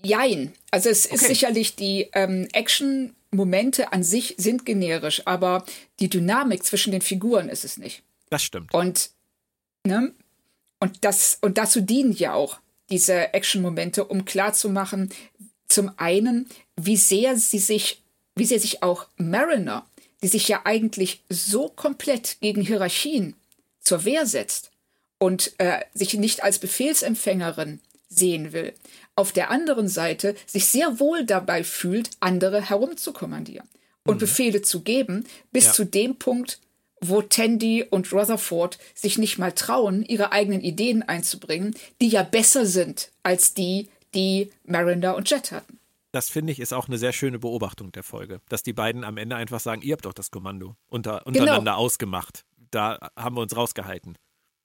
jein. 0.03 0.53
Also 0.71 0.89
es 0.89 1.07
okay. 1.07 1.15
ist 1.17 1.27
sicherlich 1.27 1.77
die 1.77 2.09
ähm, 2.13 2.49
Action-Momente 2.53 3.93
an 3.93 4.03
sich 4.03 4.35
sind 4.39 4.65
generisch, 4.67 5.27
aber 5.27 5.65
die 6.01 6.09
Dynamik 6.09 6.65
zwischen 6.65 6.93
den 6.93 7.03
Figuren 7.03 7.49
ist 7.49 7.65
es 7.65 7.77
nicht. 7.77 8.03
Das 8.33 8.43
stimmt. 8.43 8.73
Und, 8.73 9.11
ne? 9.87 10.15
Und, 10.81 11.05
das, 11.05 11.37
und 11.43 11.59
dazu 11.59 11.83
dienen 11.83 12.13
ja 12.13 12.33
auch 12.33 12.61
diese 12.89 13.35
Action-Momente, 13.35 14.07
um 14.07 14.25
klarzumachen, 14.25 15.13
zum 15.69 15.93
einen, 15.99 16.49
wie 16.77 16.97
sehr 16.97 17.37
sie 17.37 17.59
sich, 17.59 18.01
wie 18.35 18.47
sehr 18.47 18.59
sich 18.59 18.83
auch 18.83 19.07
Mariner, 19.19 19.85
die 20.23 20.29
sich 20.29 20.49
ja 20.49 20.63
eigentlich 20.65 21.23
so 21.29 21.69
komplett 21.69 22.39
gegen 22.41 22.63
Hierarchien 22.63 23.35
zur 23.81 24.07
Wehr 24.07 24.25
setzt 24.25 24.71
und 25.19 25.53
äh, 25.59 25.81
sich 25.93 26.15
nicht 26.15 26.43
als 26.43 26.59
Befehlsempfängerin 26.59 27.81
sehen 28.09 28.55
will, 28.55 28.73
auf 29.15 29.33
der 29.33 29.51
anderen 29.51 29.89
Seite 29.89 30.37
sich 30.47 30.69
sehr 30.69 30.99
wohl 31.01 31.27
dabei 31.27 31.65
fühlt, 31.65 32.09
andere 32.21 32.63
herumzukommandieren 32.63 33.69
und 34.05 34.15
mhm. 34.15 34.21
Befehle 34.21 34.63
zu 34.63 34.81
geben, 34.81 35.27
bis 35.51 35.67
ja. 35.67 35.73
zu 35.73 35.85
dem 35.85 36.17
Punkt, 36.17 36.61
wo 37.03 37.21
Tandy 37.23 37.85
und 37.85 38.13
Rutherford 38.13 38.79
sich 38.95 39.19
nicht 39.19 39.39
mal 39.39 39.53
trauen, 39.53 40.05
ihre 40.05 40.33
eigenen 40.33 40.61
Ideen 40.61 41.03
einzubringen, 41.03 41.75
die 42.01 42.09
ja 42.09 42.23
besser 42.23 42.65
sind 42.67 43.11
als 43.23 43.55
die, 43.55 43.89
die 44.15 44.51
Mariner 44.65 45.17
und 45.17 45.29
Jet 45.31 45.53
hatten. 45.53 45.79
Das 46.13 46.29
finde 46.29 46.53
ich 46.53 46.61
ist 46.61 46.75
auch 46.75 46.89
eine 46.89 46.99
sehr 46.99 47.13
schöne 47.13 47.39
Beobachtung 47.39 47.91
der 47.91 48.03
Folge, 48.03 48.41
dass 48.49 48.63
die 48.63 48.75
beiden 48.75 49.03
am 49.03 49.17
Ende 49.17 49.35
einfach 49.37 49.61
sagen, 49.61 49.83
ihr 49.83 49.95
habt 49.95 50.05
doch 50.05 50.13
das 50.13 50.31
Kommando 50.31 50.77
unter, 50.89 51.27
untereinander 51.27 51.73
genau. 51.73 51.77
ausgemacht. 51.77 52.45
Da 52.71 52.99
haben 53.17 53.37
wir 53.37 53.41
uns 53.41 53.57
rausgehalten. 53.57 54.17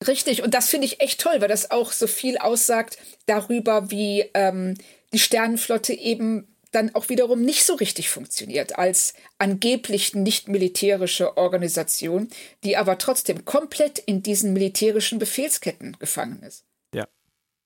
Richtig, 0.05 0.43
und 0.43 0.53
das 0.53 0.69
finde 0.69 0.85
ich 0.85 0.99
echt 0.99 1.21
toll, 1.21 1.37
weil 1.39 1.47
das 1.47 1.71
auch 1.71 1.91
so 1.91 2.05
viel 2.05 2.37
aussagt 2.37 2.97
darüber, 3.25 3.89
wie 3.89 4.25
ähm, 4.33 4.75
die 5.13 5.19
Sternenflotte 5.19 5.93
eben 5.93 6.47
dann 6.71 6.93
auch 6.95 7.09
wiederum 7.09 7.41
nicht 7.41 7.63
so 7.63 7.75
richtig 7.75 8.09
funktioniert 8.09 8.77
als 8.77 9.13
angeblich 9.37 10.13
nicht 10.13 10.47
militärische 10.47 11.37
Organisation, 11.37 12.29
die 12.63 12.77
aber 12.77 12.97
trotzdem 12.97 13.45
komplett 13.45 13.99
in 13.99 14.23
diesen 14.23 14.53
militärischen 14.53 15.19
Befehlsketten 15.19 15.97
gefangen 15.99 16.41
ist. 16.43 16.65
Ja, 16.93 17.07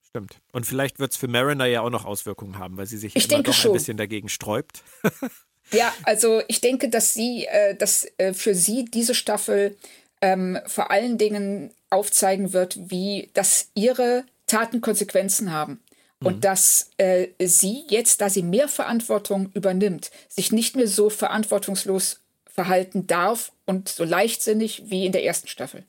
stimmt. 0.08 0.40
Und 0.52 0.66
vielleicht 0.66 1.00
wird 1.00 1.12
es 1.12 1.18
für 1.18 1.28
Mariner 1.28 1.66
ja 1.66 1.82
auch 1.82 1.90
noch 1.90 2.06
Auswirkungen 2.06 2.58
haben, 2.60 2.78
weil 2.78 2.86
sie 2.86 2.98
sich 2.98 3.16
ich 3.16 3.32
immer 3.32 3.44
doch 3.44 3.54
schon. 3.54 3.72
ein 3.72 3.76
bisschen 3.76 3.98
dagegen 3.98 4.30
sträubt. 4.30 4.84
ja, 5.72 5.94
also 6.04 6.42
ich 6.48 6.62
denke, 6.62 6.90
dass 6.90 7.14
sie, 7.14 7.46
äh, 7.46 7.76
dass 7.76 8.08
äh, 8.18 8.34
für 8.34 8.56
sie 8.56 8.86
diese 8.86 9.16
Staffel 9.16 9.78
ähm, 10.22 10.60
vor 10.68 10.92
allen 10.92 11.18
Dingen 11.18 11.72
aufzeigen 11.90 12.54
wird, 12.54 12.78
wie 12.90 13.30
dass 13.34 13.70
ihre 13.74 14.26
Taten 14.48 14.82
Konsequenzen 14.82 15.52
haben. 15.52 15.82
Und 16.24 16.38
mhm. 16.38 16.42
dass 16.42 16.92
äh, 16.98 17.28
sie 17.40 17.84
jetzt, 17.90 18.22
da 18.22 18.30
sie 18.30 18.44
mehr 18.44 18.68
Verantwortung 18.68 19.52
übernimmt, 19.54 20.12
sich 20.30 20.52
nicht 20.52 20.76
mehr 20.76 20.88
so 20.88 21.10
verantwortungslos 21.10 22.22
verhalten 22.46 23.08
darf 23.08 23.52
und 23.66 23.90
so 23.90 24.04
leichtsinnig 24.04 24.84
wie 24.86 25.06
in 25.06 25.12
der 25.12 25.24
ersten 25.24 25.48
Staffel. 25.48 25.86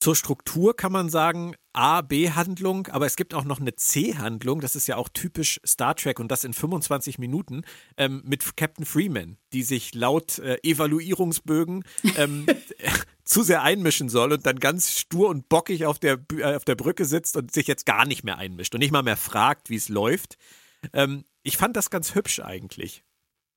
Zur 0.00 0.16
Struktur 0.16 0.74
kann 0.74 0.92
man 0.92 1.10
sagen, 1.10 1.54
A-B-Handlung, 1.74 2.86
aber 2.86 3.04
es 3.04 3.16
gibt 3.16 3.34
auch 3.34 3.44
noch 3.44 3.60
eine 3.60 3.76
C-Handlung, 3.76 4.62
das 4.62 4.74
ist 4.74 4.86
ja 4.86 4.96
auch 4.96 5.10
typisch 5.10 5.60
Star 5.64 5.94
Trek 5.94 6.18
und 6.18 6.32
das 6.32 6.42
in 6.42 6.54
25 6.54 7.18
Minuten 7.18 7.64
ähm, 7.98 8.22
mit 8.24 8.56
Captain 8.56 8.86
Freeman, 8.86 9.36
die 9.52 9.62
sich 9.62 9.94
laut 9.94 10.38
äh, 10.38 10.56
Evaluierungsbögen 10.62 11.84
ähm, 12.16 12.46
zu 13.24 13.42
sehr 13.42 13.62
einmischen 13.62 14.08
soll 14.08 14.32
und 14.32 14.46
dann 14.46 14.58
ganz 14.58 14.98
stur 14.98 15.28
und 15.28 15.50
bockig 15.50 15.84
auf 15.84 15.98
der, 15.98 16.18
äh, 16.32 16.56
auf 16.56 16.64
der 16.64 16.76
Brücke 16.76 17.04
sitzt 17.04 17.36
und 17.36 17.52
sich 17.52 17.66
jetzt 17.66 17.84
gar 17.84 18.06
nicht 18.06 18.24
mehr 18.24 18.38
einmischt 18.38 18.74
und 18.74 18.80
nicht 18.80 18.92
mal 18.92 19.02
mehr 19.02 19.18
fragt, 19.18 19.68
wie 19.68 19.76
es 19.76 19.90
läuft. 19.90 20.38
Ähm, 20.94 21.26
ich 21.42 21.58
fand 21.58 21.76
das 21.76 21.90
ganz 21.90 22.14
hübsch 22.14 22.40
eigentlich. 22.40 23.04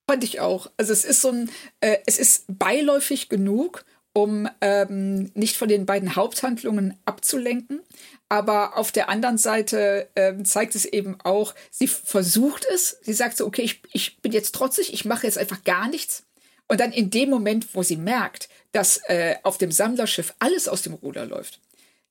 Fand 0.10 0.26
ich 0.26 0.42
auch. 0.42 0.70
Also 0.76 0.92
es 0.92 1.06
ist 1.06 1.22
so 1.22 1.30
ein, 1.30 1.50
äh, 1.80 2.00
es 2.06 2.20
ist 2.20 2.46
beiläufig 2.50 3.30
genug, 3.30 3.86
um 4.14 4.48
ähm, 4.62 5.32
nicht 5.34 5.58
von 5.58 5.68
den 5.68 5.86
beiden 5.86 6.16
Haupthandlungen 6.16 6.98
abzulenken. 7.06 7.82
Aber 8.30 8.78
auf 8.78 8.92
der 8.92 9.10
anderen 9.10 9.38
Seite 9.38 10.08
ähm, 10.16 10.46
zeigt 10.46 10.76
es 10.76 10.86
eben 10.86 11.20
auch, 11.24 11.54
sie 11.72 11.88
versucht 11.88 12.66
es. 12.74 12.98
Sie 13.02 13.14
sagt 13.14 13.38
so, 13.38 13.46
okay, 13.46 13.64
ich, 13.64 13.82
ich 13.92 14.18
bin 14.22 14.32
jetzt 14.32 14.56
trotzig, 14.56 14.94
ich 14.94 15.06
mache 15.06 15.26
jetzt 15.26 15.38
einfach 15.38 15.64
gar 15.64 15.88
nichts. 15.88 16.24
Und 16.68 16.80
dann 16.80 16.92
in 16.92 17.10
dem 17.10 17.30
Moment, 17.30 17.76
wo 17.76 17.84
sie 17.84 17.98
merkt, 17.98 18.50
dass 18.72 18.98
äh, 19.08 19.36
auf 19.44 19.58
dem 19.58 19.72
Sammlerschiff 19.72 20.34
alles 20.40 20.68
aus 20.68 20.84
dem 20.84 20.94
Ruder 20.94 21.26
läuft, 21.26 21.60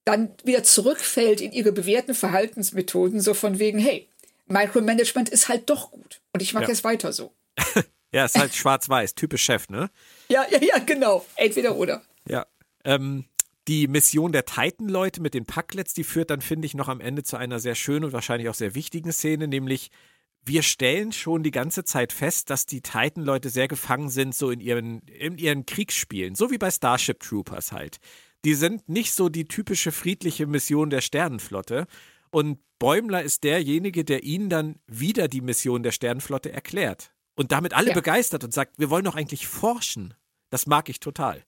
dann 0.04 0.30
wieder 0.44 0.62
zurückfällt 0.62 1.40
in 1.40 1.52
ihre 1.52 1.72
bewährten 1.72 2.14
Verhaltensmethoden, 2.14 3.20
so 3.20 3.34
von 3.34 3.58
wegen, 3.58 3.78
hey, 3.78 4.08
Micromanagement 4.46 5.28
ist 5.28 5.48
halt 5.48 5.70
doch 5.70 5.90
gut 5.90 6.20
und 6.32 6.42
ich 6.42 6.52
mag 6.52 6.64
ja. 6.64 6.70
es 6.70 6.84
weiter 6.84 7.12
so. 7.12 7.32
ja, 8.12 8.24
ist 8.24 8.38
halt 8.38 8.54
schwarz-weiß, 8.54 9.14
typisch 9.14 9.44
Chef, 9.44 9.68
ne? 9.68 9.90
Ja, 10.32 10.46
ja, 10.50 10.58
ja, 10.60 10.78
genau. 10.78 11.24
Entweder 11.36 11.76
oder. 11.76 12.02
Ja. 12.26 12.46
Ähm, 12.84 13.26
die 13.68 13.86
Mission 13.86 14.32
der 14.32 14.44
Titan-Leute 14.44 15.20
mit 15.20 15.34
den 15.34 15.44
Packlets, 15.44 15.94
die 15.94 16.04
führt 16.04 16.30
dann, 16.30 16.40
finde 16.40 16.66
ich, 16.66 16.74
noch 16.74 16.88
am 16.88 17.00
Ende 17.00 17.22
zu 17.22 17.36
einer 17.36 17.60
sehr 17.60 17.74
schönen 17.74 18.06
und 18.06 18.12
wahrscheinlich 18.12 18.48
auch 18.48 18.54
sehr 18.54 18.74
wichtigen 18.74 19.12
Szene, 19.12 19.46
nämlich 19.46 19.90
wir 20.44 20.62
stellen 20.62 21.12
schon 21.12 21.42
die 21.42 21.52
ganze 21.52 21.84
Zeit 21.84 22.12
fest, 22.12 22.50
dass 22.50 22.66
die 22.66 22.80
Titan-Leute 22.80 23.48
sehr 23.48 23.68
gefangen 23.68 24.08
sind, 24.08 24.34
so 24.34 24.50
in 24.50 24.58
ihren, 24.58 25.00
in 25.02 25.38
ihren 25.38 25.66
Kriegsspielen, 25.66 26.34
so 26.34 26.50
wie 26.50 26.58
bei 26.58 26.70
Starship 26.70 27.20
Troopers 27.20 27.70
halt. 27.70 27.98
Die 28.44 28.54
sind 28.54 28.88
nicht 28.88 29.12
so 29.12 29.28
die 29.28 29.46
typische 29.46 29.92
friedliche 29.92 30.46
Mission 30.46 30.90
der 30.90 31.00
Sternenflotte. 31.00 31.86
Und 32.30 32.58
Bäumler 32.80 33.22
ist 33.22 33.44
derjenige, 33.44 34.04
der 34.04 34.24
ihnen 34.24 34.48
dann 34.48 34.80
wieder 34.88 35.28
die 35.28 35.42
Mission 35.42 35.84
der 35.84 35.92
Sternenflotte 35.92 36.50
erklärt. 36.50 37.12
Und 37.36 37.52
damit 37.52 37.72
alle 37.74 37.88
ja. 37.88 37.94
begeistert 37.94 38.42
und 38.42 38.52
sagt, 38.52 38.80
wir 38.80 38.90
wollen 38.90 39.04
doch 39.04 39.14
eigentlich 39.14 39.46
forschen. 39.46 40.14
Das 40.52 40.66
mag 40.66 40.90
ich 40.90 41.00
total. 41.00 41.42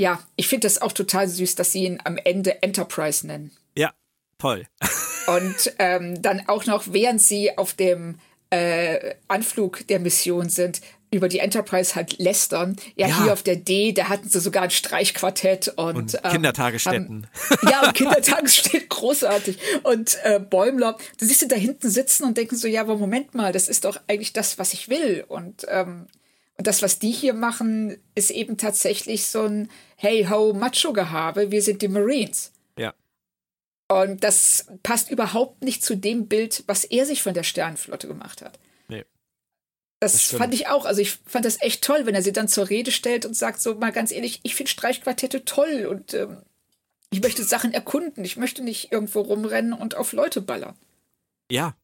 Ja, 0.00 0.22
ich 0.36 0.46
finde 0.46 0.68
das 0.68 0.80
auch 0.80 0.92
total 0.92 1.26
süß, 1.26 1.56
dass 1.56 1.72
sie 1.72 1.84
ihn 1.84 1.98
am 2.04 2.16
Ende 2.16 2.62
Enterprise 2.62 3.26
nennen. 3.26 3.50
Ja, 3.76 3.92
toll. 4.38 4.66
Und 5.26 5.74
ähm, 5.80 6.22
dann 6.22 6.48
auch 6.48 6.64
noch, 6.64 6.84
während 6.92 7.20
sie 7.20 7.58
auf 7.58 7.72
dem 7.74 8.20
äh, 8.50 9.16
Anflug 9.26 9.84
der 9.88 9.98
Mission 9.98 10.48
sind, 10.48 10.80
über 11.10 11.28
die 11.28 11.40
Enterprise 11.40 11.96
halt 11.96 12.18
lästern. 12.18 12.76
Ja, 12.94 13.08
ja, 13.08 13.22
hier 13.24 13.32
auf 13.32 13.42
der 13.42 13.56
D, 13.56 13.92
da 13.92 14.08
hatten 14.08 14.28
sie 14.28 14.38
sogar 14.38 14.62
ein 14.62 14.70
Streichquartett 14.70 15.68
und, 15.76 15.96
und 15.96 16.14
ähm, 16.22 16.30
Kindertagesstätten. 16.30 17.26
Haben, 17.50 17.68
ja, 17.68 17.80
und 17.88 17.94
Kindertagesstätten, 17.94 18.88
großartig. 18.88 19.58
Und 19.82 20.18
äh, 20.22 20.38
Bäumler, 20.38 20.96
du 21.18 21.26
siehst 21.26 21.40
sie 21.40 21.48
da 21.48 21.56
hinten 21.56 21.90
sitzen 21.90 22.22
und 22.22 22.36
denken 22.36 22.54
so, 22.54 22.68
ja, 22.68 22.82
aber 22.82 22.96
Moment 22.96 23.34
mal, 23.34 23.52
das 23.52 23.68
ist 23.68 23.84
doch 23.84 23.98
eigentlich 24.06 24.32
das, 24.32 24.56
was 24.60 24.72
ich 24.72 24.88
will. 24.88 25.24
Und, 25.26 25.66
ähm, 25.68 26.06
und 26.58 26.66
das, 26.66 26.82
was 26.82 26.98
die 26.98 27.10
hier 27.10 27.34
machen, 27.34 27.98
ist 28.14 28.30
eben 28.30 28.56
tatsächlich 28.56 29.26
so 29.26 29.42
ein 29.44 29.70
Hey 29.96 30.26
ho, 30.28 30.54
Macho-Gehabe, 30.54 31.50
wir 31.50 31.62
sind 31.62 31.82
die 31.82 31.88
Marines. 31.88 32.52
Ja. 32.78 32.94
Und 33.88 34.24
das 34.24 34.66
passt 34.82 35.10
überhaupt 35.10 35.62
nicht 35.62 35.84
zu 35.84 35.96
dem 35.96 36.28
Bild, 36.28 36.64
was 36.66 36.84
er 36.84 37.04
sich 37.04 37.22
von 37.22 37.34
der 37.34 37.42
Sternenflotte 37.42 38.08
gemacht 38.08 38.42
hat. 38.42 38.58
Nee. 38.88 39.04
Das, 40.00 40.12
das 40.12 40.22
fand 40.30 40.54
ich 40.54 40.68
auch. 40.68 40.86
Also 40.86 41.02
ich 41.02 41.18
fand 41.26 41.44
das 41.44 41.60
echt 41.60 41.84
toll, 41.84 42.06
wenn 42.06 42.14
er 42.14 42.22
sie 42.22 42.32
dann 42.32 42.48
zur 42.48 42.70
Rede 42.70 42.90
stellt 42.90 43.26
und 43.26 43.34
sagt 43.34 43.60
so 43.60 43.74
mal 43.74 43.92
ganz 43.92 44.10
ehrlich, 44.10 44.40
ich 44.42 44.54
finde 44.54 44.70
Streichquartette 44.70 45.44
toll 45.44 45.86
und 45.90 46.14
ähm, 46.14 46.38
ich 47.10 47.20
möchte 47.22 47.44
Sachen 47.44 47.74
erkunden. 47.74 48.24
Ich 48.24 48.38
möchte 48.38 48.62
nicht 48.62 48.92
irgendwo 48.92 49.20
rumrennen 49.20 49.74
und 49.74 49.94
auf 49.94 50.12
Leute 50.12 50.40
ballern. 50.40 50.74
Ja, 51.50 51.76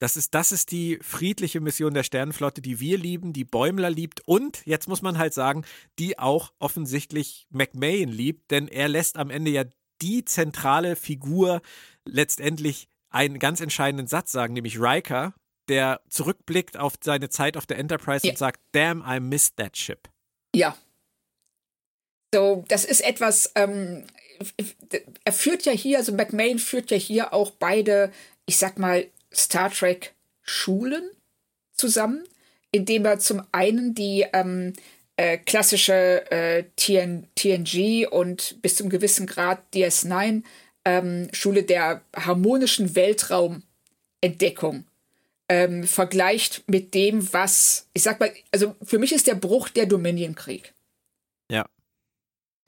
das 0.00 0.16
ist, 0.16 0.34
das 0.34 0.50
ist 0.50 0.72
die 0.72 0.98
friedliche 1.02 1.60
Mission 1.60 1.94
der 1.94 2.02
Sternenflotte, 2.02 2.62
die 2.62 2.80
wir 2.80 2.98
lieben, 2.98 3.32
die 3.32 3.44
Bäumler 3.44 3.90
liebt 3.90 4.22
und, 4.26 4.66
jetzt 4.66 4.88
muss 4.88 5.02
man 5.02 5.18
halt 5.18 5.34
sagen, 5.34 5.64
die 5.98 6.18
auch 6.18 6.52
offensichtlich 6.58 7.46
McMahon 7.50 8.08
liebt, 8.08 8.50
denn 8.50 8.66
er 8.66 8.88
lässt 8.88 9.18
am 9.18 9.30
Ende 9.30 9.50
ja 9.50 9.64
die 10.00 10.24
zentrale 10.24 10.96
Figur 10.96 11.60
letztendlich 12.06 12.88
einen 13.10 13.38
ganz 13.38 13.60
entscheidenden 13.60 14.06
Satz 14.06 14.32
sagen, 14.32 14.54
nämlich 14.54 14.80
Riker, 14.80 15.34
der 15.68 16.00
zurückblickt 16.08 16.78
auf 16.78 16.94
seine 17.02 17.28
Zeit 17.28 17.56
auf 17.58 17.66
der 17.66 17.78
Enterprise 17.78 18.26
ja. 18.26 18.32
und 18.32 18.38
sagt, 18.38 18.60
damn, 18.72 19.04
I 19.06 19.20
missed 19.20 19.56
that 19.56 19.76
ship. 19.76 20.08
Ja. 20.54 20.76
So, 22.34 22.64
das 22.68 22.84
ist 22.84 23.00
etwas, 23.00 23.52
ähm, 23.54 24.06
er 25.24 25.32
führt 25.32 25.66
ja 25.66 25.72
hier, 25.72 25.98
also 25.98 26.12
McMahon 26.12 26.58
führt 26.58 26.90
ja 26.90 26.96
hier 26.96 27.34
auch 27.34 27.50
beide, 27.50 28.12
ich 28.46 28.56
sag 28.56 28.78
mal, 28.78 29.06
Star 29.32 29.70
Trek 29.70 30.14
Schulen 30.42 31.10
zusammen, 31.72 32.24
indem 32.72 33.04
er 33.04 33.18
zum 33.18 33.42
einen 33.52 33.94
die 33.94 34.26
ähm, 34.32 34.72
äh, 35.16 35.38
klassische 35.38 36.30
äh, 36.30 36.64
TN, 36.76 37.26
TNG 37.34 38.06
und 38.10 38.60
bis 38.62 38.76
zum 38.76 38.88
gewissen 38.88 39.26
Grad 39.26 39.60
DS9 39.74 40.42
ähm, 40.84 41.28
Schule 41.32 41.62
der 41.62 42.02
harmonischen 42.16 42.94
Weltraumentdeckung 42.94 44.84
ähm, 45.48 45.84
vergleicht 45.84 46.62
mit 46.68 46.94
dem, 46.94 47.32
was, 47.32 47.88
ich 47.92 48.02
sag 48.02 48.20
mal, 48.20 48.32
also 48.52 48.76
für 48.82 48.98
mich 48.98 49.12
ist 49.12 49.26
der 49.26 49.34
Bruch 49.34 49.68
der 49.68 49.86
Dominion-Krieg. 49.86 50.72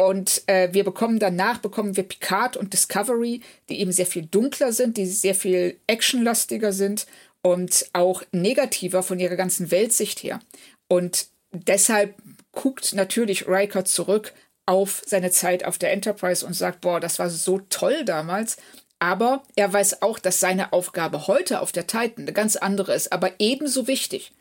Und 0.02 0.42
äh, 0.48 0.68
wir 0.72 0.82
bekommen 0.82 1.20
danach, 1.20 1.58
bekommen 1.58 1.96
wir 1.96 2.02
Picard 2.02 2.56
und 2.56 2.72
Discovery, 2.72 3.40
die 3.68 3.78
eben 3.80 3.92
sehr 3.92 4.06
viel 4.06 4.26
dunkler 4.26 4.72
sind, 4.72 4.96
die 4.96 5.06
sehr 5.06 5.36
viel 5.36 5.78
actionlastiger 5.86 6.72
sind 6.72 7.06
und 7.40 7.86
auch 7.92 8.22
negativer 8.32 9.04
von 9.04 9.20
ihrer 9.20 9.36
ganzen 9.36 9.70
Weltsicht 9.70 10.24
her. 10.24 10.40
Und 10.88 11.28
deshalb 11.52 12.16
guckt 12.50 12.94
natürlich 12.94 13.46
Riker 13.46 13.84
zurück 13.84 14.32
auf 14.66 15.02
seine 15.06 15.30
Zeit 15.30 15.64
auf 15.64 15.78
der 15.78 15.92
Enterprise 15.92 16.44
und 16.44 16.54
sagt, 16.54 16.80
boah, 16.80 16.98
das 16.98 17.20
war 17.20 17.30
so 17.30 17.60
toll 17.70 18.04
damals. 18.04 18.56
Aber 18.98 19.44
er 19.54 19.72
weiß 19.72 20.02
auch, 20.02 20.18
dass 20.18 20.40
seine 20.40 20.72
Aufgabe 20.72 21.28
heute 21.28 21.60
auf 21.60 21.70
der 21.70 21.86
Titan 21.86 22.24
eine 22.24 22.32
ganz 22.32 22.56
andere 22.56 22.92
ist, 22.94 23.12
aber 23.12 23.32
ebenso 23.38 23.86
wichtig. 23.86 24.32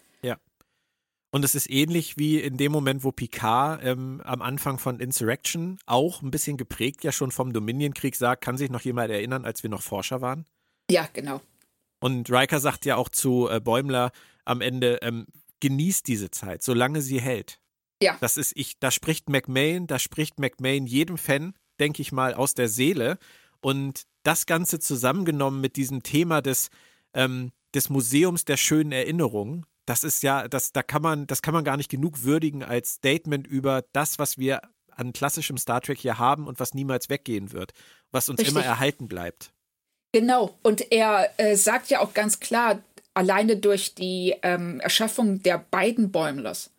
Und 1.31 1.45
es 1.45 1.55
ist 1.55 1.69
ähnlich 1.69 2.17
wie 2.17 2.39
in 2.39 2.57
dem 2.57 2.73
Moment, 2.73 3.05
wo 3.05 3.11
Picard 3.13 3.81
ähm, 3.83 4.21
am 4.25 4.41
Anfang 4.41 4.77
von 4.77 4.99
Insurrection 4.99 5.79
auch 5.85 6.21
ein 6.21 6.29
bisschen 6.29 6.57
geprägt 6.57 7.05
ja 7.05 7.13
schon 7.13 7.31
vom 7.31 7.53
Dominion-Krieg 7.53 8.15
sagt, 8.15 8.43
kann 8.43 8.57
sich 8.57 8.69
noch 8.69 8.81
jemand 8.81 9.11
erinnern, 9.11 9.45
als 9.45 9.63
wir 9.63 9.69
noch 9.69 9.81
Forscher 9.81 10.19
waren? 10.19 10.45
Ja, 10.89 11.07
genau. 11.13 11.41
Und 12.01 12.29
Riker 12.29 12.59
sagt 12.59 12.85
ja 12.85 12.97
auch 12.97 13.07
zu 13.07 13.47
äh, 13.49 13.61
Bäumler 13.61 14.11
am 14.43 14.59
Ende, 14.59 14.99
ähm, 15.01 15.25
genießt 15.61 16.05
diese 16.07 16.31
Zeit, 16.31 16.63
solange 16.63 17.01
sie 17.01 17.21
hält. 17.21 17.59
Ja. 18.01 18.17
Das 18.19 18.35
ist 18.35 18.51
ich, 18.55 18.79
da 18.79 18.91
spricht 18.91 19.29
McMahon, 19.29 19.87
da 19.87 19.99
spricht 19.99 20.39
McMahon 20.39 20.87
jedem 20.87 21.17
Fan, 21.17 21.53
denke 21.79 22.01
ich 22.01 22.11
mal, 22.11 22.33
aus 22.33 22.55
der 22.55 22.67
Seele. 22.67 23.17
Und 23.61 24.03
das 24.23 24.47
Ganze 24.47 24.79
zusammengenommen 24.79 25.61
mit 25.61 25.75
diesem 25.75 26.03
Thema 26.03 26.41
des, 26.41 26.71
ähm, 27.13 27.51
des 27.73 27.89
Museums 27.89 28.43
der 28.43 28.57
schönen 28.57 28.91
Erinnerungen, 28.91 29.65
das 29.85 30.03
ist 30.03 30.23
ja, 30.23 30.47
das, 30.47 30.71
da 30.71 30.83
kann 30.83 31.01
man, 31.01 31.27
das 31.27 31.41
kann 31.41 31.53
man 31.53 31.63
gar 31.63 31.77
nicht 31.77 31.89
genug 31.89 32.23
würdigen 32.23 32.63
als 32.63 32.93
Statement 32.93 33.47
über 33.47 33.83
das, 33.93 34.19
was 34.19 34.37
wir 34.37 34.61
an 34.89 35.13
klassischem 35.13 35.57
Star 35.57 35.81
Trek 35.81 35.99
hier 35.99 36.19
haben 36.19 36.47
und 36.47 36.59
was 36.59 36.73
niemals 36.73 37.09
weggehen 37.09 37.51
wird, 37.51 37.73
was 38.11 38.29
uns 38.29 38.39
Richtig. 38.39 38.55
immer 38.55 38.63
erhalten 38.63 39.07
bleibt. 39.07 39.51
Genau, 40.13 40.57
und 40.61 40.91
er 40.91 41.29
äh, 41.37 41.55
sagt 41.55 41.89
ja 41.89 42.01
auch 42.01 42.13
ganz 42.13 42.39
klar, 42.39 42.83
alleine 43.13 43.57
durch 43.57 43.95
die 43.95 44.35
ähm, 44.41 44.79
Erschaffung 44.81 45.41
der 45.41 45.57
beiden 45.57 46.11
Bäumlers, 46.11 46.69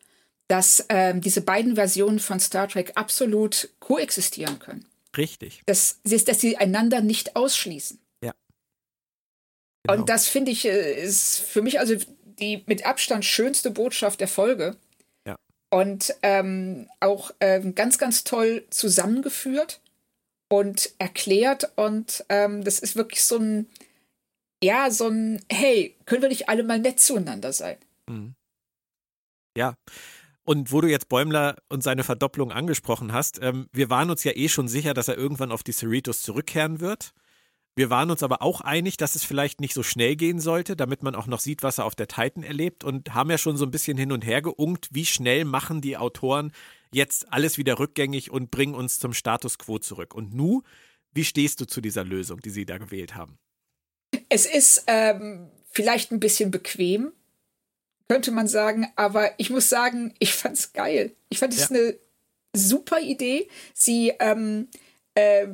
dass 0.49 0.85
ähm, 0.89 1.21
diese 1.21 1.41
beiden 1.41 1.77
Versionen 1.77 2.19
von 2.19 2.41
Star 2.41 2.69
Trek 2.69 2.93
absolut 2.95 3.71
koexistieren 3.81 4.59
können. 4.59 4.87
Richtig. 5.17 5.63
Dass, 5.67 6.01
dass 6.05 6.41
sie 6.41 6.57
einander 6.57 7.01
nicht 7.01 7.37
ausschließen. 7.37 7.99
Ja. 8.23 8.35
Genau. 9.85 10.01
Und 10.01 10.09
das 10.09 10.29
finde 10.29 10.51
ich 10.51 10.67
äh, 10.67 11.03
ist 11.03 11.41
für 11.41 11.63
mich 11.63 11.81
also 11.81 11.97
die 12.39 12.65
mit 12.67 12.87
Abstand 12.87 13.25
schönste 13.25 13.71
Botschaft 13.71 14.21
der 14.21 14.29
Folge. 14.29 14.77
Ja. 15.27 15.37
Und 15.71 16.15
ähm, 16.23 16.89
auch 17.01 17.33
ähm, 17.41 17.75
ganz, 17.75 17.99
ganz 17.99 18.25
toll 18.25 18.65
zusammengeführt 18.71 19.81
und 20.49 20.91
erklärt. 20.99 21.73
Und 21.77 22.25
ähm, 22.29 22.65
das 22.65 22.79
ist 22.79 22.97
wirklich 22.97 23.25
so 23.25 23.39
ein, 23.39 23.69
ja, 24.63 24.91
so 24.91 25.09
ein, 25.09 25.41
hey, 25.51 25.97
können 26.07 26.23
wir 26.23 26.29
nicht 26.29 26.49
alle 26.49 26.63
mal 26.63 26.79
nett 26.79 27.01
zueinander 27.01 27.53
sein? 27.53 27.77
Mhm. 28.09 28.35
Ja. 29.57 29.75
Und 30.45 30.73
wo 30.73 30.81
du 30.81 30.89
jetzt 30.89 31.09
Bäumler 31.09 31.57
und 31.69 31.83
seine 31.83 32.03
Verdopplung 32.03 32.51
angesprochen 32.51 33.13
hast, 33.13 33.41
ähm, 33.43 33.69
wir 33.73 33.91
waren 33.91 34.11
uns 34.11 34.25
ja 34.25 34.33
eh 34.35 34.49
schon 34.49 34.69
sicher, 34.69 34.93
dass 34.93 35.09
er 35.09 35.17
irgendwann 35.17 35.53
auf 35.53 35.63
die 35.63 35.73
Cerritos 35.73 36.23
zurückkehren 36.23 36.81
wird. 36.81 37.13
Wir 37.75 37.89
waren 37.89 38.11
uns 38.11 38.23
aber 38.23 38.43
auch 38.43 38.61
einig, 38.61 38.99
dass 38.99 39.15
es 39.15 39.25
vielleicht 39.25 39.61
nicht 39.61 39.73
so 39.73 39.83
schnell 39.83 40.15
gehen 40.15 40.41
sollte, 40.41 40.77
damit 40.77 41.03
man 41.03 41.15
auch 41.15 41.27
noch 41.27 41.41
sieht, 41.41 41.63
was 41.63 41.79
er 41.79 41.87
auf 41.87 41.95
der 41.95 42.09
Titan 42.09 42.43
erlebt 42.43 42.85
und 42.85 43.15
haben 43.15 43.31
ja 43.31 43.39
schon 43.39 43.57
so 43.57 43.65
ein 43.65 43.71
bisschen 43.71 43.97
hin 43.97 44.13
und 44.13 44.27
her 44.27 44.43
geunkt, 44.43 44.89
wie 44.93 45.07
schnell 45.07 45.45
machen 45.45 45.81
die 45.81 45.97
Autoren 45.97 46.53
jetzt 46.93 47.33
alles 47.33 47.57
wieder 47.57 47.79
rückgängig 47.79 48.31
und 48.31 48.51
bringen 48.51 48.75
uns 48.75 48.99
zum 48.99 49.15
Status 49.15 49.59
quo 49.59 49.79
zurück. 49.79 50.15
Und 50.15 50.35
nu, 50.35 50.63
wie 51.15 51.25
stehst 51.25 51.61
du 51.61 51.67
zu 51.67 51.81
dieser 51.81 52.05
Lösung, 52.05 52.41
die 52.41 52.51
sie 52.51 52.67
da 52.67 52.77
gewählt 52.77 53.15
haben? 53.15 53.39
Es 54.29 54.45
ist 54.45 54.85
ähm, 54.87 55.49
vielleicht 55.71 56.13
ein 56.13 56.21
bisschen 56.21 56.51
bequem, 56.51 57.13
könnte 58.09 58.31
man 58.31 58.47
sagen, 58.49 58.93
aber 58.97 59.31
ich 59.39 59.49
muss 59.49 59.71
sagen, 59.71 60.15
ich 60.19 60.35
fand 60.35 60.59
es 60.59 60.75
geil. 60.75 61.17
Ich 61.31 61.39
fand 61.39 61.55
es 61.55 61.71
ja. 61.71 61.77
eine 61.77 61.99
super 62.55 63.01
Idee. 63.01 63.49
Sie, 63.73 64.13
ähm, 64.21 64.69
äh, 65.15 65.49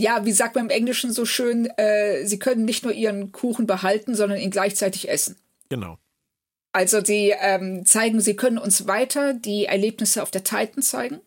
ja, 0.00 0.24
wie 0.24 0.32
sagt 0.32 0.54
man 0.54 0.64
im 0.64 0.70
Englischen 0.70 1.12
so 1.12 1.24
schön, 1.24 1.66
äh, 1.76 2.26
sie 2.26 2.38
können 2.38 2.64
nicht 2.64 2.84
nur 2.84 2.92
ihren 2.92 3.32
Kuchen 3.32 3.66
behalten, 3.66 4.14
sondern 4.14 4.38
ihn 4.38 4.50
gleichzeitig 4.50 5.08
essen. 5.08 5.36
Genau. 5.68 5.98
Also 6.72 7.04
sie 7.04 7.34
ähm, 7.40 7.84
zeigen, 7.84 8.20
sie 8.20 8.36
können 8.36 8.58
uns 8.58 8.86
weiter 8.86 9.34
die 9.34 9.66
Erlebnisse 9.66 10.22
auf 10.22 10.30
der 10.30 10.44
Titan 10.44 10.82
zeigen 10.82 11.20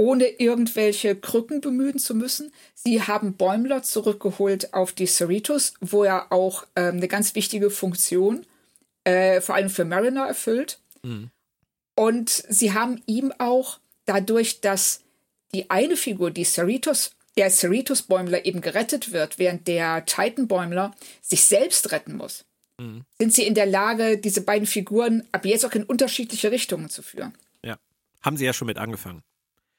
ohne 0.00 0.26
irgendwelche 0.26 1.14
Krücken 1.14 1.60
bemühen 1.60 1.98
zu 1.98 2.14
müssen. 2.14 2.52
Sie 2.74 3.02
haben 3.02 3.34
Bäumler 3.34 3.82
zurückgeholt 3.82 4.72
auf 4.72 4.92
die 4.92 5.06
Cerritos, 5.06 5.74
wo 5.82 6.04
er 6.04 6.32
auch 6.32 6.66
ähm, 6.74 6.96
eine 6.96 7.08
ganz 7.08 7.34
wichtige 7.34 7.68
Funktion, 7.68 8.46
äh, 9.04 9.42
vor 9.42 9.56
allem 9.56 9.68
für 9.68 9.84
Mariner, 9.84 10.26
erfüllt. 10.26 10.78
Mhm. 11.02 11.30
Und 11.96 12.30
sie 12.30 12.72
haben 12.72 13.02
ihm 13.04 13.30
auch 13.38 13.78
dadurch, 14.06 14.62
dass 14.62 15.02
die 15.52 15.68
eine 15.68 15.96
Figur, 15.96 16.30
die 16.30 16.44
Cerritos, 16.44 17.14
der 17.36 17.50
Cerritos-Bäumler 17.50 18.44
eben 18.44 18.60
gerettet 18.60 19.12
wird, 19.12 19.38
während 19.38 19.68
der 19.68 20.04
Titan-Bäumler 20.04 20.94
sich 21.22 21.44
selbst 21.44 21.92
retten 21.92 22.16
muss, 22.16 22.44
mhm. 22.78 23.04
sind 23.18 23.32
sie 23.32 23.46
in 23.46 23.54
der 23.54 23.66
Lage, 23.66 24.18
diese 24.18 24.42
beiden 24.42 24.66
Figuren 24.66 25.26
ab 25.32 25.44
jetzt 25.44 25.64
auch 25.64 25.72
in 25.72 25.84
unterschiedliche 25.84 26.50
Richtungen 26.50 26.90
zu 26.90 27.02
führen. 27.02 27.34
Ja, 27.64 27.76
haben 28.20 28.36
sie 28.36 28.44
ja 28.44 28.52
schon 28.52 28.66
mit 28.66 28.78
angefangen. 28.78 29.22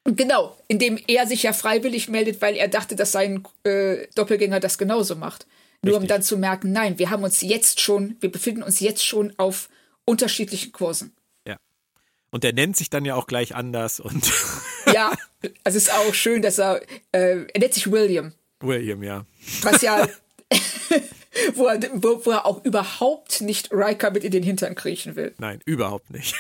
Genau, 0.04 0.58
indem 0.68 0.97
er 1.08 1.28
sich 1.28 1.43
ja 1.43 1.54
freiwillig 1.54 2.10
meldet, 2.10 2.41
weil 2.41 2.56
er 2.56 2.68
dachte, 2.68 2.95
dass 2.95 3.12
sein 3.12 3.43
äh, 3.64 4.08
Doppelgänger 4.16 4.60
das 4.60 4.80
genauso 4.80 5.16
macht. 5.16 5.45
Nur 5.84 5.95
Richtig. 5.95 6.02
um 6.02 6.08
dann 6.08 6.24
zu 6.24 6.38
merken, 6.38 6.72
nein, 6.72 6.97
wir 6.99 7.10
haben 7.10 7.24
uns 7.24 7.41
jetzt 7.41 7.82
schon, 7.82 8.16
wir 8.20 8.32
befinden 8.32 8.64
uns 8.64 8.80
jetzt 8.80 9.06
schon 9.06 9.34
auf 9.38 9.70
unterschiedlichen 10.06 10.72
Kursen. 10.72 11.16
Ja. 11.47 11.58
Und 12.32 12.43
er 12.43 12.54
nennt 12.54 12.78
sich 12.78 12.89
dann 12.89 13.06
ja 13.06 13.16
auch 13.16 13.28
gleich 13.28 13.56
anders 13.56 13.99
und. 13.99 14.32
Ja, 14.93 15.11
also 15.63 15.77
es 15.77 15.87
ist 15.87 15.93
auch 15.93 16.13
schön, 16.13 16.41
dass 16.41 16.59
er, 16.59 16.81
äh, 17.11 17.45
er 17.53 17.59
nennt 17.59 17.73
sich 17.73 17.91
William. 17.91 18.33
William, 18.59 19.01
ja. 19.03 19.25
Was 19.63 19.81
ja 19.81 20.07
wo, 21.55 21.67
er, 21.67 21.79
wo, 21.93 22.25
wo, 22.25 22.32
er 22.32 22.45
auch 22.45 22.63
überhaupt 22.65 23.41
nicht 23.41 23.71
Riker 23.71 24.11
mit 24.11 24.23
in 24.23 24.32
den 24.32 24.43
Hintern 24.43 24.75
kriechen 24.75 25.15
will. 25.15 25.34
Nein, 25.38 25.59
überhaupt 25.65 26.09
nicht. 26.09 26.36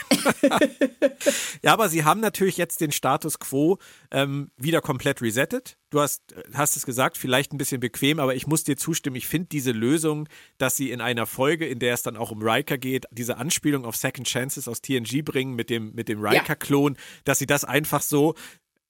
ja, 1.61 1.73
aber 1.73 1.87
sie 1.87 2.03
haben 2.03 2.19
natürlich 2.19 2.57
jetzt 2.57 2.81
den 2.81 2.91
Status 2.91 3.39
quo 3.39 3.77
ähm, 4.11 4.51
wieder 4.57 4.81
komplett 4.81 5.21
resettet. 5.21 5.77
Du 5.91 5.99
hast, 5.99 6.35
hast 6.53 6.77
es 6.77 6.85
gesagt, 6.85 7.17
vielleicht 7.17 7.53
ein 7.53 7.57
bisschen 7.57 7.79
bequem, 7.79 8.19
aber 8.19 8.35
ich 8.35 8.47
muss 8.47 8.63
dir 8.63 8.77
zustimmen. 8.77 9.15
Ich 9.15 9.27
finde 9.27 9.49
diese 9.49 9.71
Lösung, 9.71 10.27
dass 10.57 10.75
sie 10.75 10.91
in 10.91 11.01
einer 11.01 11.25
Folge, 11.25 11.67
in 11.67 11.79
der 11.79 11.93
es 11.93 12.03
dann 12.03 12.17
auch 12.17 12.31
um 12.31 12.41
Riker 12.41 12.77
geht, 12.77 13.05
diese 13.11 13.37
Anspielung 13.37 13.85
auf 13.85 13.95
Second 13.95 14.27
Chances 14.27 14.67
aus 14.67 14.81
TNG 14.81 15.23
bringen 15.23 15.53
mit 15.53 15.69
dem, 15.69 15.93
mit 15.93 16.07
dem 16.07 16.21
Riker-Klon, 16.21 16.93
ja. 16.95 16.99
dass 17.25 17.39
sie 17.39 17.45
das 17.45 17.65
einfach 17.65 18.01
so 18.01 18.35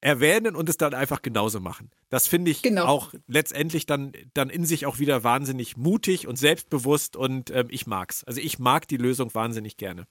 erwähnen 0.01 0.55
und 0.55 0.67
es 0.67 0.77
dann 0.77 0.93
einfach 0.93 1.21
genauso 1.21 1.59
machen. 1.59 1.91
Das 2.09 2.27
finde 2.27 2.51
ich 2.51 2.61
genau. 2.63 2.85
auch 2.85 3.13
letztendlich 3.27 3.85
dann, 3.85 4.13
dann 4.33 4.49
in 4.49 4.65
sich 4.65 4.85
auch 4.85 4.99
wieder 4.99 5.23
wahnsinnig 5.23 5.77
mutig 5.77 6.27
und 6.27 6.37
selbstbewusst 6.37 7.15
und 7.15 7.51
ähm, 7.51 7.67
ich 7.69 7.87
mag's. 7.87 8.23
Also 8.23 8.41
ich 8.41 8.59
mag 8.59 8.87
die 8.87 8.97
Lösung 8.97 9.33
wahnsinnig 9.33 9.77
gerne. 9.77 10.07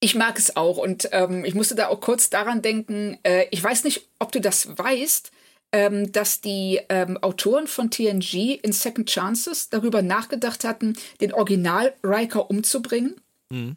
Ich 0.00 0.16
mag 0.16 0.36
es 0.36 0.56
auch 0.56 0.78
und 0.78 1.08
ähm, 1.12 1.44
ich 1.44 1.54
musste 1.54 1.76
da 1.76 1.86
auch 1.86 2.00
kurz 2.00 2.28
daran 2.28 2.60
denken, 2.60 3.18
äh, 3.22 3.46
ich 3.52 3.62
weiß 3.62 3.84
nicht, 3.84 4.08
ob 4.18 4.32
du 4.32 4.40
das 4.40 4.76
weißt, 4.76 5.30
ähm, 5.70 6.10
dass 6.10 6.40
die 6.40 6.80
ähm, 6.88 7.16
Autoren 7.18 7.68
von 7.68 7.90
TNG 7.90 8.58
in 8.62 8.72
Second 8.72 9.08
Chances 9.08 9.70
darüber 9.70 10.02
nachgedacht 10.02 10.64
hatten, 10.64 10.96
den 11.20 11.32
Original 11.32 11.94
Riker 12.02 12.50
umzubringen 12.50 13.14
mhm. 13.50 13.76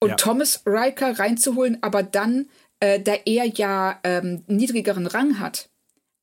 und 0.00 0.10
ja. 0.10 0.16
Thomas 0.16 0.62
Riker 0.66 1.18
reinzuholen, 1.18 1.82
aber 1.82 2.02
dann 2.02 2.50
äh, 2.84 3.00
da 3.00 3.14
er 3.24 3.46
ja 3.46 3.98
ähm, 4.04 4.44
niedrigeren 4.46 5.06
Rang 5.06 5.38
hat 5.38 5.70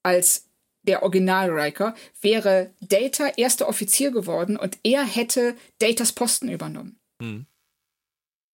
als 0.04 0.48
der 0.84 1.02
Original 1.02 1.50
Riker, 1.50 1.96
wäre 2.22 2.72
Data 2.82 3.30
erster 3.38 3.68
Offizier 3.68 4.12
geworden 4.12 4.58
und 4.58 4.78
er 4.84 5.04
hätte 5.04 5.56
Datas 5.80 6.12
Posten 6.12 6.50
übernommen. 6.50 7.00
Mhm. 7.20 7.48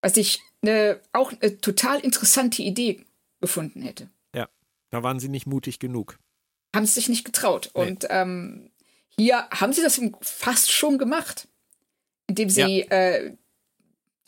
Was 0.02 0.16
ich 0.16 0.42
ne, 0.62 1.02
auch 1.12 1.34
eine 1.34 1.60
total 1.60 2.00
interessante 2.00 2.62
Idee 2.62 3.06
gefunden 3.42 3.82
hätte. 3.82 4.10
Ja, 4.34 4.48
da 4.90 5.04
waren 5.04 5.20
sie 5.20 5.30
nicht 5.30 5.46
mutig 5.46 5.80
genug. 5.80 6.18
Haben 6.74 6.86
sie 6.86 6.94
sich 6.94 7.10
nicht 7.10 7.26
getraut. 7.26 7.72
Nee. 7.76 7.82
Und 7.82 8.08
ähm, 8.10 8.72
hier 9.18 9.50
haben 9.50 9.74
sie 9.74 9.82
das 9.82 10.00
fast 10.22 10.72
schon 10.72 10.98
gemacht, 10.98 11.50
indem 12.28 12.50
sie 12.50 12.80
ja. 12.80 12.86
äh, 12.88 13.36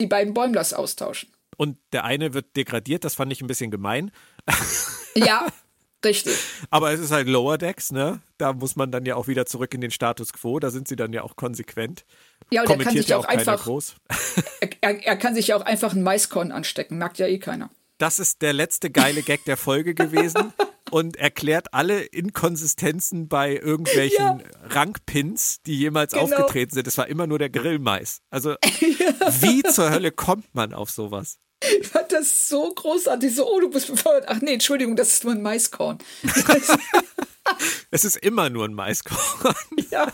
die 0.00 0.06
beiden 0.06 0.34
Bäumlers 0.34 0.74
austauschen 0.74 1.30
und 1.60 1.76
der 1.92 2.04
eine 2.04 2.32
wird 2.32 2.56
degradiert, 2.56 3.04
das 3.04 3.14
fand 3.14 3.30
ich 3.30 3.42
ein 3.42 3.46
bisschen 3.46 3.70
gemein. 3.70 4.10
Ja, 5.16 5.44
richtig. 6.04 6.38
Aber 6.70 6.92
es 6.92 7.00
ist 7.00 7.10
halt 7.10 7.26
Lower 7.26 7.58
Decks, 7.58 7.90
ne? 7.90 8.22
Da 8.38 8.52
muss 8.52 8.76
man 8.76 8.92
dann 8.92 9.04
ja 9.04 9.16
auch 9.16 9.26
wieder 9.26 9.44
zurück 9.44 9.74
in 9.74 9.80
den 9.80 9.90
Status 9.90 10.32
quo, 10.32 10.60
da 10.60 10.70
sind 10.70 10.86
sie 10.86 10.94
dann 10.94 11.12
ja 11.12 11.24
auch 11.24 11.34
konsequent. 11.34 12.04
Ja, 12.52 12.62
und 12.62 12.70
er 12.70 12.78
kann 12.78 12.94
sich 12.94 13.08
ja 13.08 13.16
auch, 13.16 13.24
auch 13.24 13.28
einfach 13.28 13.64
groß. 13.64 13.96
Er, 14.82 15.04
er, 15.04 15.16
kann 15.16 15.34
sich 15.34 15.48
ja 15.48 15.56
auch 15.56 15.62
einfach 15.62 15.92
ein 15.92 16.02
Maiskorn 16.02 16.52
anstecken, 16.52 16.96
merkt 16.96 17.18
ja 17.18 17.26
eh 17.26 17.38
keiner. 17.38 17.70
Das 17.98 18.18
ist 18.20 18.40
der 18.40 18.52
letzte 18.52 18.90
geile 18.90 19.22
Gag 19.22 19.44
der 19.44 19.56
Folge 19.56 19.94
gewesen. 19.94 20.54
und 20.90 21.16
erklärt 21.16 21.74
alle 21.74 22.02
Inkonsistenzen 22.02 23.28
bei 23.28 23.56
irgendwelchen 23.56 24.40
ja. 24.40 24.44
Rankpins, 24.68 25.60
die 25.66 25.76
jemals 25.76 26.12
genau. 26.12 26.24
aufgetreten 26.24 26.74
sind. 26.74 26.86
Es 26.86 26.96
war 26.98 27.08
immer 27.08 27.26
nur 27.26 27.38
der 27.38 27.50
Grillmais. 27.50 28.22
Also, 28.30 28.52
ja. 28.52 28.56
wie 29.40 29.62
zur 29.64 29.90
Hölle 29.90 30.12
kommt 30.12 30.54
man 30.54 30.72
auf 30.72 30.90
sowas? 30.90 31.38
Ich 31.80 31.88
fand 31.88 32.12
das 32.12 32.48
so 32.48 32.72
großartig. 32.72 33.34
So, 33.34 33.50
oh, 33.50 33.60
du 33.60 33.70
bist 33.70 33.88
befördert. 33.88 34.24
Ach 34.28 34.40
nee, 34.40 34.54
Entschuldigung, 34.54 34.96
das 34.96 35.12
ist 35.12 35.24
nur 35.24 35.34
ein 35.34 35.42
Maiskorn. 35.42 35.98
es 37.90 38.04
ist 38.04 38.16
immer 38.16 38.50
nur 38.50 38.64
ein 38.66 38.74
Maiskorn. 38.74 39.54
Ja. 39.90 40.12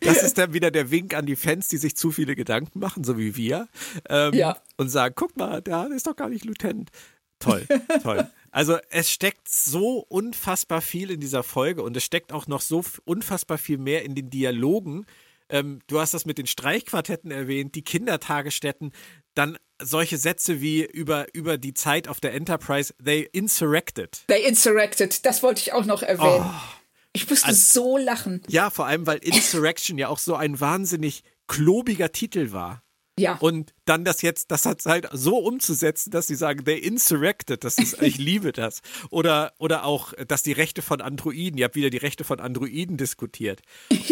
Das 0.00 0.24
ist 0.24 0.36
dann 0.36 0.52
wieder 0.52 0.72
der 0.72 0.90
Wink 0.90 1.14
an 1.14 1.26
die 1.26 1.36
Fans, 1.36 1.68
die 1.68 1.76
sich 1.76 1.96
zu 1.96 2.10
viele 2.10 2.34
Gedanken 2.34 2.80
machen, 2.80 3.04
so 3.04 3.16
wie 3.18 3.36
wir. 3.36 3.68
Ähm, 4.08 4.34
ja. 4.34 4.56
Und 4.76 4.88
sagen, 4.88 5.14
guck 5.16 5.36
mal, 5.36 5.62
der 5.62 5.88
ist 5.94 6.08
doch 6.08 6.16
gar 6.16 6.28
nicht 6.28 6.44
Lieutenant. 6.44 6.90
Toll, 7.38 7.66
toll. 8.02 8.28
Also 8.50 8.78
es 8.90 9.10
steckt 9.10 9.48
so 9.48 9.98
unfassbar 10.08 10.80
viel 10.80 11.10
in 11.10 11.20
dieser 11.20 11.42
Folge 11.42 11.82
und 11.82 11.96
es 11.96 12.04
steckt 12.04 12.32
auch 12.32 12.46
noch 12.46 12.60
so 12.60 12.84
unfassbar 13.04 13.58
viel 13.58 13.78
mehr 13.78 14.04
in 14.04 14.14
den 14.14 14.30
Dialogen. 14.30 15.06
Ähm, 15.48 15.80
du 15.86 16.00
hast 16.00 16.14
das 16.14 16.24
mit 16.24 16.38
den 16.38 16.46
Streichquartetten 16.46 17.30
erwähnt, 17.30 17.74
die 17.74 17.82
Kindertagesstätten, 17.82 18.92
dann 19.34 19.58
solche 19.82 20.18
Sätze 20.18 20.60
wie 20.60 20.84
über, 20.84 21.26
über 21.34 21.58
die 21.58 21.74
Zeit 21.74 22.08
auf 22.08 22.20
der 22.20 22.34
Enterprise, 22.34 22.94
they 23.02 23.28
insurrected. 23.32 24.24
They 24.28 24.44
insurrected, 24.44 25.24
das 25.24 25.42
wollte 25.42 25.60
ich 25.60 25.72
auch 25.72 25.84
noch 25.84 26.02
erwähnen. 26.02 26.44
Oh, 26.46 26.74
ich 27.12 27.28
musste 27.28 27.48
also, 27.48 27.82
so 27.82 27.98
lachen. 27.98 28.42
Ja, 28.48 28.70
vor 28.70 28.86
allem, 28.86 29.06
weil 29.06 29.18
Insurrection 29.18 29.98
ja 29.98 30.08
auch 30.08 30.18
so 30.18 30.34
ein 30.34 30.60
wahnsinnig 30.60 31.22
klobiger 31.46 32.12
Titel 32.12 32.52
war. 32.52 32.82
Ja. 33.18 33.36
Und 33.36 33.72
dann 33.84 34.04
das 34.04 34.22
jetzt, 34.22 34.50
das 34.50 34.66
hat 34.66 34.84
halt 34.86 35.08
so 35.12 35.38
umzusetzen, 35.38 36.10
dass 36.10 36.26
sie 36.26 36.34
sagen, 36.34 36.64
they 36.64 36.78
insurrected, 36.78 37.62
das 37.62 37.78
ist, 37.78 38.02
ich 38.02 38.18
liebe 38.18 38.52
das. 38.52 38.82
Oder, 39.10 39.52
oder 39.58 39.84
auch, 39.84 40.12
dass 40.26 40.42
die 40.42 40.52
Rechte 40.52 40.82
von 40.82 41.00
Androiden, 41.00 41.58
ihr 41.58 41.66
habt 41.66 41.76
wieder 41.76 41.90
die 41.90 41.98
Rechte 41.98 42.24
von 42.24 42.40
Androiden 42.40 42.96
diskutiert. 42.96 43.62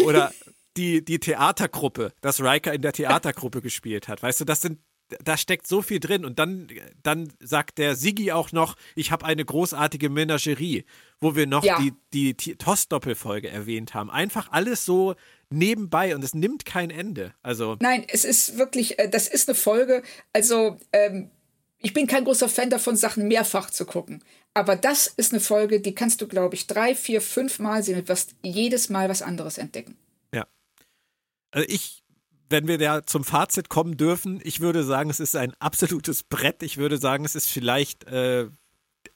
Oder 0.05 0.33
die, 0.77 1.03
die 1.03 1.19
Theatergruppe, 1.19 2.13
dass 2.21 2.41
Riker 2.41 2.73
in 2.73 2.81
der 2.81 2.93
Theatergruppe 2.93 3.61
gespielt 3.61 4.07
hat. 4.07 4.23
Weißt 4.23 4.39
du, 4.39 4.45
das 4.45 4.61
sind, 4.61 4.79
da 5.23 5.37
steckt 5.37 5.67
so 5.67 5.81
viel 5.81 5.99
drin. 5.99 6.25
Und 6.25 6.39
dann, 6.39 6.67
dann 7.01 7.31
sagt 7.39 7.77
der 7.77 7.95
Sigi 7.95 8.31
auch 8.31 8.51
noch, 8.51 8.75
ich 8.95 9.11
habe 9.11 9.25
eine 9.25 9.45
großartige 9.45 10.09
Menagerie, 10.09 10.85
wo 11.19 11.35
wir 11.35 11.47
noch 11.47 11.63
ja. 11.63 11.79
die, 11.79 11.93
die, 12.13 12.35
die 12.35 12.55
TOS-Doppelfolge 12.55 13.49
erwähnt 13.49 13.93
haben. 13.93 14.09
Einfach 14.09 14.51
alles 14.51 14.85
so 14.85 15.15
nebenbei 15.49 16.15
und 16.15 16.23
es 16.23 16.33
nimmt 16.33 16.65
kein 16.65 16.89
Ende. 16.89 17.33
Also 17.43 17.77
Nein, 17.79 18.05
es 18.07 18.25
ist 18.25 18.57
wirklich, 18.57 18.99
äh, 18.99 19.09
das 19.09 19.27
ist 19.27 19.47
eine 19.47 19.55
Folge, 19.55 20.03
also 20.33 20.77
ähm, 20.91 21.29
ich 21.79 21.93
bin 21.93 22.07
kein 22.07 22.23
großer 22.23 22.49
Fan 22.49 22.69
davon, 22.69 22.95
Sachen 22.95 23.27
mehrfach 23.27 23.69
zu 23.69 23.85
gucken. 23.85 24.23
Aber 24.53 24.75
das 24.75 25.07
ist 25.07 25.33
eine 25.33 25.41
Folge, 25.41 25.81
die 25.81 25.93
kannst 25.93 26.21
du, 26.21 26.27
glaube 26.27 26.55
ich, 26.55 26.65
drei, 26.65 26.95
vier, 26.95 27.21
fünf 27.21 27.59
Mal 27.59 27.83
sehen 27.83 27.99
und 27.99 28.07
wirst 28.07 28.35
jedes 28.41 28.89
Mal 28.89 29.09
was 29.09 29.21
anderes 29.21 29.57
entdecken. 29.57 29.97
Ja. 30.33 30.47
Also 31.51 31.67
ich, 31.69 32.02
wenn 32.53 32.67
wir 32.67 32.77
da 32.77 33.03
zum 33.03 33.23
Fazit 33.23 33.67
kommen 33.67 33.97
dürfen, 33.97 34.39
ich 34.43 34.59
würde 34.59 34.83
sagen, 34.83 35.09
es 35.09 35.19
ist 35.19 35.35
ein 35.35 35.53
absolutes 35.59 36.21
Brett. 36.23 36.61
Ich 36.61 36.77
würde 36.77 36.97
sagen, 36.97 37.25
es 37.25 37.33
ist 37.33 37.49
vielleicht, 37.49 38.05
äh, 38.05 38.47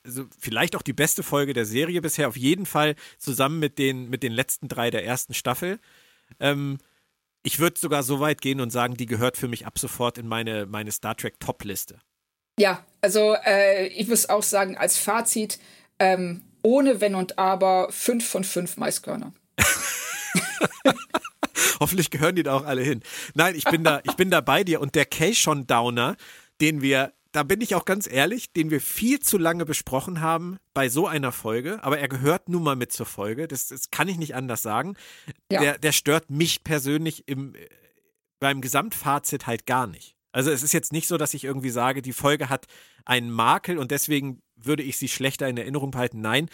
also 0.03 0.25
vielleicht 0.39 0.75
auch 0.75 0.81
die 0.81 0.93
beste 0.93 1.21
Folge 1.21 1.53
der 1.53 1.65
Serie 1.65 2.01
bisher. 2.01 2.27
Auf 2.27 2.35
jeden 2.35 2.65
Fall 2.65 2.95
zusammen 3.19 3.59
mit 3.59 3.77
den, 3.77 4.09
mit 4.09 4.23
den 4.23 4.33
letzten 4.33 4.67
drei 4.67 4.89
der 4.89 5.05
ersten 5.05 5.35
Staffel. 5.35 5.79
Ähm, 6.39 6.79
ich 7.43 7.59
würde 7.59 7.79
sogar 7.79 8.01
so 8.01 8.19
weit 8.19 8.41
gehen 8.41 8.59
und 8.59 8.71
sagen, 8.71 8.95
die 8.95 9.05
gehört 9.05 9.37
für 9.37 9.47
mich 9.47 9.67
ab 9.67 9.77
sofort 9.77 10.17
in 10.17 10.27
meine, 10.27 10.65
meine 10.65 10.91
Star 10.91 11.15
Trek 11.15 11.39
Top-Liste. 11.39 11.99
Ja, 12.59 12.83
also 13.01 13.35
äh, 13.45 13.85
ich 13.87 14.07
muss 14.07 14.27
auch 14.29 14.41
sagen, 14.41 14.75
als 14.77 14.97
Fazit, 14.97 15.59
ähm, 15.99 16.41
ohne 16.63 17.01
Wenn 17.01 17.13
und 17.13 17.37
Aber, 17.37 17.91
fünf 17.91 18.27
von 18.27 18.43
fünf 18.43 18.77
Maiskörner. 18.77 19.31
Hoffentlich 21.79 22.09
gehören 22.09 22.35
die 22.35 22.43
da 22.43 22.55
auch 22.55 22.65
alle 22.65 22.81
hin. 22.81 23.01
Nein, 23.33 23.55
ich 23.55 23.63
bin 23.65 23.83
da, 23.83 24.01
ich 24.03 24.13
bin 24.13 24.31
da 24.31 24.41
bei 24.41 24.63
dir. 24.63 24.81
Und 24.81 24.95
der 24.95 25.05
Cation 25.05 25.67
Downer, 25.67 26.15
den 26.61 26.81
wir 26.81 27.13
da 27.31 27.43
bin 27.43 27.61
ich 27.61 27.75
auch 27.75 27.85
ganz 27.85 28.07
ehrlich, 28.11 28.51
den 28.53 28.71
wir 28.71 28.81
viel 28.81 29.19
zu 29.19 29.37
lange 29.37 29.63
besprochen 29.65 30.21
haben 30.21 30.57
bei 30.73 30.89
so 30.89 31.05
einer 31.05 31.31
Folge, 31.31 31.83
aber 31.83 31.99
er 31.99 32.07
gehört 32.07 32.49
nun 32.49 32.63
mal 32.63 32.75
mit 32.75 32.91
zur 32.91 33.05
Folge, 33.05 33.47
das, 33.47 33.67
das 33.67 33.91
kann 33.91 34.07
ich 34.07 34.17
nicht 34.17 34.33
anders 34.33 34.63
sagen. 34.63 34.95
Ja. 35.51 35.61
Der, 35.61 35.77
der 35.77 35.91
stört 35.91 36.31
mich 36.31 36.63
persönlich 36.63 37.27
im, 37.27 37.53
beim 38.39 38.59
Gesamtfazit 38.61 39.45
halt 39.45 39.67
gar 39.67 39.85
nicht. 39.85 40.15
Also 40.31 40.51
es 40.51 40.63
ist 40.63 40.73
jetzt 40.73 40.91
nicht 40.91 41.07
so, 41.07 41.17
dass 41.17 41.33
ich 41.33 41.43
irgendwie 41.43 41.69
sage, 41.69 42.01
die 42.01 42.13
Folge 42.13 42.49
hat 42.49 42.65
einen 43.05 43.29
Makel 43.29 43.77
und 43.77 43.91
deswegen 43.91 44.41
würde 44.55 44.83
ich 44.83 44.97
sie 44.97 45.07
schlechter 45.07 45.47
in 45.47 45.57
Erinnerung 45.57 45.91
behalten. 45.91 46.21
Nein, 46.21 46.49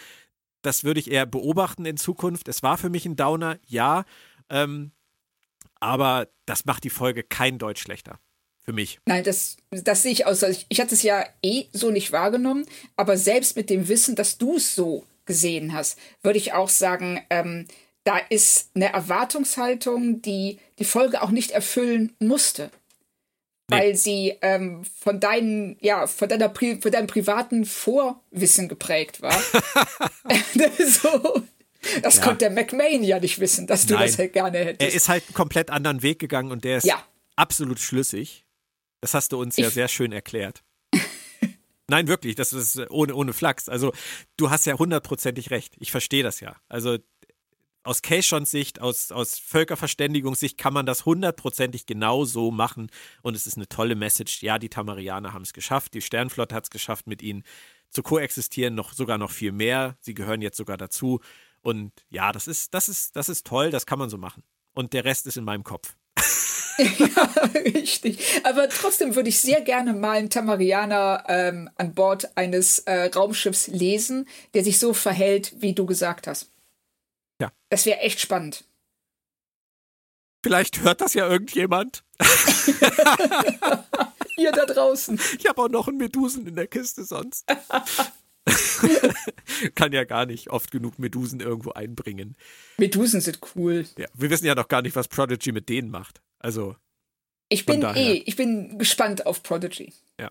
das 0.62 0.84
würde 0.84 1.00
ich 1.00 1.10
eher 1.10 1.26
beobachten 1.26 1.84
in 1.84 1.96
Zukunft. 1.96 2.48
Es 2.48 2.62
war 2.62 2.78
für 2.78 2.90
mich 2.90 3.06
ein 3.06 3.16
Downer, 3.16 3.58
ja. 3.66 4.04
Ähm, 4.48 4.92
aber 5.84 6.28
das 6.46 6.64
macht 6.64 6.84
die 6.84 6.90
Folge 6.90 7.22
kein 7.22 7.58
Deutsch 7.58 7.82
schlechter. 7.82 8.18
Für 8.62 8.72
mich. 8.72 8.98
Nein, 9.04 9.24
das, 9.24 9.58
das 9.70 10.02
sehe 10.02 10.12
ich 10.12 10.24
aus. 10.24 10.42
Ich, 10.42 10.64
ich 10.70 10.80
hatte 10.80 10.94
es 10.94 11.02
ja 11.02 11.26
eh 11.42 11.66
so 11.72 11.90
nicht 11.90 12.12
wahrgenommen, 12.12 12.64
aber 12.96 13.18
selbst 13.18 13.56
mit 13.56 13.68
dem 13.68 13.88
Wissen, 13.88 14.16
dass 14.16 14.38
du 14.38 14.56
es 14.56 14.74
so 14.74 15.04
gesehen 15.26 15.74
hast, 15.74 15.98
würde 16.22 16.38
ich 16.38 16.54
auch 16.54 16.70
sagen, 16.70 17.20
ähm, 17.28 17.66
da 18.04 18.16
ist 18.16 18.70
eine 18.74 18.90
Erwartungshaltung, 18.90 20.22
die 20.22 20.58
die 20.78 20.86
Folge 20.86 21.20
auch 21.20 21.30
nicht 21.30 21.50
erfüllen 21.50 22.14
musste. 22.20 22.70
Nee. 23.70 23.76
Weil 23.76 23.96
sie 23.96 24.38
ähm, 24.40 24.84
von 24.98 25.20
deinen, 25.20 25.76
ja, 25.80 26.06
von 26.06 26.30
deiner 26.30 26.48
Pri 26.48 26.80
von 26.80 26.90
deinem 26.90 27.06
privaten 27.06 27.66
Vorwissen 27.66 28.68
geprägt 28.68 29.20
war. 29.20 29.38
so, 30.86 31.42
das 32.02 32.16
ja. 32.16 32.22
konnte 32.22 32.38
der 32.38 32.50
McMahon 32.50 33.02
ja 33.02 33.18
nicht 33.18 33.40
wissen, 33.40 33.66
dass 33.66 33.86
du 33.86 33.94
Nein. 33.94 34.06
das 34.06 34.18
halt 34.18 34.32
gerne 34.32 34.58
hättest. 34.58 34.82
Er 34.82 34.94
ist 34.94 35.08
halt 35.08 35.24
einen 35.26 35.34
komplett 35.34 35.70
anderen 35.70 36.02
Weg 36.02 36.18
gegangen 36.18 36.50
und 36.50 36.64
der 36.64 36.78
ist 36.78 36.84
ja. 36.84 37.02
absolut 37.36 37.78
schlüssig. 37.78 38.44
Das 39.00 39.14
hast 39.14 39.32
du 39.32 39.40
uns 39.40 39.58
ich 39.58 39.64
ja 39.64 39.70
sehr 39.70 39.88
schön 39.88 40.12
erklärt. 40.12 40.62
Nein, 41.88 42.08
wirklich, 42.08 42.34
das 42.34 42.52
ist 42.52 42.80
ohne, 42.90 43.14
ohne 43.14 43.32
Flachs. 43.32 43.68
Also, 43.68 43.92
du 44.36 44.50
hast 44.50 44.64
ja 44.64 44.78
hundertprozentig 44.78 45.50
recht. 45.50 45.74
Ich 45.78 45.90
verstehe 45.90 46.22
das 46.22 46.40
ja. 46.40 46.56
Also, 46.68 46.98
aus 47.84 48.00
Keishons 48.00 48.50
Sicht, 48.50 48.80
aus, 48.80 49.12
aus 49.12 49.38
Völkerverständigungssicht 49.38 50.56
kann 50.56 50.72
man 50.72 50.86
das 50.86 51.04
hundertprozentig 51.04 51.84
genau 51.84 52.24
so 52.24 52.50
machen. 52.50 52.90
Und 53.22 53.36
es 53.36 53.46
ist 53.46 53.56
eine 53.56 53.68
tolle 53.68 53.94
Message. 53.94 54.42
Ja, 54.42 54.58
die 54.58 54.70
Tamarianer 54.70 55.34
haben 55.34 55.42
es 55.42 55.52
geschafft, 55.52 55.92
die 55.92 56.00
Sternflotte 56.00 56.54
hat 56.54 56.64
es 56.64 56.70
geschafft, 56.70 57.06
mit 57.06 57.22
ihnen 57.22 57.44
zu 57.90 58.02
koexistieren, 58.02 58.74
noch 58.74 58.94
sogar 58.94 59.18
noch 59.18 59.30
viel 59.30 59.52
mehr. 59.52 59.96
Sie 60.00 60.14
gehören 60.14 60.42
jetzt 60.42 60.56
sogar 60.56 60.76
dazu. 60.76 61.20
Und 61.64 61.92
ja, 62.10 62.30
das 62.30 62.46
ist, 62.46 62.74
das 62.74 62.90
ist, 62.90 63.16
das 63.16 63.30
ist 63.30 63.46
toll, 63.46 63.70
das 63.70 63.86
kann 63.86 63.98
man 63.98 64.10
so 64.10 64.18
machen. 64.18 64.42
Und 64.74 64.92
der 64.92 65.06
Rest 65.06 65.26
ist 65.26 65.38
in 65.38 65.44
meinem 65.44 65.64
Kopf. 65.64 65.96
ja, 66.78 67.30
richtig. 67.54 68.42
Aber 68.44 68.68
trotzdem 68.68 69.14
würde 69.14 69.30
ich 69.30 69.40
sehr 69.40 69.62
gerne 69.62 69.94
mal 69.94 70.18
einen 70.18 70.28
Tamarianer 70.28 71.24
ähm, 71.26 71.70
an 71.76 71.94
Bord 71.94 72.36
eines 72.36 72.80
äh, 72.80 73.10
Raumschiffs 73.14 73.68
lesen, 73.68 74.28
der 74.52 74.62
sich 74.62 74.78
so 74.78 74.92
verhält, 74.92 75.54
wie 75.58 75.72
du 75.72 75.86
gesagt 75.86 76.26
hast. 76.26 76.50
Ja. 77.40 77.50
Das 77.70 77.86
wäre 77.86 78.00
echt 78.00 78.20
spannend. 78.20 78.64
Vielleicht 80.42 80.82
hört 80.82 81.00
das 81.00 81.14
ja 81.14 81.26
irgendjemand. 81.26 82.04
Ihr 84.36 84.52
da 84.52 84.66
draußen. 84.66 85.18
Ich 85.38 85.46
habe 85.48 85.62
auch 85.62 85.70
noch 85.70 85.88
einen 85.88 85.96
Medusen 85.96 86.46
in 86.46 86.56
der 86.56 86.66
Kiste 86.66 87.04
sonst. 87.04 87.46
Kann 89.74 89.92
ja 89.92 90.04
gar 90.04 90.26
nicht 90.26 90.50
oft 90.50 90.70
genug 90.70 90.98
Medusen 90.98 91.40
irgendwo 91.40 91.70
einbringen. 91.72 92.36
Medusen 92.78 93.20
sind 93.20 93.40
cool. 93.54 93.86
Ja, 93.98 94.06
wir 94.14 94.30
wissen 94.30 94.46
ja 94.46 94.54
noch 94.54 94.68
gar 94.68 94.82
nicht, 94.82 94.96
was 94.96 95.08
Prodigy 95.08 95.52
mit 95.52 95.68
denen 95.68 95.90
macht. 95.90 96.22
Also. 96.38 96.76
Ich 97.48 97.66
bin 97.66 97.82
eh, 97.82 98.22
ich 98.24 98.36
bin 98.36 98.78
gespannt 98.78 99.26
auf 99.26 99.42
Prodigy. 99.42 99.92
Ja. 100.18 100.30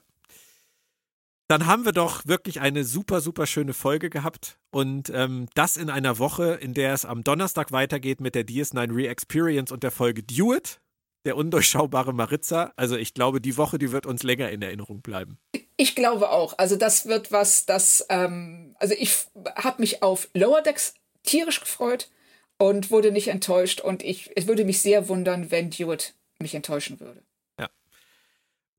Dann 1.47 1.66
haben 1.66 1.86
wir 1.86 1.91
doch 1.91 2.26
wirklich 2.26 2.61
eine 2.61 2.84
super, 2.84 3.22
super 3.22 3.45
schöne 3.45 3.74
Folge 3.74 4.09
gehabt. 4.09 4.57
Und 4.72 5.11
ähm, 5.14 5.47
das 5.53 5.78
in 5.78 5.89
einer 5.89 6.18
Woche, 6.18 6.55
in 6.55 6.74
der 6.74 6.93
es 6.93 7.05
am 7.05 7.24
Donnerstag 7.24 7.72
weitergeht 7.72 8.22
mit 8.22 8.36
der 8.36 8.45
DS9 8.45 8.95
Re-Experience 8.95 9.72
und 9.72 9.84
der 9.84 9.91
Folge 9.91 10.24
Dewitt, 10.24 10.82
der 11.26 11.38
undurchschaubare 11.38 12.14
Maritza. 12.14 12.74
Also 12.76 12.95
ich 12.95 13.14
glaube, 13.14 13.41
die 13.41 13.57
Woche, 13.57 13.78
die 13.78 13.91
wird 13.91 14.05
uns 14.05 14.24
länger 14.24 14.49
in 14.49 14.61
Erinnerung 14.61 15.01
bleiben. 15.01 15.38
Ich 15.78 15.96
glaube 15.96 16.30
auch. 16.30 16.54
Also 16.58 16.76
das 16.76 17.08
wird 17.08 17.32
was, 17.32 17.66
das, 17.66 18.06
ähm, 18.10 18.76
also 18.80 18.94
ich 18.98 19.26
habe 19.56 19.82
mich 19.82 20.04
auf 20.04 20.30
Lower 20.34 20.62
Decks 20.62 20.94
tierisch 21.24 21.60
gefreut 21.60 22.10
und 22.58 22.92
wurde 22.92 23.12
nicht 23.12 23.28
enttäuscht. 23.28 23.82
Und 23.82 24.04
ich, 24.04 24.32
es 24.36 24.48
würde 24.48 24.66
mich 24.66 24.82
sehr 24.82 25.10
wundern, 25.10 25.52
wenn 25.52 25.70
Dewitt 25.70 26.14
mich 26.40 26.56
enttäuschen 26.56 27.00
würde. 27.00 27.24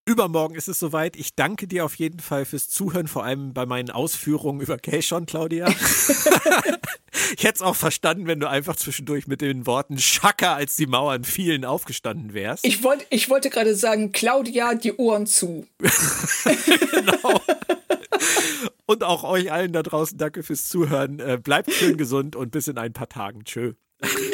Übermorgen 0.06 0.54
ist 0.54 0.68
es 0.68 0.78
soweit. 0.78 1.16
Ich 1.16 1.34
danke 1.34 1.66
dir 1.66 1.84
auf 1.84 1.94
jeden 1.94 2.20
Fall 2.20 2.44
fürs 2.44 2.68
Zuhören, 2.68 3.08
vor 3.08 3.24
allem 3.24 3.54
bei 3.54 3.64
meinen 3.64 3.90
Ausführungen 3.90 4.60
über 4.60 4.76
Keishon, 4.76 5.24
Claudia. 5.24 5.66
ich 7.36 7.44
hätte 7.44 7.54
es 7.54 7.62
auch 7.62 7.76
verstanden, 7.76 8.26
wenn 8.26 8.38
du 8.38 8.48
einfach 8.48 8.76
zwischendurch 8.76 9.26
mit 9.26 9.40
den 9.40 9.66
Worten 9.66 9.98
Schaka, 9.98 10.54
als 10.54 10.76
die 10.76 10.86
Mauern 10.86 11.24
fielen, 11.24 11.64
aufgestanden 11.64 12.34
wärst. 12.34 12.66
Ich, 12.66 12.82
wollt, 12.82 13.06
ich 13.08 13.30
wollte 13.30 13.48
gerade 13.48 13.74
sagen, 13.74 14.12
Claudia, 14.12 14.74
die 14.74 14.92
Ohren 14.92 15.26
zu. 15.26 15.66
genau. 15.78 17.40
Und 18.86 19.02
auch 19.02 19.24
euch 19.24 19.50
allen 19.50 19.72
da 19.72 19.82
draußen 19.82 20.18
danke 20.18 20.42
fürs 20.42 20.68
Zuhören. 20.68 21.18
Äh, 21.18 21.38
bleibt 21.42 21.72
schön 21.72 21.96
gesund 21.96 22.36
und 22.36 22.50
bis 22.50 22.68
in 22.68 22.76
ein 22.76 22.92
paar 22.92 23.08
Tagen. 23.08 23.44
Tschö. 23.44 23.72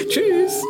Tschüss. 0.08 0.62